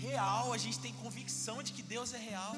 real, 0.00 0.52
a 0.52 0.58
gente 0.58 0.78
tem 0.78 0.92
convicção 1.04 1.62
de 1.62 1.72
que 1.72 1.82
Deus 1.82 2.12
é 2.12 2.18
real. 2.18 2.56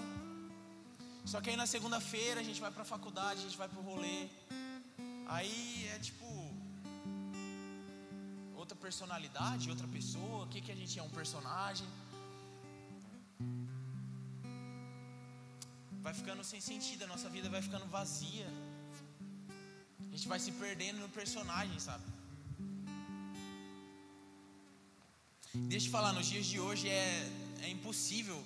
Só 1.25 1.41
que 1.41 1.51
aí 1.51 1.57
na 1.57 1.67
segunda-feira 1.67 2.41
a 2.41 2.45
gente 2.49 2.61
vai 2.61 2.71
para 2.71 2.83
a 2.83 2.91
faculdade, 2.95 3.41
a 3.41 3.43
gente 3.43 3.59
vai 3.63 3.69
para 3.69 3.81
o 3.81 3.83
rolê. 3.83 4.29
Aí 5.27 5.87
é 5.95 5.99
tipo 5.99 6.27
outra 8.57 8.77
personalidade, 8.77 9.71
outra 9.71 9.89
pessoa. 9.89 10.45
O 10.45 10.49
que, 10.49 10.61
que 10.61 10.73
a 10.73 10.79
gente 10.81 10.99
é? 10.99 11.03
Um 11.03 11.11
personagem. 11.11 11.87
Vai 16.07 16.15
ficando 16.15 16.43
sem 16.43 16.61
sentido, 16.61 17.05
a 17.05 17.07
nossa 17.07 17.29
vida 17.29 17.49
vai 17.49 17.61
ficando 17.61 17.87
vazia. 17.87 18.49
A 20.11 20.17
gente 20.17 20.29
vai 20.29 20.41
se 20.41 20.53
perdendo 20.53 20.99
no 21.01 21.09
personagem, 21.21 21.79
sabe? 21.79 22.18
Deixa 25.67 25.87
eu 25.87 25.91
falar, 25.91 26.13
nos 26.13 26.27
dias 26.27 26.47
de 26.47 26.61
hoje 26.61 26.89
é, 26.89 27.31
é 27.63 27.69
impossível 27.69 28.43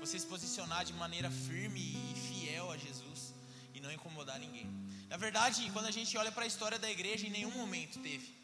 você 0.00 0.18
se 0.18 0.26
posicionar 0.26 0.84
de 0.84 0.92
maneira 0.92 1.30
firme 1.30 1.80
e 1.80 2.14
fiel 2.28 2.70
a 2.70 2.76
Jesus 2.76 3.34
e 3.74 3.80
não 3.80 3.92
incomodar 3.92 4.38
ninguém. 4.38 4.66
Na 5.08 5.16
verdade, 5.16 5.70
quando 5.72 5.86
a 5.86 5.90
gente 5.90 6.16
olha 6.16 6.32
para 6.32 6.44
a 6.44 6.46
história 6.46 6.78
da 6.78 6.90
igreja, 6.90 7.26
em 7.26 7.30
nenhum 7.30 7.50
momento 7.50 7.98
teve. 8.00 8.34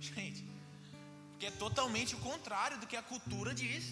Gente, 0.00 0.44
porque 1.30 1.46
é 1.46 1.50
totalmente 1.50 2.14
o 2.14 2.18
contrário 2.18 2.78
do 2.78 2.86
que 2.86 2.96
a 2.96 3.02
cultura 3.02 3.54
diz. 3.54 3.84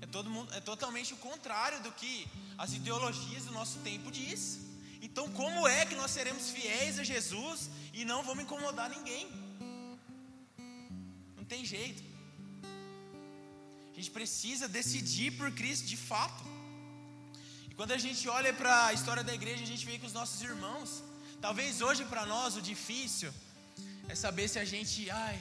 É, 0.00 0.06
todo 0.06 0.28
mundo, 0.28 0.52
é 0.52 0.60
totalmente 0.60 1.14
o 1.14 1.16
contrário 1.16 1.82
do 1.82 1.92
que 1.92 2.28
as 2.58 2.74
ideologias 2.74 3.44
do 3.44 3.52
nosso 3.52 3.78
tempo 3.80 4.10
diz. 4.10 4.60
Então, 5.00 5.30
como 5.32 5.66
é 5.66 5.86
que 5.86 5.94
nós 5.94 6.10
seremos 6.10 6.50
fiéis 6.50 6.98
a 6.98 7.04
Jesus 7.04 7.70
e 7.92 8.04
não 8.04 8.22
vamos 8.22 8.44
incomodar 8.44 8.90
ninguém? 8.90 9.26
Não 11.36 11.44
tem 11.44 11.64
jeito. 11.64 12.05
A 13.96 13.98
gente 13.98 14.10
precisa 14.10 14.68
decidir 14.68 15.30
por 15.38 15.50
Cristo 15.50 15.86
de 15.86 15.96
fato. 15.96 16.44
E 17.70 17.74
quando 17.74 17.92
a 17.92 17.98
gente 17.98 18.28
olha 18.28 18.52
para 18.52 18.88
a 18.88 18.92
história 18.92 19.24
da 19.24 19.32
igreja, 19.32 19.62
a 19.62 19.66
gente 19.66 19.86
vê 19.86 19.96
que 19.98 20.04
os 20.04 20.12
nossos 20.12 20.42
irmãos, 20.42 21.02
talvez 21.40 21.80
hoje 21.80 22.04
para 22.04 22.26
nós 22.26 22.56
o 22.56 22.60
difícil 22.60 23.32
é 24.06 24.14
saber 24.14 24.48
se 24.48 24.58
a 24.58 24.66
gente, 24.66 25.08
ai, 25.08 25.38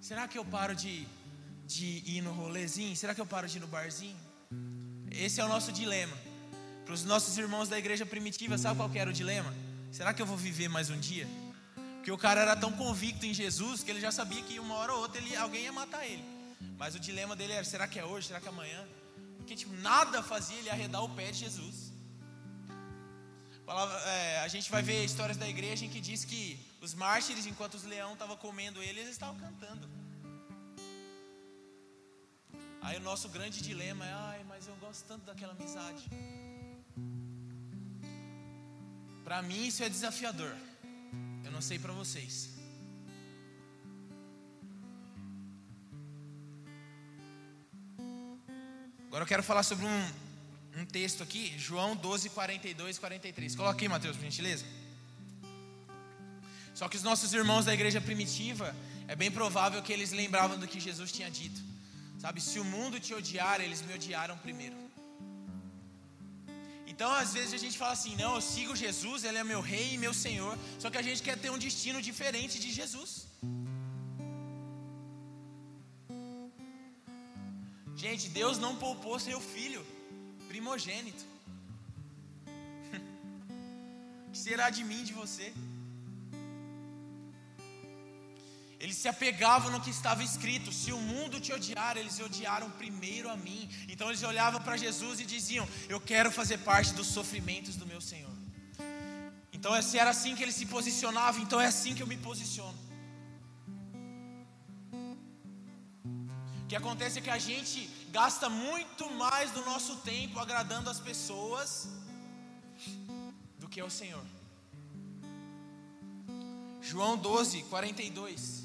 será 0.00 0.26
que 0.26 0.38
eu 0.38 0.46
paro 0.46 0.74
de, 0.74 1.06
de 1.66 2.02
ir 2.06 2.22
no 2.22 2.32
rolezinho? 2.32 2.96
Será 2.96 3.14
que 3.14 3.20
eu 3.20 3.26
paro 3.26 3.46
de 3.46 3.58
ir 3.58 3.60
no 3.60 3.66
barzinho? 3.66 4.16
Esse 5.10 5.38
é 5.38 5.44
o 5.44 5.48
nosso 5.48 5.70
dilema. 5.70 6.16
Para 6.86 6.94
os 6.94 7.04
nossos 7.04 7.36
irmãos 7.36 7.68
da 7.68 7.78
igreja 7.78 8.06
primitiva, 8.06 8.56
sabe 8.56 8.78
qual 8.78 8.90
era 8.94 9.10
o 9.10 9.12
dilema? 9.12 9.54
Será 9.92 10.14
que 10.14 10.22
eu 10.22 10.26
vou 10.26 10.38
viver 10.38 10.68
mais 10.68 10.88
um 10.88 10.98
dia? 10.98 11.28
Porque 11.96 12.10
o 12.10 12.16
cara 12.16 12.40
era 12.40 12.56
tão 12.56 12.72
convicto 12.72 13.26
em 13.26 13.34
Jesus 13.34 13.82
que 13.82 13.90
ele 13.90 14.00
já 14.00 14.10
sabia 14.10 14.40
que 14.40 14.58
uma 14.58 14.74
hora 14.76 14.94
ou 14.94 15.00
outra 15.00 15.20
ele, 15.20 15.36
alguém 15.36 15.64
ia 15.64 15.72
matar 15.72 16.06
ele. 16.06 16.35
Mas 16.78 16.94
o 16.94 17.00
dilema 17.00 17.34
dele 17.36 17.52
era: 17.52 17.64
será 17.64 17.86
que 17.86 17.98
é 17.98 18.04
hoje? 18.04 18.28
Será 18.28 18.40
que 18.40 18.46
é 18.46 18.50
amanhã? 18.50 18.86
Porque 19.36 19.54
tipo, 19.54 19.74
nada 19.74 20.22
fazia 20.22 20.56
ele 20.58 20.70
arredar 20.70 21.02
o 21.04 21.08
pé 21.10 21.30
de 21.30 21.38
Jesus. 21.38 21.92
É, 24.06 24.40
a 24.40 24.48
gente 24.48 24.70
vai 24.70 24.82
ver 24.82 25.04
histórias 25.04 25.36
da 25.36 25.48
igreja 25.48 25.84
em 25.84 25.90
que 25.90 26.00
diz 26.00 26.24
que 26.24 26.58
os 26.80 26.94
mártires, 26.94 27.46
enquanto 27.46 27.74
os 27.74 27.84
leões 27.84 28.12
estavam 28.12 28.36
comendo 28.36 28.82
ele, 28.82 29.00
eles 29.00 29.12
estavam 29.12 29.36
cantando. 29.36 29.88
Aí 32.80 32.96
o 32.96 33.00
nosso 33.00 33.28
grande 33.28 33.60
dilema 33.60 34.06
é: 34.06 34.12
ai, 34.12 34.44
mas 34.44 34.68
eu 34.68 34.76
gosto 34.76 35.04
tanto 35.06 35.24
daquela 35.24 35.52
amizade. 35.52 36.04
Para 39.24 39.42
mim 39.42 39.66
isso 39.66 39.82
é 39.82 39.88
desafiador. 39.88 40.54
Eu 41.44 41.50
não 41.50 41.60
sei 41.60 41.80
para 41.80 41.92
vocês. 41.92 42.55
Agora 49.16 49.24
eu 49.24 49.28
quero 49.28 49.42
falar 49.42 49.62
sobre 49.62 49.86
um, 49.86 50.80
um 50.80 50.84
texto 50.84 51.22
aqui, 51.22 51.54
João 51.56 51.96
12, 51.96 52.28
42 52.28 52.98
43. 52.98 53.56
Coloque 53.56 53.82
aí, 53.82 53.88
Mateus, 53.88 54.14
por 54.14 54.22
gentileza. 54.22 54.66
Só 56.74 56.86
que 56.86 56.98
os 56.98 57.02
nossos 57.02 57.32
irmãos 57.32 57.64
da 57.64 57.72
igreja 57.72 57.98
primitiva, 57.98 58.76
é 59.08 59.16
bem 59.16 59.30
provável 59.30 59.82
que 59.82 59.90
eles 59.90 60.12
lembravam 60.12 60.58
do 60.58 60.68
que 60.68 60.78
Jesus 60.78 61.10
tinha 61.10 61.30
dito. 61.30 61.58
Sabe, 62.18 62.42
se 62.42 62.58
o 62.58 62.64
mundo 62.64 63.00
te 63.00 63.14
odiar, 63.14 63.58
eles 63.62 63.80
me 63.80 63.94
odiaram 63.94 64.36
primeiro. 64.36 64.76
Então, 66.86 67.10
às 67.10 67.32
vezes 67.32 67.54
a 67.54 67.62
gente 67.64 67.78
fala 67.78 67.92
assim: 67.92 68.14
não, 68.16 68.34
eu 68.34 68.42
sigo 68.42 68.76
Jesus, 68.76 69.24
ele 69.24 69.38
é 69.38 69.44
meu 69.44 69.62
rei 69.62 69.94
e 69.94 69.96
meu 69.96 70.12
senhor. 70.12 70.58
Só 70.78 70.90
que 70.90 70.98
a 70.98 71.06
gente 71.08 71.22
quer 71.22 71.38
ter 71.38 71.48
um 71.48 71.56
destino 71.56 72.02
diferente 72.02 72.58
de 72.58 72.70
Jesus. 72.70 73.28
Gente, 77.96 78.28
Deus 78.28 78.58
não 78.58 78.76
poupou 78.76 79.18
seu 79.18 79.40
filho 79.40 79.84
primogênito. 80.48 81.24
que 84.30 84.38
será 84.38 84.68
de 84.68 84.84
mim, 84.84 85.02
de 85.02 85.14
você? 85.14 85.52
Eles 88.78 88.96
se 88.96 89.08
apegavam 89.08 89.70
no 89.72 89.80
que 89.80 89.88
estava 89.88 90.22
escrito: 90.22 90.70
se 90.70 90.92
o 90.92 91.00
mundo 91.00 91.40
te 91.40 91.52
odiar, 91.52 91.96
eles 91.96 92.20
odiaram 92.20 92.70
primeiro 92.70 93.30
a 93.30 93.36
mim. 93.36 93.68
Então 93.88 94.08
eles 94.08 94.22
olhavam 94.22 94.60
para 94.60 94.76
Jesus 94.76 95.18
e 95.18 95.24
diziam: 95.24 95.66
Eu 95.88 95.98
quero 95.98 96.30
fazer 96.30 96.58
parte 96.58 96.92
dos 96.92 97.06
sofrimentos 97.06 97.76
do 97.76 97.86
meu 97.86 98.00
Senhor. 98.00 98.36
Então, 99.52 99.80
se 99.82 99.98
era 99.98 100.10
assim 100.10 100.36
que 100.36 100.42
ele 100.42 100.52
se 100.52 100.66
posicionava, 100.66 101.40
então 101.40 101.58
é 101.58 101.66
assim 101.66 101.94
que 101.94 102.02
eu 102.02 102.06
me 102.06 102.18
posiciono. 102.18 102.85
O 106.66 106.68
que 106.68 106.74
acontece 106.74 107.20
é 107.20 107.22
que 107.22 107.30
a 107.30 107.38
gente 107.38 107.88
gasta 108.10 108.48
muito 108.48 109.08
mais 109.12 109.52
do 109.52 109.64
nosso 109.64 109.98
tempo 109.98 110.40
agradando 110.40 110.90
as 110.90 110.98
pessoas 110.98 111.88
do 113.56 113.68
que 113.68 113.80
ao 113.80 113.88
Senhor. 113.88 114.24
João 116.82 117.16
12, 117.16 117.62
42. 117.70 118.64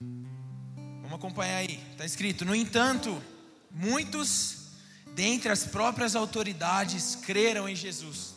Vamos 0.00 1.12
acompanhar 1.12 1.58
aí. 1.58 1.78
Está 1.92 2.06
escrito: 2.06 2.46
No 2.46 2.54
entanto, 2.54 3.22
muitos 3.70 4.68
dentre 5.14 5.50
as 5.50 5.66
próprias 5.66 6.16
autoridades 6.16 7.14
creram 7.14 7.68
em 7.68 7.76
Jesus. 7.76 8.32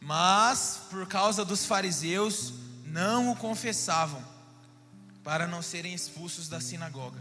Mas, 0.00 0.80
por 0.88 1.06
causa 1.06 1.44
dos 1.44 1.66
fariseus, 1.66 2.54
não 2.90 3.30
o 3.30 3.36
confessavam, 3.36 4.29
para 5.22 5.46
não 5.46 5.62
serem 5.62 5.94
expulsos 5.94 6.48
da 6.48 6.60
sinagoga. 6.60 7.20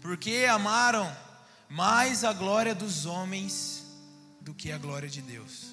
Porque 0.00 0.46
amaram 0.50 1.10
mais 1.68 2.24
a 2.24 2.32
glória 2.32 2.74
dos 2.74 3.06
homens 3.06 3.84
do 4.40 4.52
que 4.54 4.70
a 4.72 4.78
glória 4.78 5.08
de 5.08 5.22
Deus. 5.22 5.68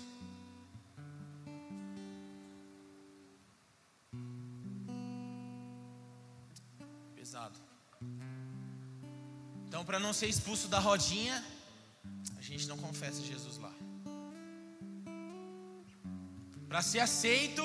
Pesado. 7.16 7.60
Então, 9.68 9.84
para 9.84 10.00
não 10.00 10.14
ser 10.14 10.28
expulso 10.28 10.68
da 10.68 10.80
rodinha, 10.80 11.44
a 12.38 12.42
gente 12.42 12.68
não 12.68 12.78
confessa 12.78 13.22
Jesus 13.22 13.58
lá. 13.58 13.74
Para 16.68 16.82
ser 16.82 17.00
aceito, 17.00 17.64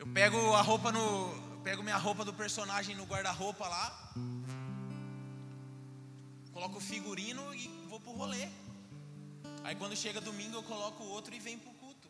eu 0.00 0.06
pego 0.06 0.54
a 0.54 0.62
roupa 0.62 0.90
no, 0.90 1.60
pego 1.62 1.82
minha 1.82 1.98
roupa 1.98 2.24
do 2.24 2.32
personagem 2.32 2.96
no 2.96 3.04
guarda-roupa 3.04 3.68
lá, 3.68 4.14
coloco 6.54 6.78
o 6.78 6.80
figurino 6.80 7.54
e 7.54 7.68
vou 7.86 8.00
pro 8.00 8.12
rolê. 8.12 8.48
Aí 9.62 9.76
quando 9.76 9.94
chega 9.94 10.18
domingo 10.18 10.56
eu 10.56 10.62
coloco 10.62 11.04
o 11.04 11.08
outro 11.08 11.34
e 11.34 11.38
vem 11.38 11.58
pro 11.58 11.70
culto. 11.72 12.08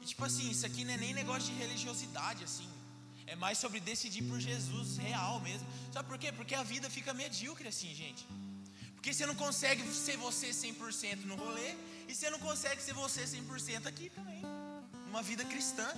E 0.00 0.06
tipo 0.06 0.24
assim, 0.24 0.48
isso 0.48 0.64
aqui 0.64 0.84
não 0.84 0.94
é 0.94 0.96
nem 0.96 1.12
negócio 1.12 1.52
de 1.52 1.58
religiosidade 1.58 2.44
assim. 2.44 2.68
É 3.26 3.34
mais 3.34 3.58
sobre 3.58 3.80
decidir 3.80 4.22
por 4.22 4.38
Jesus 4.38 4.98
real 4.98 5.40
mesmo. 5.40 5.66
Sabe 5.92 6.08
por 6.08 6.16
quê? 6.16 6.30
Porque 6.30 6.54
a 6.54 6.62
vida 6.62 6.88
fica 6.88 7.12
medíocre 7.12 7.66
assim, 7.66 7.92
gente. 7.92 8.24
Porque 9.00 9.14
você 9.14 9.24
não 9.24 9.34
consegue 9.34 9.82
ser 9.94 10.18
você 10.18 10.50
100% 10.50 11.24
no 11.24 11.34
rolê 11.34 11.74
e 12.06 12.14
você 12.14 12.28
não 12.28 12.38
consegue 12.38 12.82
ser 12.82 12.92
você 12.92 13.22
100% 13.22 13.86
aqui 13.86 14.10
também. 14.10 14.42
Uma 15.08 15.22
vida 15.22 15.42
cristã. 15.42 15.88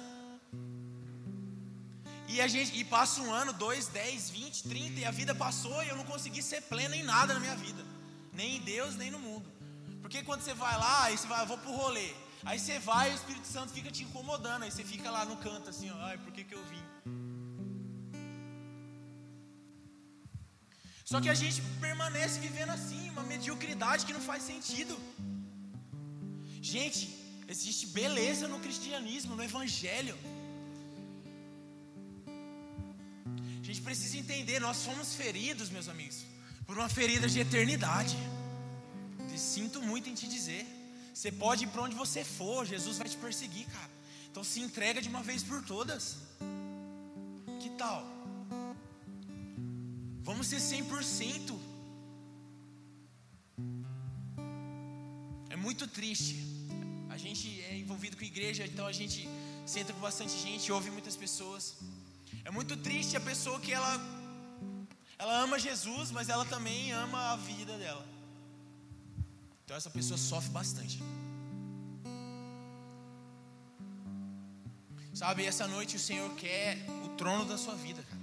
E 2.28 2.40
a 2.40 2.46
gente 2.46 2.78
e 2.78 2.84
passa 2.84 3.20
um 3.20 3.32
ano, 3.32 3.52
dois, 3.52 3.88
dez, 3.88 4.30
vinte, 4.30 4.62
trinta 4.62 5.00
e 5.00 5.04
a 5.04 5.10
vida 5.10 5.34
passou 5.34 5.82
e 5.82 5.88
eu 5.88 5.96
não 5.96 6.04
consegui 6.04 6.40
ser 6.40 6.60
pleno 6.62 6.94
em 6.94 7.02
nada 7.02 7.34
na 7.34 7.40
minha 7.40 7.56
vida, 7.56 7.84
nem 8.32 8.58
em 8.58 8.60
Deus, 8.60 8.94
nem 8.94 9.10
no 9.10 9.18
mundo. 9.18 9.50
Porque 10.00 10.22
quando 10.22 10.42
você 10.42 10.54
vai 10.54 10.78
lá, 10.78 11.06
aí 11.06 11.18
você 11.18 11.26
vai, 11.26 11.44
vou 11.44 11.58
pro 11.58 11.72
rolê. 11.72 12.14
Aí 12.44 12.56
você 12.56 12.78
vai 12.78 13.10
e 13.10 13.14
o 13.14 13.16
Espírito 13.16 13.48
Santo 13.48 13.72
fica 13.72 13.90
te 13.90 14.04
incomodando, 14.04 14.62
aí 14.62 14.70
você 14.70 14.84
fica 14.84 15.10
lá 15.10 15.24
no 15.24 15.36
canto 15.38 15.68
assim, 15.68 15.90
ó, 15.90 15.96
ai, 16.02 16.18
por 16.18 16.32
que 16.32 16.44
que 16.44 16.54
eu 16.54 16.64
vim? 16.66 16.91
Só 21.12 21.20
que 21.20 21.28
a 21.28 21.38
gente 21.40 21.60
permanece 21.78 22.40
vivendo 22.40 22.70
assim, 22.70 23.10
uma 23.10 23.24
mediocridade 23.32 24.06
que 24.06 24.14
não 24.14 24.20
faz 24.28 24.42
sentido. 24.50 24.94
Gente, 26.74 27.00
existe 27.46 27.84
beleza 27.88 28.48
no 28.52 28.58
cristianismo, 28.58 29.36
no 29.36 29.44
evangelho. 29.50 30.16
A 33.60 33.64
gente 33.68 33.82
precisa 33.88 34.16
entender, 34.22 34.58
nós 34.68 34.86
fomos 34.86 35.12
feridos, 35.14 35.68
meus 35.68 35.90
amigos, 35.94 36.20
por 36.66 36.78
uma 36.78 36.88
ferida 36.88 37.28
de 37.28 37.40
eternidade. 37.40 38.16
E 39.34 39.38
sinto 39.38 39.82
muito 39.82 40.08
em 40.08 40.14
te 40.14 40.26
dizer. 40.26 40.64
Você 41.12 41.30
pode 41.30 41.64
ir 41.64 41.70
para 41.74 41.82
onde 41.82 41.94
você 41.94 42.24
for, 42.24 42.64
Jesus 42.64 42.96
vai 42.96 43.08
te 43.14 43.18
perseguir, 43.18 43.66
cara. 43.66 43.92
Então 44.30 44.42
se 44.42 44.60
entrega 44.60 45.02
de 45.02 45.10
uma 45.10 45.22
vez 45.22 45.42
por 45.42 45.62
todas. 45.62 46.16
Que 47.60 47.68
tal? 47.84 48.11
Vamos 50.22 50.46
ser 50.46 50.58
100%. 50.58 51.58
É 55.50 55.56
muito 55.56 55.86
triste. 55.86 56.36
A 57.10 57.16
gente 57.16 57.60
é 57.62 57.76
envolvido 57.76 58.16
com 58.16 58.24
igreja, 58.24 58.64
então 58.64 58.86
a 58.86 58.92
gente 58.92 59.28
senta 59.66 59.92
com 59.92 60.00
bastante 60.00 60.34
gente, 60.38 60.70
ouve 60.72 60.90
muitas 60.90 61.16
pessoas. 61.16 61.76
É 62.44 62.50
muito 62.50 62.76
triste 62.76 63.16
a 63.16 63.20
pessoa 63.20 63.60
que 63.60 63.72
ela 63.72 63.94
ela 65.18 65.34
ama 65.40 65.58
Jesus, 65.58 66.10
mas 66.10 66.28
ela 66.28 66.44
também 66.44 66.92
ama 66.92 67.32
a 67.32 67.36
vida 67.36 67.76
dela. 67.78 68.04
Então 69.64 69.76
essa 69.76 69.90
pessoa 69.90 70.18
sofre 70.18 70.50
bastante. 70.50 70.98
Sabe, 75.14 75.44
essa 75.44 75.68
noite 75.68 75.96
o 75.96 76.00
Senhor 76.00 76.28
quer 76.34 76.78
o 77.04 77.10
trono 77.10 77.44
da 77.44 77.58
sua 77.58 77.74
vida, 77.74 78.02
cara. 78.02 78.21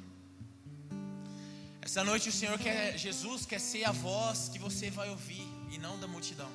Essa 1.90 2.04
noite 2.04 2.30
o 2.30 2.32
Senhor 2.32 2.56
quer, 2.60 2.96
Jesus 3.00 3.48
quer 3.48 3.60
ser 3.60 3.84
a 3.84 3.92
voz 3.92 4.48
que 4.48 4.60
você 4.60 4.92
vai 4.92 5.10
ouvir 5.10 5.48
e 5.72 5.80
não 5.80 6.00
da 6.00 6.08
multidão. 6.08 6.52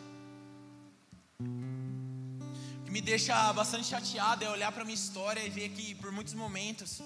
O 2.79 2.85
que 2.85 2.93
me 2.93 3.01
deixa 3.01 3.53
bastante 3.53 3.89
chateado 3.89 4.45
é 4.45 4.49
olhar 4.49 4.71
para 4.71 4.85
minha 4.85 4.95
história 4.95 5.43
e 5.45 5.51
ver 5.51 5.71
que 5.71 5.97
por 5.97 6.13
muitos 6.13 6.35
momentos 6.35 7.03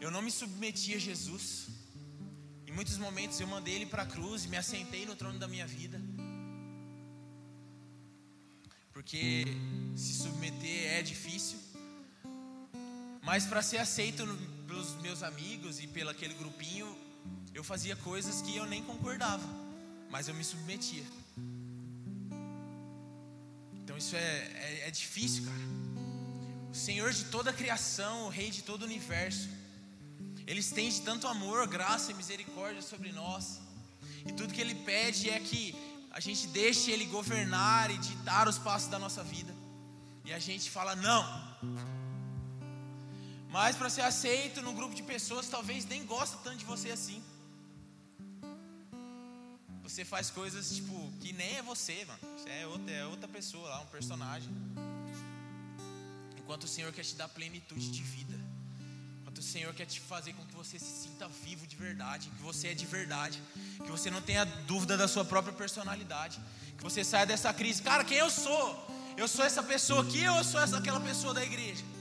eu 0.00 0.10
não 0.10 0.20
me 0.20 0.32
submeti 0.32 0.96
a 0.96 0.98
Jesus. 0.98 1.68
Em 2.66 2.72
muitos 2.72 2.98
momentos 2.98 3.38
eu 3.38 3.46
mandei 3.46 3.76
ele 3.76 3.86
para 3.86 4.02
a 4.02 4.06
cruz 4.06 4.44
e 4.44 4.48
me 4.48 4.56
assentei 4.56 5.06
no 5.06 5.14
trono 5.14 5.38
da 5.38 5.46
minha 5.46 5.66
vida. 5.78 6.02
Porque 8.92 9.44
se 9.94 10.12
submeter 10.24 10.94
é 10.98 11.02
difícil. 11.02 11.60
Mas 13.22 13.46
para 13.46 13.62
ser 13.62 13.78
aceito 13.78 14.26
pelos 14.66 14.94
meus 15.00 15.22
amigos 15.22 15.80
e 15.80 15.86
pelo 15.86 16.10
aquele 16.10 16.34
grupinho, 16.34 16.96
eu 17.54 17.64
fazia 17.64 17.96
coisas 17.96 18.42
que 18.42 18.56
eu 18.56 18.66
nem 18.66 18.82
concordava, 18.82 19.46
mas 20.10 20.28
eu 20.28 20.34
me 20.34 20.44
submetia. 20.44 21.04
Então 23.74 23.96
isso 23.96 24.16
é, 24.16 24.20
é, 24.20 24.88
é 24.88 24.90
difícil, 24.90 25.44
cara. 25.44 25.66
O 26.70 26.74
Senhor 26.74 27.12
de 27.12 27.24
toda 27.26 27.50
a 27.50 27.52
criação, 27.52 28.26
o 28.26 28.28
Rei 28.28 28.50
de 28.50 28.62
todo 28.62 28.82
o 28.82 28.84
universo, 28.84 29.48
Ele 30.46 30.60
estende 30.60 31.00
tanto 31.00 31.26
amor, 31.26 31.66
graça 31.66 32.10
e 32.10 32.14
misericórdia 32.14 32.82
sobre 32.82 33.12
nós. 33.12 33.60
E 34.26 34.32
tudo 34.32 34.52
que 34.52 34.60
Ele 34.60 34.74
pede 34.74 35.30
é 35.30 35.40
que 35.40 35.74
a 36.10 36.20
gente 36.20 36.46
deixe 36.48 36.90
Ele 36.90 37.06
governar 37.06 37.90
e 37.90 37.98
ditar 37.98 38.48
os 38.48 38.58
passos 38.58 38.88
da 38.88 38.98
nossa 38.98 39.22
vida. 39.24 39.54
E 40.24 40.32
a 40.32 40.38
gente 40.38 40.68
fala, 40.68 40.94
não. 40.96 41.24
Mas 43.56 43.74
para 43.74 43.88
ser 43.88 44.02
aceito 44.02 44.60
num 44.60 44.74
grupo 44.74 44.94
de 44.94 45.02
pessoas, 45.02 45.48
talvez 45.48 45.86
nem 45.86 46.04
gosta 46.04 46.36
tanto 46.44 46.58
de 46.58 46.66
você 46.66 46.90
assim. 46.90 47.22
Você 49.82 50.04
faz 50.04 50.28
coisas 50.30 50.74
tipo 50.76 50.94
que 51.22 51.32
nem 51.32 51.56
é 51.56 51.62
você, 51.62 52.04
mano. 52.04 52.20
Você 52.36 52.50
é 52.50 52.66
outra, 52.66 52.92
é 52.92 53.06
outra 53.06 53.26
pessoa 53.26 53.66
lá, 53.70 53.80
um 53.80 53.86
personagem. 53.86 54.50
Enquanto 56.36 56.64
o 56.64 56.68
Senhor 56.68 56.92
quer 56.92 57.02
te 57.02 57.14
dar 57.14 57.30
plenitude 57.30 57.90
de 57.90 58.02
vida. 58.02 58.38
Enquanto 59.22 59.38
o 59.38 59.42
Senhor 59.42 59.72
quer 59.72 59.86
te 59.86 60.00
fazer 60.00 60.34
com 60.34 60.44
que 60.44 60.54
você 60.54 60.78
se 60.78 60.92
sinta 61.04 61.26
vivo 61.26 61.66
de 61.66 61.76
verdade, 61.76 62.28
que 62.36 62.42
você 62.42 62.68
é 62.68 62.74
de 62.74 62.84
verdade, 62.84 63.42
que 63.82 63.90
você 63.90 64.10
não 64.10 64.20
tenha 64.20 64.44
dúvida 64.44 64.98
da 64.98 65.08
sua 65.08 65.24
própria 65.24 65.54
personalidade, 65.54 66.38
que 66.76 66.84
você 66.84 67.02
saia 67.02 67.24
dessa 67.24 67.54
crise. 67.54 67.82
Cara, 67.82 68.04
quem 68.04 68.18
eu 68.18 68.28
sou? 68.28 68.66
Eu 69.16 69.26
sou 69.26 69.46
essa 69.46 69.62
pessoa 69.62 70.02
aqui 70.02 70.28
ou 70.28 70.36
eu 70.36 70.44
sou 70.44 70.60
essa 70.60 70.76
aquela 70.76 71.00
pessoa 71.00 71.32
da 71.32 71.42
igreja? 71.42 71.95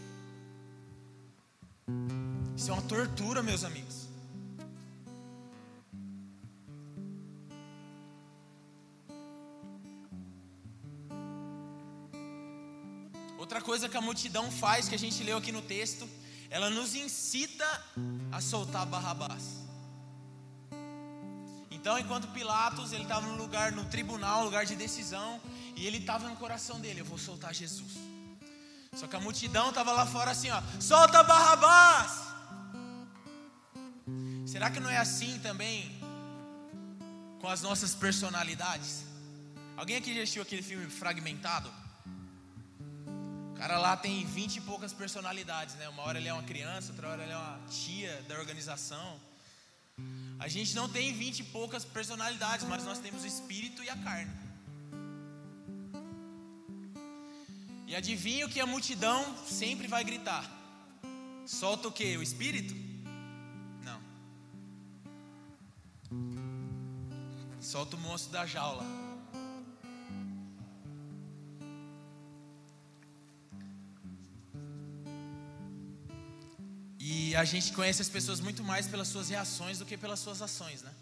Isso 2.65 2.71
é 2.71 2.73
uma 2.73 2.82
tortura, 2.82 3.43
meus 3.43 3.63
amigos. 3.63 4.08
Outra 13.38 13.61
coisa 13.61 13.88
que 13.88 13.95
a 13.95 14.01
multidão 14.01 14.49
faz, 14.49 14.89
que 14.89 14.95
a 14.95 14.97
gente 14.97 15.22
leu 15.22 15.38
aqui 15.38 15.51
no 15.51 15.61
texto, 15.61 16.09
ela 16.49 16.72
nos 16.72 16.95
incita 16.95 17.68
a 18.32 18.41
soltar 18.41 18.88
Barrabás. 18.88 19.43
Então, 21.70 21.99
enquanto 21.99 22.28
Pilatos, 22.30 22.93
ele 22.93 23.03
estava 23.03 23.28
no 23.28 23.38
lugar, 23.38 23.74
no 23.74 23.86
tribunal, 23.86 24.43
lugar 24.43 24.66
de 24.66 24.76
decisão, 24.76 25.39
e 25.76 25.86
ele 25.86 25.99
estava 25.99 26.28
no 26.28 26.36
coração 26.36 26.80
dele, 26.80 27.01
eu 27.01 27.05
vou 27.05 27.20
soltar 27.20 27.53
Jesus. 27.53 27.93
Só 28.91 29.05
que 29.05 29.16
a 29.16 29.20
multidão 29.20 29.70
estava 29.70 29.91
lá 29.91 30.07
fora 30.07 30.32
assim, 30.32 30.49
ó, 30.49 30.59
solta 30.80 31.22
Barrabás! 31.22 32.26
Será 34.56 34.70
que 34.72 34.80
não 34.80 34.89
é 34.89 34.95
assim 34.95 35.38
também 35.39 35.91
com 37.41 37.49
as 37.49 37.62
nossas 37.62 37.93
personalidades? 37.93 39.03
Alguém 39.76 39.97
aqui 39.97 40.16
já 40.16 40.22
assistiu 40.22 40.43
aquele 40.43 40.62
filme 40.62 40.89
Fragmentado? 40.89 41.70
O 43.51 43.58
cara 43.58 43.78
lá 43.78 43.97
tem 43.97 44.26
vinte 44.26 44.56
e 44.56 44.62
poucas 44.62 44.93
personalidades, 44.93 45.76
né? 45.76 45.89
Uma 45.89 46.03
hora 46.03 46.20
ele 46.20 46.30
é 46.30 46.34
uma 46.34 46.43
criança, 46.43 46.93
outra 46.93 47.10
hora 47.10 47.24
ele 47.24 47.34
é 47.34 47.38
uma 47.38 47.60
tia 47.70 48.24
da 48.30 48.39
organização, 48.39 49.20
A 50.39 50.47
gente 50.47 50.74
não 50.74 50.88
tem 50.88 51.12
vinte 51.12 51.41
e 51.41 51.43
poucas 51.43 51.84
personalidades, 51.84 52.66
mas 52.66 52.86
nós 52.86 52.99
temos 52.99 53.24
o 53.24 53.28
espírito 53.28 53.84
e 53.84 53.89
a 53.89 53.97
carne. 53.97 54.32
E 57.88 57.93
adivinha 57.93 58.45
o 58.45 58.49
que 58.49 58.62
a 58.62 58.66
multidão 58.66 59.38
sempre 59.45 59.86
vai 59.86 60.06
gritar? 60.06 60.49
Solta 61.45 61.89
o 61.89 61.91
que? 61.91 62.16
O 62.16 62.24
espírito? 62.24 62.95
Solta 67.59 67.95
o 67.95 67.99
monstro 67.99 68.32
da 68.32 68.45
jaula. 68.45 68.86
E 76.99 77.36
a 77.36 77.43
gente 77.43 77.74
conhece 77.74 78.01
as 78.01 78.09
pessoas 78.09 78.39
muito 78.39 78.63
mais 78.63 78.88
pelas 78.88 79.07
suas 79.07 79.30
reações 79.30 79.80
do 79.80 79.86
que 79.86 79.97
pelas 79.97 80.20
suas 80.20 80.41
ações, 80.41 80.82
né? 80.82 80.93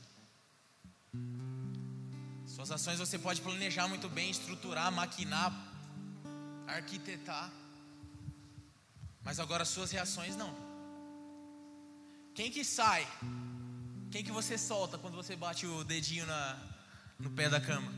Suas 2.45 2.71
ações 2.71 2.99
você 2.99 3.17
pode 3.17 3.41
planejar 3.41 3.87
muito 3.87 4.07
bem, 4.07 4.29
estruturar, 4.29 4.91
maquinar, 4.91 5.51
arquitetar. 6.67 7.51
Mas 9.23 9.39
agora 9.39 9.65
suas 9.65 9.91
reações 9.91 10.35
não. 10.35 10.53
Quem 12.33 12.51
que 12.51 12.63
sai? 12.63 13.07
Quem 14.13 14.23
que 14.23 14.31
você 14.31 14.59
solta 14.59 14.95
quando 14.99 15.15
você 15.15 15.35
bate 15.35 15.65
o 15.65 15.83
dedinho 15.83 16.27
na, 16.27 16.55
no 17.17 17.31
pé 17.31 17.49
da 17.49 17.59
cama? 17.59 17.91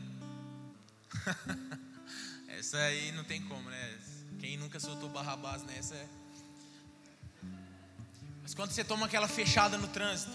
Essa 2.48 2.78
aí 2.78 3.12
não 3.12 3.22
tem 3.22 3.42
como, 3.42 3.68
né? 3.68 3.98
Quem 4.40 4.56
nunca 4.56 4.80
soltou 4.80 5.10
Barrabás 5.10 5.62
nessa 5.64 5.94
é. 5.94 6.08
Mas 8.42 8.54
quando 8.54 8.70
você 8.70 8.82
toma 8.82 9.04
aquela 9.04 9.28
fechada 9.28 9.76
no 9.76 9.88
trânsito, 9.88 10.32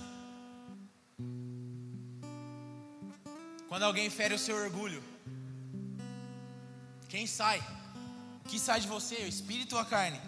quando 3.68 3.82
alguém 3.82 4.08
fere 4.12 4.36
o 4.36 4.40
seu 4.40 4.58
orgulho, 4.58 5.04
quem 7.10 7.26
sai? 7.26 7.58
O 8.46 8.50
que 8.50 8.60
sai 8.60 8.82
de 8.82 8.88
você? 8.88 9.16
O 9.16 9.28
espírito 9.28 9.74
ou 9.74 9.82
a 9.82 9.86
carne? 9.86 10.22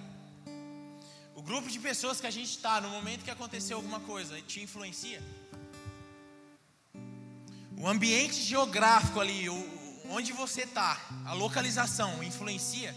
O 1.36 1.44
grupo 1.44 1.70
de 1.70 1.78
pessoas 1.78 2.20
que 2.20 2.26
a 2.26 2.32
gente 2.32 2.50
está 2.50 2.82
no 2.82 2.90
momento 2.90 3.24
que 3.24 3.30
aconteceu 3.30 3.78
alguma 3.78 4.00
coisa 4.00 4.42
te 4.42 4.60
influencia? 4.60 5.22
O 7.84 7.88
ambiente 7.90 8.42
geográfico 8.42 9.20
ali, 9.20 9.50
onde 10.10 10.32
você 10.32 10.62
está, 10.62 10.98
a 11.26 11.34
localização 11.34 12.24
influencia? 12.24 12.96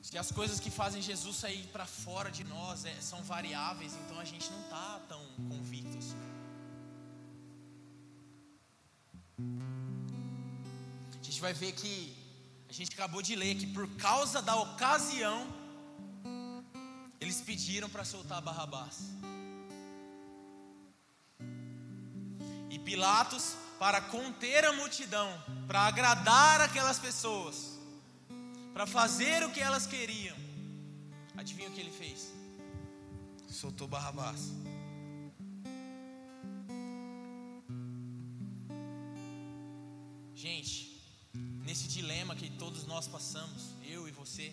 Se 0.00 0.16
as 0.16 0.32
coisas 0.32 0.58
que 0.58 0.70
fazem 0.70 1.02
Jesus 1.02 1.36
sair 1.36 1.66
para 1.66 1.84
fora 1.84 2.30
de 2.30 2.42
nós 2.42 2.86
é, 2.86 2.94
são 3.02 3.22
variáveis, 3.22 3.92
então 3.96 4.18
a 4.18 4.24
gente 4.24 4.50
não 4.50 4.62
está 4.62 4.98
tão 5.06 5.22
convicto 5.50 5.98
assim. 5.98 6.16
A 11.20 11.22
gente 11.22 11.38
vai 11.38 11.52
ver 11.52 11.72
que 11.72 12.16
a 12.66 12.72
gente 12.72 12.94
acabou 12.94 13.20
de 13.20 13.36
ler 13.36 13.56
que 13.56 13.66
por 13.66 13.86
causa 13.96 14.40
da 14.40 14.56
ocasião 14.56 15.46
eles 17.20 17.42
pediram 17.42 17.90
para 17.90 18.06
soltar 18.06 18.40
Barrabás. 18.40 19.12
Pilatos, 22.84 23.56
para 23.78 24.00
conter 24.00 24.64
a 24.64 24.72
multidão, 24.72 25.28
para 25.66 25.80
agradar 25.80 26.60
aquelas 26.60 26.98
pessoas, 26.98 27.78
para 28.72 28.86
fazer 28.86 29.42
o 29.44 29.50
que 29.50 29.60
elas 29.60 29.86
queriam, 29.86 30.36
adivinha 31.36 31.68
o 31.68 31.72
que 31.72 31.80
ele 31.80 31.90
fez? 31.90 32.32
Soltou 33.48 33.86
Barrabás. 33.86 34.52
Gente, 40.34 41.02
nesse 41.64 41.88
dilema 41.88 42.36
que 42.36 42.50
todos 42.50 42.86
nós 42.86 43.08
passamos, 43.08 43.70
eu 43.84 44.06
e 44.06 44.10
você, 44.10 44.52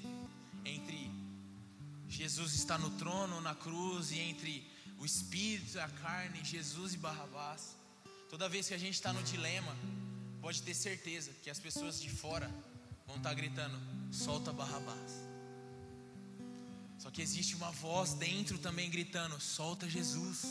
entre 0.63 1.11
Jesus 2.07 2.53
está 2.53 2.77
no 2.77 2.91
trono, 2.91 3.41
na 3.41 3.55
cruz, 3.55 4.11
e 4.11 4.19
entre 4.19 4.65
o 4.97 5.05
espírito 5.05 5.77
e 5.77 5.79
a 5.79 5.89
carne, 5.89 6.43
Jesus 6.43 6.93
e 6.93 6.97
Barrabás. 6.97 7.80
Toda 8.31 8.47
vez 8.47 8.69
que 8.69 8.73
a 8.73 8.77
gente 8.77 8.93
está 8.93 9.11
no 9.11 9.21
dilema, 9.23 9.75
pode 10.39 10.61
ter 10.61 10.73
certeza 10.73 11.31
que 11.43 11.49
as 11.49 11.59
pessoas 11.59 12.01
de 12.01 12.09
fora 12.09 12.49
vão 13.05 13.17
estar 13.17 13.27
tá 13.27 13.35
gritando: 13.35 13.77
solta 14.09 14.53
Barrabás. 14.53 15.11
Só 16.97 17.11
que 17.11 17.21
existe 17.21 17.55
uma 17.55 17.71
voz 17.71 18.13
dentro 18.13 18.57
também 18.57 18.89
gritando: 18.89 19.37
solta 19.41 19.89
Jesus. 19.89 20.45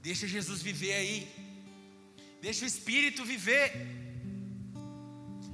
Deixa 0.00 0.26
Jesus 0.26 0.62
viver 0.62 0.94
aí. 0.94 1.18
Deixa 2.40 2.64
o 2.64 2.66
Espírito 2.66 3.26
viver. 3.26 3.70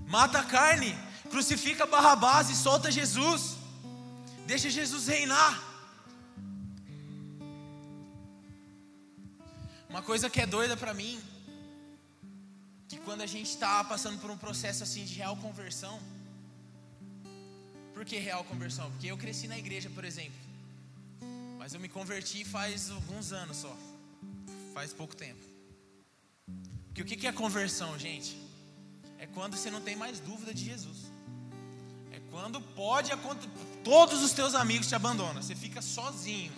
Mata 0.07 0.39
a 0.39 0.45
carne, 0.45 0.95
crucifica 1.29 1.87
Barrabás 1.87 2.51
e 2.51 2.55
solta 2.55 2.89
Jesus. 2.89 3.57
Deixa 4.47 4.71
Jesus 4.71 5.09
reinar. 5.09 5.66
Uma 9.97 10.03
coisa 10.03 10.29
que 10.29 10.43
é 10.43 10.47
doida 10.47 10.77
para 10.77 10.93
mim, 10.93 11.19
que 12.87 12.99
quando 12.99 13.23
a 13.23 13.27
gente 13.27 13.49
está 13.49 13.83
passando 13.83 14.21
por 14.21 14.31
um 14.31 14.37
processo 14.37 14.83
assim 14.83 15.07
de 15.07 15.15
real 15.15 15.35
conversão, 15.39 15.99
por 17.95 18.05
que 18.05 18.19
real 18.19 18.45
conversão? 18.45 18.91
Porque 18.91 19.07
eu 19.07 19.17
cresci 19.17 19.49
na 19.49 19.59
igreja, 19.59 19.89
por 19.89 20.05
exemplo, 20.05 20.39
mas 21.59 21.73
eu 21.73 21.81
me 21.81 21.89
converti 21.89 22.45
faz 22.45 22.91
alguns 22.91 23.33
anos 23.33 23.57
só, 23.57 23.75
faz 24.75 24.93
pouco 24.93 25.17
tempo. 25.17 25.43
Porque 26.89 27.01
o 27.01 27.07
que 27.07 27.27
é 27.27 27.33
conversão, 27.33 27.99
gente? 27.99 28.37
é 29.19 29.27
quando 29.27 29.57
você 29.57 29.71
não 29.71 29.81
tem 29.81 29.97
mais 29.97 30.21
dúvida 30.21 30.53
de 30.53 30.63
Jesus. 30.63 31.11
É 32.13 32.21
quando 32.31 32.61
pode 32.61 33.13
todos 33.83 34.23
os 34.23 34.33
teus 34.33 34.55
amigos 34.55 34.89
te 34.89 34.95
abandonam, 34.95 35.43
você 35.43 35.55
fica 35.55 35.81
sozinho, 35.81 36.53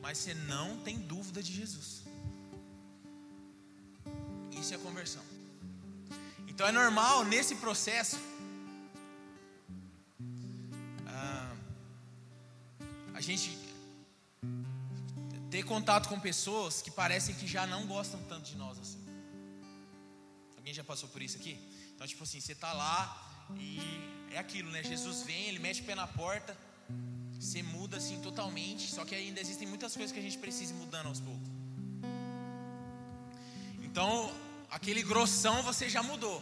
mas 0.00 0.18
você 0.18 0.34
não 0.34 0.76
tem 0.78 1.00
dúvida 1.00 1.42
de 1.42 1.52
Jesus. 1.52 2.05
Isso 4.60 4.74
é 4.74 4.78
conversão. 4.78 5.22
Então 6.48 6.66
é 6.66 6.72
normal 6.72 7.24
nesse 7.24 7.54
processo 7.56 8.18
ah, 11.06 11.54
a 13.14 13.20
gente 13.20 13.58
ter 15.50 15.62
contato 15.64 16.08
com 16.08 16.18
pessoas 16.18 16.80
que 16.82 16.90
parecem 16.90 17.34
que 17.34 17.46
já 17.46 17.66
não 17.66 17.86
gostam 17.86 18.20
tanto 18.24 18.50
de 18.50 18.56
nós 18.56 18.78
assim. 18.78 19.02
Alguém 20.56 20.74
já 20.74 20.82
passou 20.82 21.08
por 21.08 21.22
isso 21.22 21.36
aqui? 21.36 21.54
Então, 21.94 22.06
tipo 22.06 22.24
assim, 22.24 22.40
você 22.40 22.52
está 22.52 22.72
lá 22.72 23.46
e 23.56 23.78
é 24.32 24.38
aquilo, 24.38 24.70
né? 24.70 24.82
Jesus 24.82 25.22
vem, 25.22 25.48
ele 25.48 25.58
mete 25.58 25.82
o 25.82 25.84
pé 25.84 25.94
na 25.94 26.06
porta, 26.06 26.56
você 27.38 27.62
muda 27.62 27.98
assim 27.98 28.20
totalmente. 28.20 28.90
Só 28.90 29.04
que 29.04 29.14
ainda 29.14 29.40
existem 29.40 29.68
muitas 29.68 29.94
coisas 29.94 30.12
que 30.12 30.18
a 30.18 30.22
gente 30.22 30.38
precisa 30.38 30.72
ir 30.74 30.76
mudando 30.76 31.06
aos 31.06 31.20
poucos. 31.20 31.48
Então, 33.82 34.30
aquele 34.76 35.02
grossão 35.10 35.56
você 35.70 35.86
já 35.96 36.02
mudou. 36.10 36.38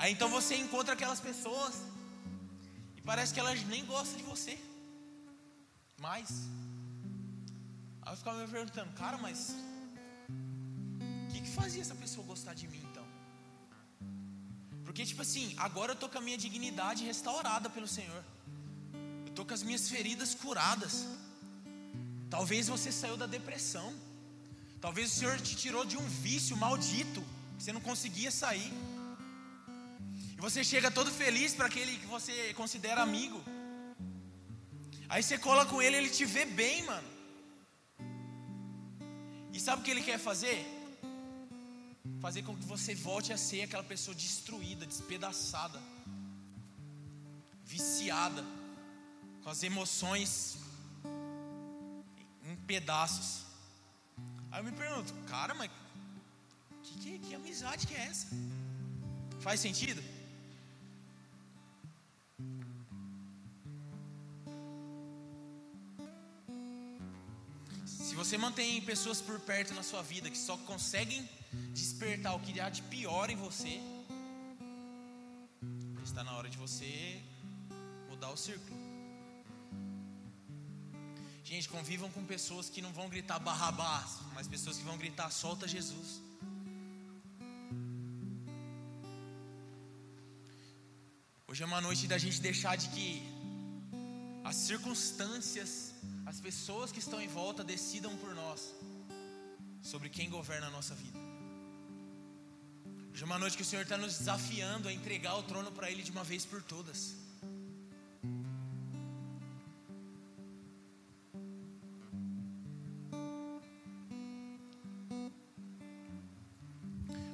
Aí 0.00 0.10
então 0.14 0.28
você 0.36 0.54
encontra 0.64 0.92
aquelas 0.94 1.20
pessoas 1.28 1.74
e 2.96 3.00
parece 3.10 3.32
que 3.34 3.40
elas 3.42 3.62
nem 3.72 3.84
gostam 3.92 4.16
de 4.20 4.26
você. 4.32 4.54
Mas 6.06 6.28
aí 8.02 8.12
eu 8.12 8.16
ficava 8.22 8.38
me 8.42 8.48
perguntando, 8.56 8.90
cara, 9.02 9.18
mas 9.26 9.38
o 11.24 11.32
que, 11.32 11.40
que 11.44 11.52
fazia 11.60 11.82
essa 11.86 11.98
pessoa 12.04 12.26
gostar 12.32 12.54
de 12.54 12.66
mim 12.72 12.82
então? 12.90 13.06
Porque, 14.86 15.04
tipo 15.10 15.22
assim, 15.26 15.46
agora 15.66 15.92
eu 15.92 15.96
tô 16.02 16.08
com 16.08 16.18
a 16.18 16.26
minha 16.26 16.38
dignidade 16.46 17.04
restaurada 17.12 17.68
pelo 17.76 17.88
Senhor. 17.98 18.22
Eu 19.26 19.32
tô 19.38 19.44
com 19.44 19.54
as 19.58 19.62
minhas 19.68 19.88
feridas 19.94 20.34
curadas. 20.42 21.06
Talvez 22.34 22.68
você 22.74 22.90
saiu 23.00 23.16
da 23.22 23.26
depressão. 23.26 23.88
Talvez 24.80 25.12
o 25.12 25.14
Senhor 25.18 25.36
te 25.46 25.54
tirou 25.62 25.84
de 25.92 25.96
um 26.02 26.06
vício 26.26 26.56
maldito. 26.56 27.22
Você 27.58 27.72
não 27.72 27.80
conseguia 27.80 28.30
sair. 28.30 28.72
E 30.36 30.40
você 30.40 30.62
chega 30.62 30.90
todo 30.90 31.10
feliz 31.10 31.54
para 31.54 31.66
aquele 31.66 31.96
que 31.98 32.06
você 32.06 32.52
considera 32.54 33.02
amigo. 33.02 33.42
Aí 35.08 35.22
você 35.22 35.38
cola 35.38 35.64
com 35.66 35.80
ele, 35.80 35.96
ele 35.96 36.10
te 36.10 36.24
vê 36.24 36.44
bem, 36.44 36.82
mano. 36.84 37.08
E 39.52 39.60
sabe 39.60 39.82
o 39.82 39.84
que 39.84 39.90
ele 39.90 40.02
quer 40.02 40.18
fazer? 40.18 40.74
fazer 42.24 42.42
com 42.42 42.56
que 42.56 42.64
você 42.64 42.94
volte 42.94 43.34
a 43.34 43.36
ser 43.36 43.62
aquela 43.64 43.84
pessoa 43.84 44.14
destruída, 44.14 44.86
despedaçada, 44.86 45.78
viciada, 47.62 48.42
com 49.42 49.50
as 49.50 49.62
emoções 49.62 50.56
em 52.42 52.56
pedaços. 52.56 53.44
Aí 54.50 54.60
eu 54.60 54.64
me 54.64 54.72
pergunto, 54.72 55.12
cara, 55.26 55.52
mas 55.52 55.70
que, 56.98 57.18
que, 57.18 57.34
amizade 57.34 57.86
que 57.86 57.94
é 57.94 58.06
essa? 58.06 58.28
Faz 59.40 59.60
sentido? 59.60 60.02
você 68.24 68.38
mantém 68.38 68.80
pessoas 68.80 69.20
por 69.20 69.38
perto 69.38 69.74
na 69.74 69.82
sua 69.82 70.02
vida 70.02 70.30
que 70.30 70.38
só 70.38 70.56
conseguem 70.56 71.28
despertar 71.74 72.34
o 72.34 72.40
que 72.40 72.58
há 72.58 72.70
de 72.70 72.80
pior 72.82 73.28
em 73.28 73.36
você, 73.36 73.78
está 76.02 76.24
na 76.24 76.34
hora 76.36 76.48
de 76.48 76.56
você 76.56 77.20
mudar 78.08 78.30
o 78.30 78.36
círculo. 78.36 78.78
Gente, 81.44 81.68
convivam 81.68 82.10
com 82.10 82.24
pessoas 82.24 82.70
que 82.70 82.80
não 82.80 82.94
vão 82.94 83.10
gritar 83.10 83.38
barrabás, 83.38 84.20
mas 84.34 84.48
pessoas 84.48 84.78
que 84.78 84.84
vão 84.84 84.96
gritar 84.96 85.30
solta 85.30 85.68
Jesus. 85.68 86.22
Hoje 91.54 91.62
é 91.62 91.66
uma 91.66 91.80
noite 91.80 92.08
da 92.08 92.18
gente 92.18 92.40
deixar 92.40 92.76
de 92.76 92.88
que 92.88 93.22
as 94.42 94.56
circunstâncias, 94.56 95.92
as 96.26 96.40
pessoas 96.40 96.90
que 96.90 96.98
estão 96.98 97.20
em 97.22 97.28
volta 97.28 97.62
decidam 97.62 98.16
por 98.16 98.34
nós 98.34 98.74
sobre 99.80 100.08
quem 100.08 100.28
governa 100.28 100.66
a 100.66 100.70
nossa 100.70 100.96
vida. 100.96 101.16
Hoje 103.12 103.22
é 103.22 103.24
uma 103.24 103.38
noite 103.38 103.56
que 103.56 103.62
o 103.62 103.64
Senhor 103.64 103.82
está 103.82 103.96
nos 103.96 104.18
desafiando 104.18 104.88
a 104.88 104.92
entregar 104.92 105.36
o 105.36 105.44
trono 105.44 105.70
para 105.70 105.88
Ele 105.88 106.02
de 106.02 106.10
uma 106.10 106.24
vez 106.24 106.44
por 106.44 106.60
todas. 106.60 107.14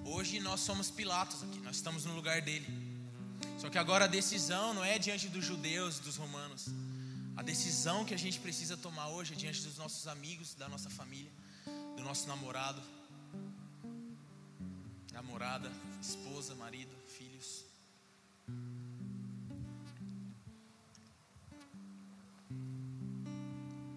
Hoje 0.05 0.41
nós 0.41 0.61
somos 0.61 0.91
Pilatos 0.91 1.43
aqui, 1.43 1.59
nós 1.61 1.77
estamos 1.77 2.05
no 2.05 2.15
lugar 2.15 2.43
dele. 2.43 2.90
Só 3.61 3.69
que 3.69 3.77
agora 3.77 4.07
a 4.07 4.09
decisão 4.09 4.73
não 4.73 4.83
é 4.83 4.99
diante 4.99 5.29
dos 5.29 5.45
judeus, 5.45 5.99
dos 5.99 6.17
romanos. 6.17 6.69
A 7.37 7.43
decisão 7.43 8.07
que 8.07 8.15
a 8.15 8.17
gente 8.17 8.41
precisa 8.41 8.75
tomar 8.75 9.09
hoje 9.09 9.35
é 9.35 9.37
diante 9.37 9.61
dos 9.63 9.77
nossos 9.77 10.07
amigos, 10.07 10.55
da 10.55 10.67
nossa 10.67 10.89
família, 10.89 11.31
do 11.95 12.03
nosso 12.03 12.27
namorado, 12.27 12.81
namorada, 15.13 15.71
esposa, 16.01 16.55
marido, 16.55 16.91
filhos. 17.19 17.67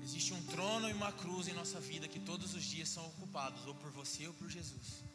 Existe 0.03 0.33
um 0.33 0.43
trono 0.47 0.89
e 0.89 0.93
uma 0.93 1.13
cruz 1.13 1.47
em 1.47 1.53
nossa 1.53 1.79
vida 1.79 2.09
que 2.09 2.19
todos 2.19 2.53
os 2.53 2.63
dias 2.65 2.89
são 2.89 3.05
ocupados, 3.05 3.65
ou 3.65 3.75
por 3.75 3.91
você 3.91 4.27
ou 4.27 4.33
por 4.33 4.49
Jesus. 4.49 5.05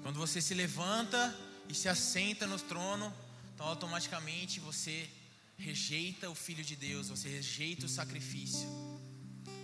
Quando 0.00 0.16
você 0.20 0.40
se 0.40 0.54
levanta 0.54 1.34
e 1.68 1.74
se 1.74 1.88
assenta 1.88 2.46
no 2.46 2.58
trono, 2.58 3.12
então 3.54 3.66
automaticamente 3.66 4.60
você 4.60 5.08
rejeita 5.56 6.28
o 6.28 6.34
Filho 6.34 6.64
de 6.64 6.76
Deus, 6.76 7.08
você 7.08 7.28
rejeita 7.28 7.86
o 7.86 7.88
sacrifício, 7.88 8.68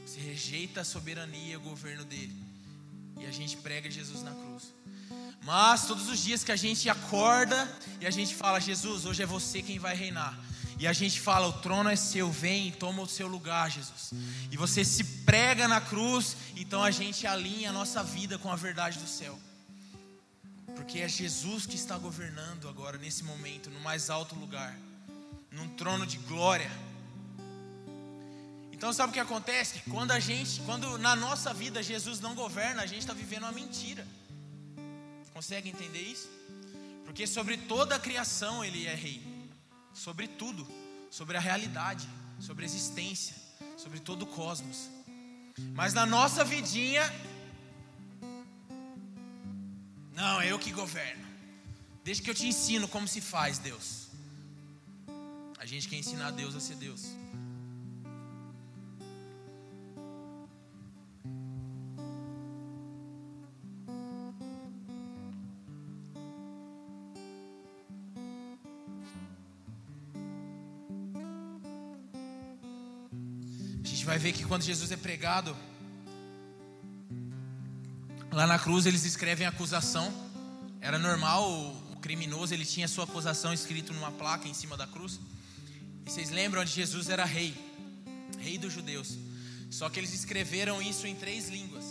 você 0.06 0.20
rejeita 0.20 0.80
a 0.80 0.84
soberania 0.84 1.54
e 1.54 1.56
o 1.56 1.60
governo 1.60 2.04
dele. 2.04 2.36
E 3.18 3.26
a 3.26 3.30
gente 3.30 3.56
prega 3.56 3.90
Jesus 3.90 4.22
na 4.22 4.32
cruz. 4.32 4.72
Mas 5.42 5.86
todos 5.86 6.08
os 6.08 6.18
dias 6.18 6.44
que 6.44 6.52
a 6.52 6.56
gente 6.56 6.88
acorda 6.88 7.70
e 8.00 8.06
a 8.06 8.10
gente 8.10 8.34
fala, 8.34 8.60
Jesus, 8.60 9.04
hoje 9.04 9.22
é 9.22 9.26
você 9.26 9.62
quem 9.62 9.78
vai 9.78 9.94
reinar. 9.94 10.38
E 10.78 10.86
a 10.86 10.92
gente 10.94 11.20
fala, 11.20 11.46
o 11.46 11.52
trono 11.52 11.90
é 11.90 11.96
seu, 11.96 12.30
vem 12.30 12.72
toma 12.72 13.02
o 13.02 13.06
seu 13.06 13.28
lugar, 13.28 13.70
Jesus. 13.70 14.12
E 14.50 14.56
você 14.56 14.82
se 14.82 15.04
prega 15.04 15.68
na 15.68 15.80
cruz, 15.80 16.36
então 16.56 16.82
a 16.82 16.90
gente 16.90 17.26
alinha 17.26 17.68
a 17.68 17.72
nossa 17.72 18.02
vida 18.02 18.38
com 18.38 18.50
a 18.50 18.56
verdade 18.56 18.98
do 18.98 19.06
céu. 19.06 19.38
Porque 20.76 21.00
é 21.00 21.08
Jesus 21.08 21.66
que 21.66 21.76
está 21.76 21.96
governando 21.98 22.68
agora, 22.68 22.98
nesse 22.98 23.24
momento, 23.24 23.70
no 23.70 23.80
mais 23.80 24.10
alto 24.10 24.34
lugar, 24.34 24.76
num 25.50 25.68
trono 25.70 26.06
de 26.06 26.18
glória. 26.18 26.70
Então 28.72 28.92
sabe 28.92 29.10
o 29.10 29.12
que 29.12 29.20
acontece? 29.20 29.82
Quando 29.90 30.12
a 30.12 30.18
gente, 30.18 30.60
quando 30.62 30.96
na 30.98 31.14
nossa 31.14 31.52
vida 31.52 31.82
Jesus 31.82 32.18
não 32.18 32.34
governa, 32.34 32.82
a 32.82 32.86
gente 32.86 33.00
está 33.00 33.12
vivendo 33.12 33.42
uma 33.42 33.52
mentira. 33.52 34.06
Consegue 35.34 35.68
entender 35.68 36.00
isso? 36.00 36.30
Porque 37.04 37.26
sobre 37.26 37.56
toda 37.56 37.96
a 37.96 37.98
criação 37.98 38.64
Ele 38.64 38.86
é 38.86 38.94
rei, 38.94 39.22
sobre 39.92 40.28
tudo, 40.28 40.66
sobre 41.10 41.36
a 41.36 41.40
realidade, 41.40 42.08
sobre 42.38 42.64
a 42.64 42.66
existência, 42.66 43.36
sobre 43.76 44.00
todo 44.00 44.22
o 44.22 44.26
cosmos. 44.26 44.88
Mas 45.74 45.92
na 45.92 46.06
nossa 46.06 46.44
vidinha, 46.44 47.02
não, 50.20 50.40
é 50.40 50.52
eu 50.52 50.58
que 50.58 50.70
governo. 50.70 51.24
Deixa 52.04 52.22
que 52.22 52.30
eu 52.30 52.34
te 52.34 52.46
ensino 52.46 52.86
como 52.86 53.08
se 53.08 53.20
faz, 53.20 53.58
Deus. 53.58 54.08
A 55.58 55.66
gente 55.66 55.88
quer 55.88 55.96
ensinar 55.96 56.30
Deus 56.30 56.54
a 56.54 56.60
ser 56.60 56.76
Deus. 56.76 57.16
A 73.82 73.86
gente 73.86 74.04
vai 74.04 74.18
ver 74.18 74.32
que 74.32 74.44
quando 74.44 74.62
Jesus 74.62 74.90
é 74.92 74.96
pregado, 74.96 75.56
lá 78.32 78.46
na 78.46 78.58
cruz 78.58 78.86
eles 78.86 79.04
escrevem 79.04 79.46
acusação. 79.46 80.12
Era 80.80 80.98
normal, 80.98 81.48
o 81.92 81.96
criminoso 81.96 82.54
ele 82.54 82.64
tinha 82.64 82.88
sua 82.88 83.04
acusação 83.04 83.52
escrito 83.52 83.92
numa 83.92 84.10
placa 84.10 84.48
em 84.48 84.54
cima 84.54 84.76
da 84.76 84.86
cruz. 84.86 85.20
E 86.06 86.10
vocês 86.10 86.30
lembram 86.30 86.62
onde 86.62 86.70
Jesus 86.70 87.08
era 87.08 87.24
rei, 87.24 87.54
rei 88.38 88.56
dos 88.56 88.72
judeus. 88.72 89.18
Só 89.70 89.88
que 89.88 90.00
eles 90.00 90.12
escreveram 90.12 90.80
isso 90.80 91.06
em 91.06 91.14
três 91.14 91.48
línguas. 91.48 91.84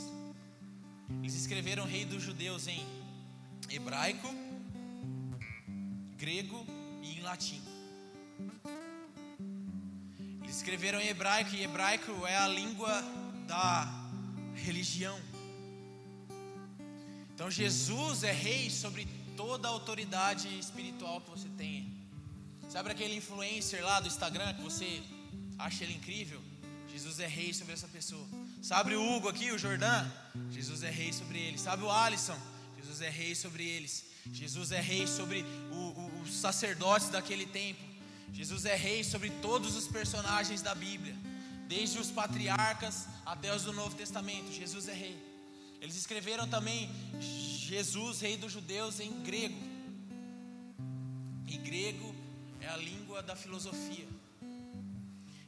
Eles 1.21 1.35
escreveram 1.35 1.85
rei 1.85 2.05
dos 2.05 2.21
judeus 2.21 2.67
em 2.67 2.85
hebraico, 3.69 4.27
grego 6.17 6.65
e 7.01 7.17
em 7.17 7.21
latim. 7.21 7.61
Eles 10.43 10.57
escreveram 10.57 10.99
em 10.99 11.07
hebraico, 11.07 11.55
e 11.55 11.63
hebraico 11.63 12.11
é 12.25 12.37
a 12.37 12.47
língua 12.47 13.03
da 13.47 13.87
religião. 14.55 15.28
Então 17.39 17.49
Jesus 17.49 18.25
é 18.25 18.33
rei 18.33 18.69
sobre 18.69 19.07
toda 19.37 19.65
a 19.65 19.71
autoridade 19.71 20.49
espiritual 20.59 21.21
que 21.21 21.29
você 21.29 21.47
tem. 21.57 21.89
Sabe 22.67 22.91
aquele 22.91 23.15
influencer 23.15 23.81
lá 23.81 24.01
do 24.01 24.09
Instagram 24.09 24.53
que 24.55 24.61
você 24.61 25.01
acha 25.57 25.85
ele 25.85 25.93
incrível? 25.93 26.41
Jesus 26.91 27.17
é 27.21 27.27
rei 27.27 27.53
sobre 27.53 27.71
essa 27.71 27.87
pessoa. 27.87 28.27
Sabe 28.61 28.93
o 28.93 29.01
Hugo 29.01 29.29
aqui, 29.29 29.53
o 29.53 29.57
Jordão? 29.57 30.11
Jesus 30.51 30.83
é 30.83 30.89
rei 30.89 31.13
sobre 31.13 31.39
ele. 31.39 31.57
Sabe 31.57 31.81
o 31.81 31.89
Alisson? 31.89 32.37
Jesus 32.75 32.99
é 32.99 33.09
rei 33.09 33.33
sobre 33.33 33.65
eles. 33.65 34.03
Jesus 34.33 34.73
é 34.73 34.81
rei 34.81 35.07
sobre 35.07 35.45
o, 35.71 35.75
o, 35.75 36.21
os 36.23 36.33
sacerdotes 36.33 37.07
daquele 37.07 37.45
tempo. 37.45 37.79
Jesus 38.33 38.65
é 38.65 38.75
rei 38.75 39.01
sobre 39.01 39.29
todos 39.41 39.77
os 39.77 39.87
personagens 39.87 40.61
da 40.61 40.75
Bíblia, 40.75 41.15
desde 41.69 41.99
os 41.99 42.11
patriarcas 42.11 43.07
até 43.25 43.55
os 43.55 43.63
do 43.63 43.71
Novo 43.71 43.95
Testamento. 43.95 44.51
Jesus 44.51 44.89
é 44.89 44.93
rei. 44.93 45.28
Eles 45.81 45.95
escreveram 45.95 46.47
também 46.47 46.89
Jesus, 47.19 48.21
rei 48.21 48.35
dos 48.37 48.51
judeus, 48.51 48.99
em 48.99 49.11
grego. 49.21 49.61
E 51.47 51.57
grego 51.57 52.15
é 52.59 52.67
a 52.67 52.77
língua 52.77 53.21
da 53.21 53.35
filosofia. 53.35 54.07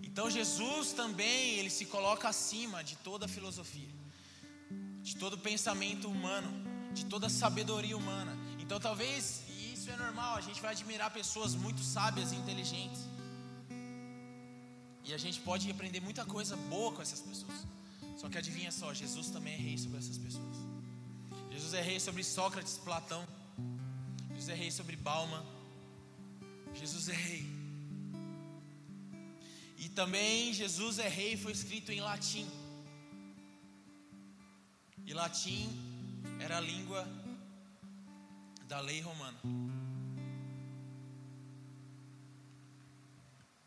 Então 0.01 0.29
Jesus 0.29 0.91
também, 0.91 1.59
ele 1.59 1.69
se 1.69 1.85
coloca 1.85 2.27
acima 2.27 2.83
de 2.83 2.95
toda 2.97 3.27
filosofia, 3.27 3.89
de 5.01 5.15
todo 5.15 5.37
pensamento 5.37 6.07
humano, 6.09 6.51
de 6.93 7.05
toda 7.05 7.29
sabedoria 7.29 7.95
humana. 7.95 8.37
Então 8.59 8.79
talvez, 8.79 9.43
e 9.49 9.73
isso 9.73 9.89
é 9.89 9.95
normal, 9.95 10.35
a 10.35 10.41
gente 10.41 10.61
vai 10.61 10.71
admirar 10.71 11.11
pessoas 11.11 11.55
muito 11.55 11.81
sábias 11.81 12.31
e 12.31 12.35
inteligentes. 12.35 13.01
E 15.05 15.13
a 15.13 15.17
gente 15.17 15.39
pode 15.41 15.69
aprender 15.71 16.01
muita 16.01 16.23
coisa 16.25 16.55
boa 16.55 16.91
com 16.91 17.01
essas 17.01 17.21
pessoas. 17.21 17.65
Só 18.21 18.29
que 18.29 18.37
adivinha 18.37 18.71
só, 18.71 18.93
Jesus 18.93 19.31
também 19.31 19.55
é 19.55 19.57
rei 19.57 19.77
sobre 19.79 19.97
essas 19.97 20.15
pessoas. 20.15 20.57
Jesus 21.49 21.73
é 21.73 21.81
rei 21.81 21.99
sobre 21.99 22.23
Sócrates, 22.23 22.77
Platão. 22.77 23.27
Jesus 24.29 24.49
é 24.49 24.53
rei 24.53 24.69
sobre 24.69 24.95
Balma. 24.95 25.43
Jesus 26.75 27.09
é 27.09 27.13
rei. 27.13 27.47
E 29.75 29.89
também 29.89 30.53
Jesus 30.53 30.99
é 30.99 31.07
rei 31.07 31.35
foi 31.35 31.51
escrito 31.51 31.91
em 31.91 31.99
latim. 31.99 32.47
E 35.03 35.15
latim 35.15 35.67
era 36.39 36.57
a 36.57 36.61
língua 36.61 37.07
da 38.67 38.79
lei 38.81 39.01
romana. 39.01 39.39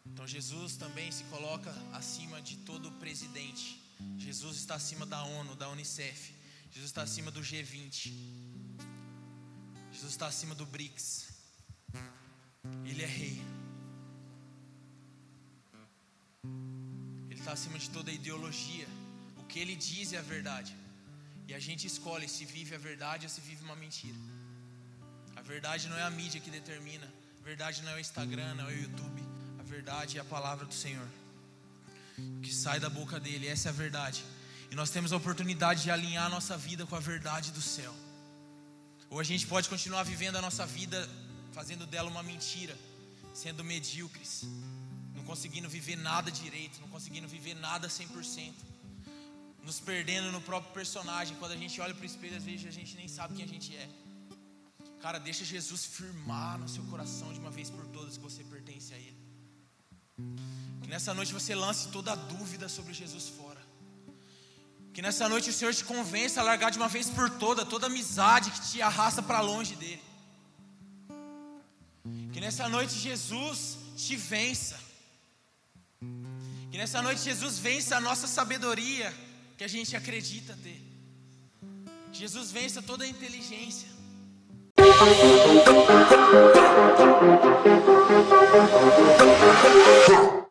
Então 0.07 0.25
Jesus 0.29 0.77
também 0.77 1.11
se 1.11 1.25
coloca 1.25 1.75
acima 1.93 2.41
de 2.41 2.57
todo 2.59 2.93
presidente. 2.93 3.84
Jesus 4.19 4.57
está 4.57 4.75
acima 4.75 5.05
da 5.07 5.23
ONU, 5.23 5.55
da 5.57 5.69
Unicef. 5.69 6.35
Jesus 6.71 6.91
está 6.91 7.03
acima 7.03 7.31
do 7.31 7.41
G20. 7.41 8.13
Jesus 9.93 10.13
está 10.13 10.27
acima 10.27 10.55
do 10.55 10.67
BRICS. 10.67 11.29
Ele 12.85 13.03
é 13.03 13.07
rei. 13.07 13.41
Ele 17.31 17.39
está 17.39 17.53
acima 17.53 17.79
de 17.79 17.89
toda 17.91 18.11
ideologia. 18.11 18.89
O 19.37 19.45
que 19.45 19.59
ele 19.59 19.77
diz 19.77 20.13
é 20.13 20.19
a 20.19 20.23
verdade. 20.23 20.75
E 21.47 21.55
a 21.55 21.61
gente 21.61 21.87
escolhe 21.87 22.29
se 22.29 22.45
vive 22.45 22.75
a 22.75 22.79
verdade 22.79 23.27
ou 23.27 23.31
se 23.31 23.41
vive 23.41 23.63
uma 23.65 23.77
mentira. 23.77 24.19
A 25.37 25.43
verdade 25.43 25.89
não 25.89 25.97
é 25.97 26.03
a 26.03 26.11
mídia 26.11 26.41
que 26.41 26.51
determina. 26.51 27.07
A 27.41 27.45
verdade 27.45 27.83
não 27.83 27.91
é 27.93 27.97
o 27.97 28.01
Instagram, 28.01 28.55
não 28.55 28.69
é 28.69 28.73
o 28.73 28.81
YouTube. 28.83 29.23
A 29.59 29.63
verdade 29.63 30.17
é 30.19 30.21
a 30.21 30.25
palavra 30.25 30.65
do 30.65 30.75
Senhor. 30.75 31.09
Que 32.43 32.53
sai 32.53 32.79
da 32.79 32.89
boca 32.89 33.19
dele, 33.19 33.47
essa 33.47 33.69
é 33.69 33.71
a 33.71 33.73
verdade. 33.73 34.25
E 34.71 34.75
nós 34.75 34.91
temos 34.91 35.13
a 35.13 35.17
oportunidade 35.17 35.83
de 35.83 35.91
alinhar 35.91 36.27
a 36.27 36.29
nossa 36.29 36.57
vida 36.57 36.87
com 36.87 36.97
a 36.97 37.01
verdade 37.01 37.53
do 37.53 37.63
céu. 37.63 37.95
Ou 39.11 39.21
a 39.21 39.25
gente 39.25 39.47
pode 39.47 39.69
continuar 39.69 40.03
vivendo 40.03 40.37
a 40.37 40.43
nossa 40.43 40.67
vida 40.67 41.09
fazendo 41.53 41.87
dela 41.87 42.11
uma 42.11 42.23
mentira, 42.23 42.77
sendo 43.33 43.63
medíocres, 43.63 44.45
não 45.15 45.23
conseguindo 45.25 45.69
viver 45.69 45.97
nada 45.97 46.31
direito, 46.31 46.81
não 46.81 46.89
conseguindo 46.89 47.29
viver 47.29 47.55
nada 47.55 47.87
100%, 47.87 48.53
nos 49.63 49.79
perdendo 49.79 50.33
no 50.33 50.41
próprio 50.41 50.73
personagem. 50.73 51.37
Quando 51.37 51.53
a 51.53 51.57
gente 51.57 51.81
olha 51.81 51.95
para 51.95 52.03
o 52.03 52.07
espelho, 52.07 52.37
às 52.37 52.45
vezes 52.45 52.67
a 52.67 52.73
gente 52.73 52.97
nem 52.97 53.07
sabe 53.07 53.35
quem 53.37 53.45
a 53.45 53.49
gente 53.49 53.75
é. 53.77 53.89
Cara, 55.01 55.19
deixa 55.19 55.45
Jesus 55.45 55.85
firmar 55.85 56.59
no 56.59 56.69
seu 56.69 56.83
coração 56.85 57.33
de 57.33 57.39
uma 57.39 57.51
vez 57.51 57.71
por 57.71 57.87
todas 57.89 58.17
que 58.17 58.23
você 58.23 58.43
pertence 58.43 58.93
a 58.93 58.99
Ele. 58.99 59.17
Que 60.85 60.91
nessa 60.91 61.15
noite 61.15 61.33
você 61.33 61.55
lance 61.55 61.89
toda 61.89 62.13
a 62.13 62.15
dúvida 62.15 62.69
sobre 62.69 62.93
Jesus 62.93 63.31
fora. 63.31 63.61
Que 64.93 65.01
nessa 65.01 65.27
noite 65.31 65.49
o 65.49 65.53
Senhor 65.53 65.73
te 65.73 65.83
convença 65.83 66.43
a 66.43 66.45
largar 66.45 66.71
de 66.71 66.77
uma 66.77 66.89
vez 66.89 67.09
por 67.09 67.31
toda 67.31 67.65
toda 67.65 67.87
amizade 67.87 68.51
que 68.51 68.61
te 68.69 68.83
arrasta 68.83 69.23
para 69.23 69.41
longe 69.41 69.75
dele. 69.77 70.03
Que 72.35 72.39
nessa 72.39 72.69
noite 72.69 72.93
Jesus 72.99 73.79
te 73.97 74.15
vença. 74.15 74.79
Que 76.71 76.77
nessa 76.77 77.01
noite 77.01 77.23
Jesus 77.23 77.59
vença 77.59 77.97
a 77.97 78.01
nossa 78.01 78.27
sabedoria 78.27 79.11
que 79.57 79.65
a 79.65 79.69
gente 79.69 79.97
acredita 79.97 80.55
ter. 80.63 80.83
Que 82.13 82.19
Jesus 82.19 82.53
vença 82.53 82.83
toda 82.83 83.05
a 83.05 83.09
inteligência. 83.09 83.89
Música 90.07 90.44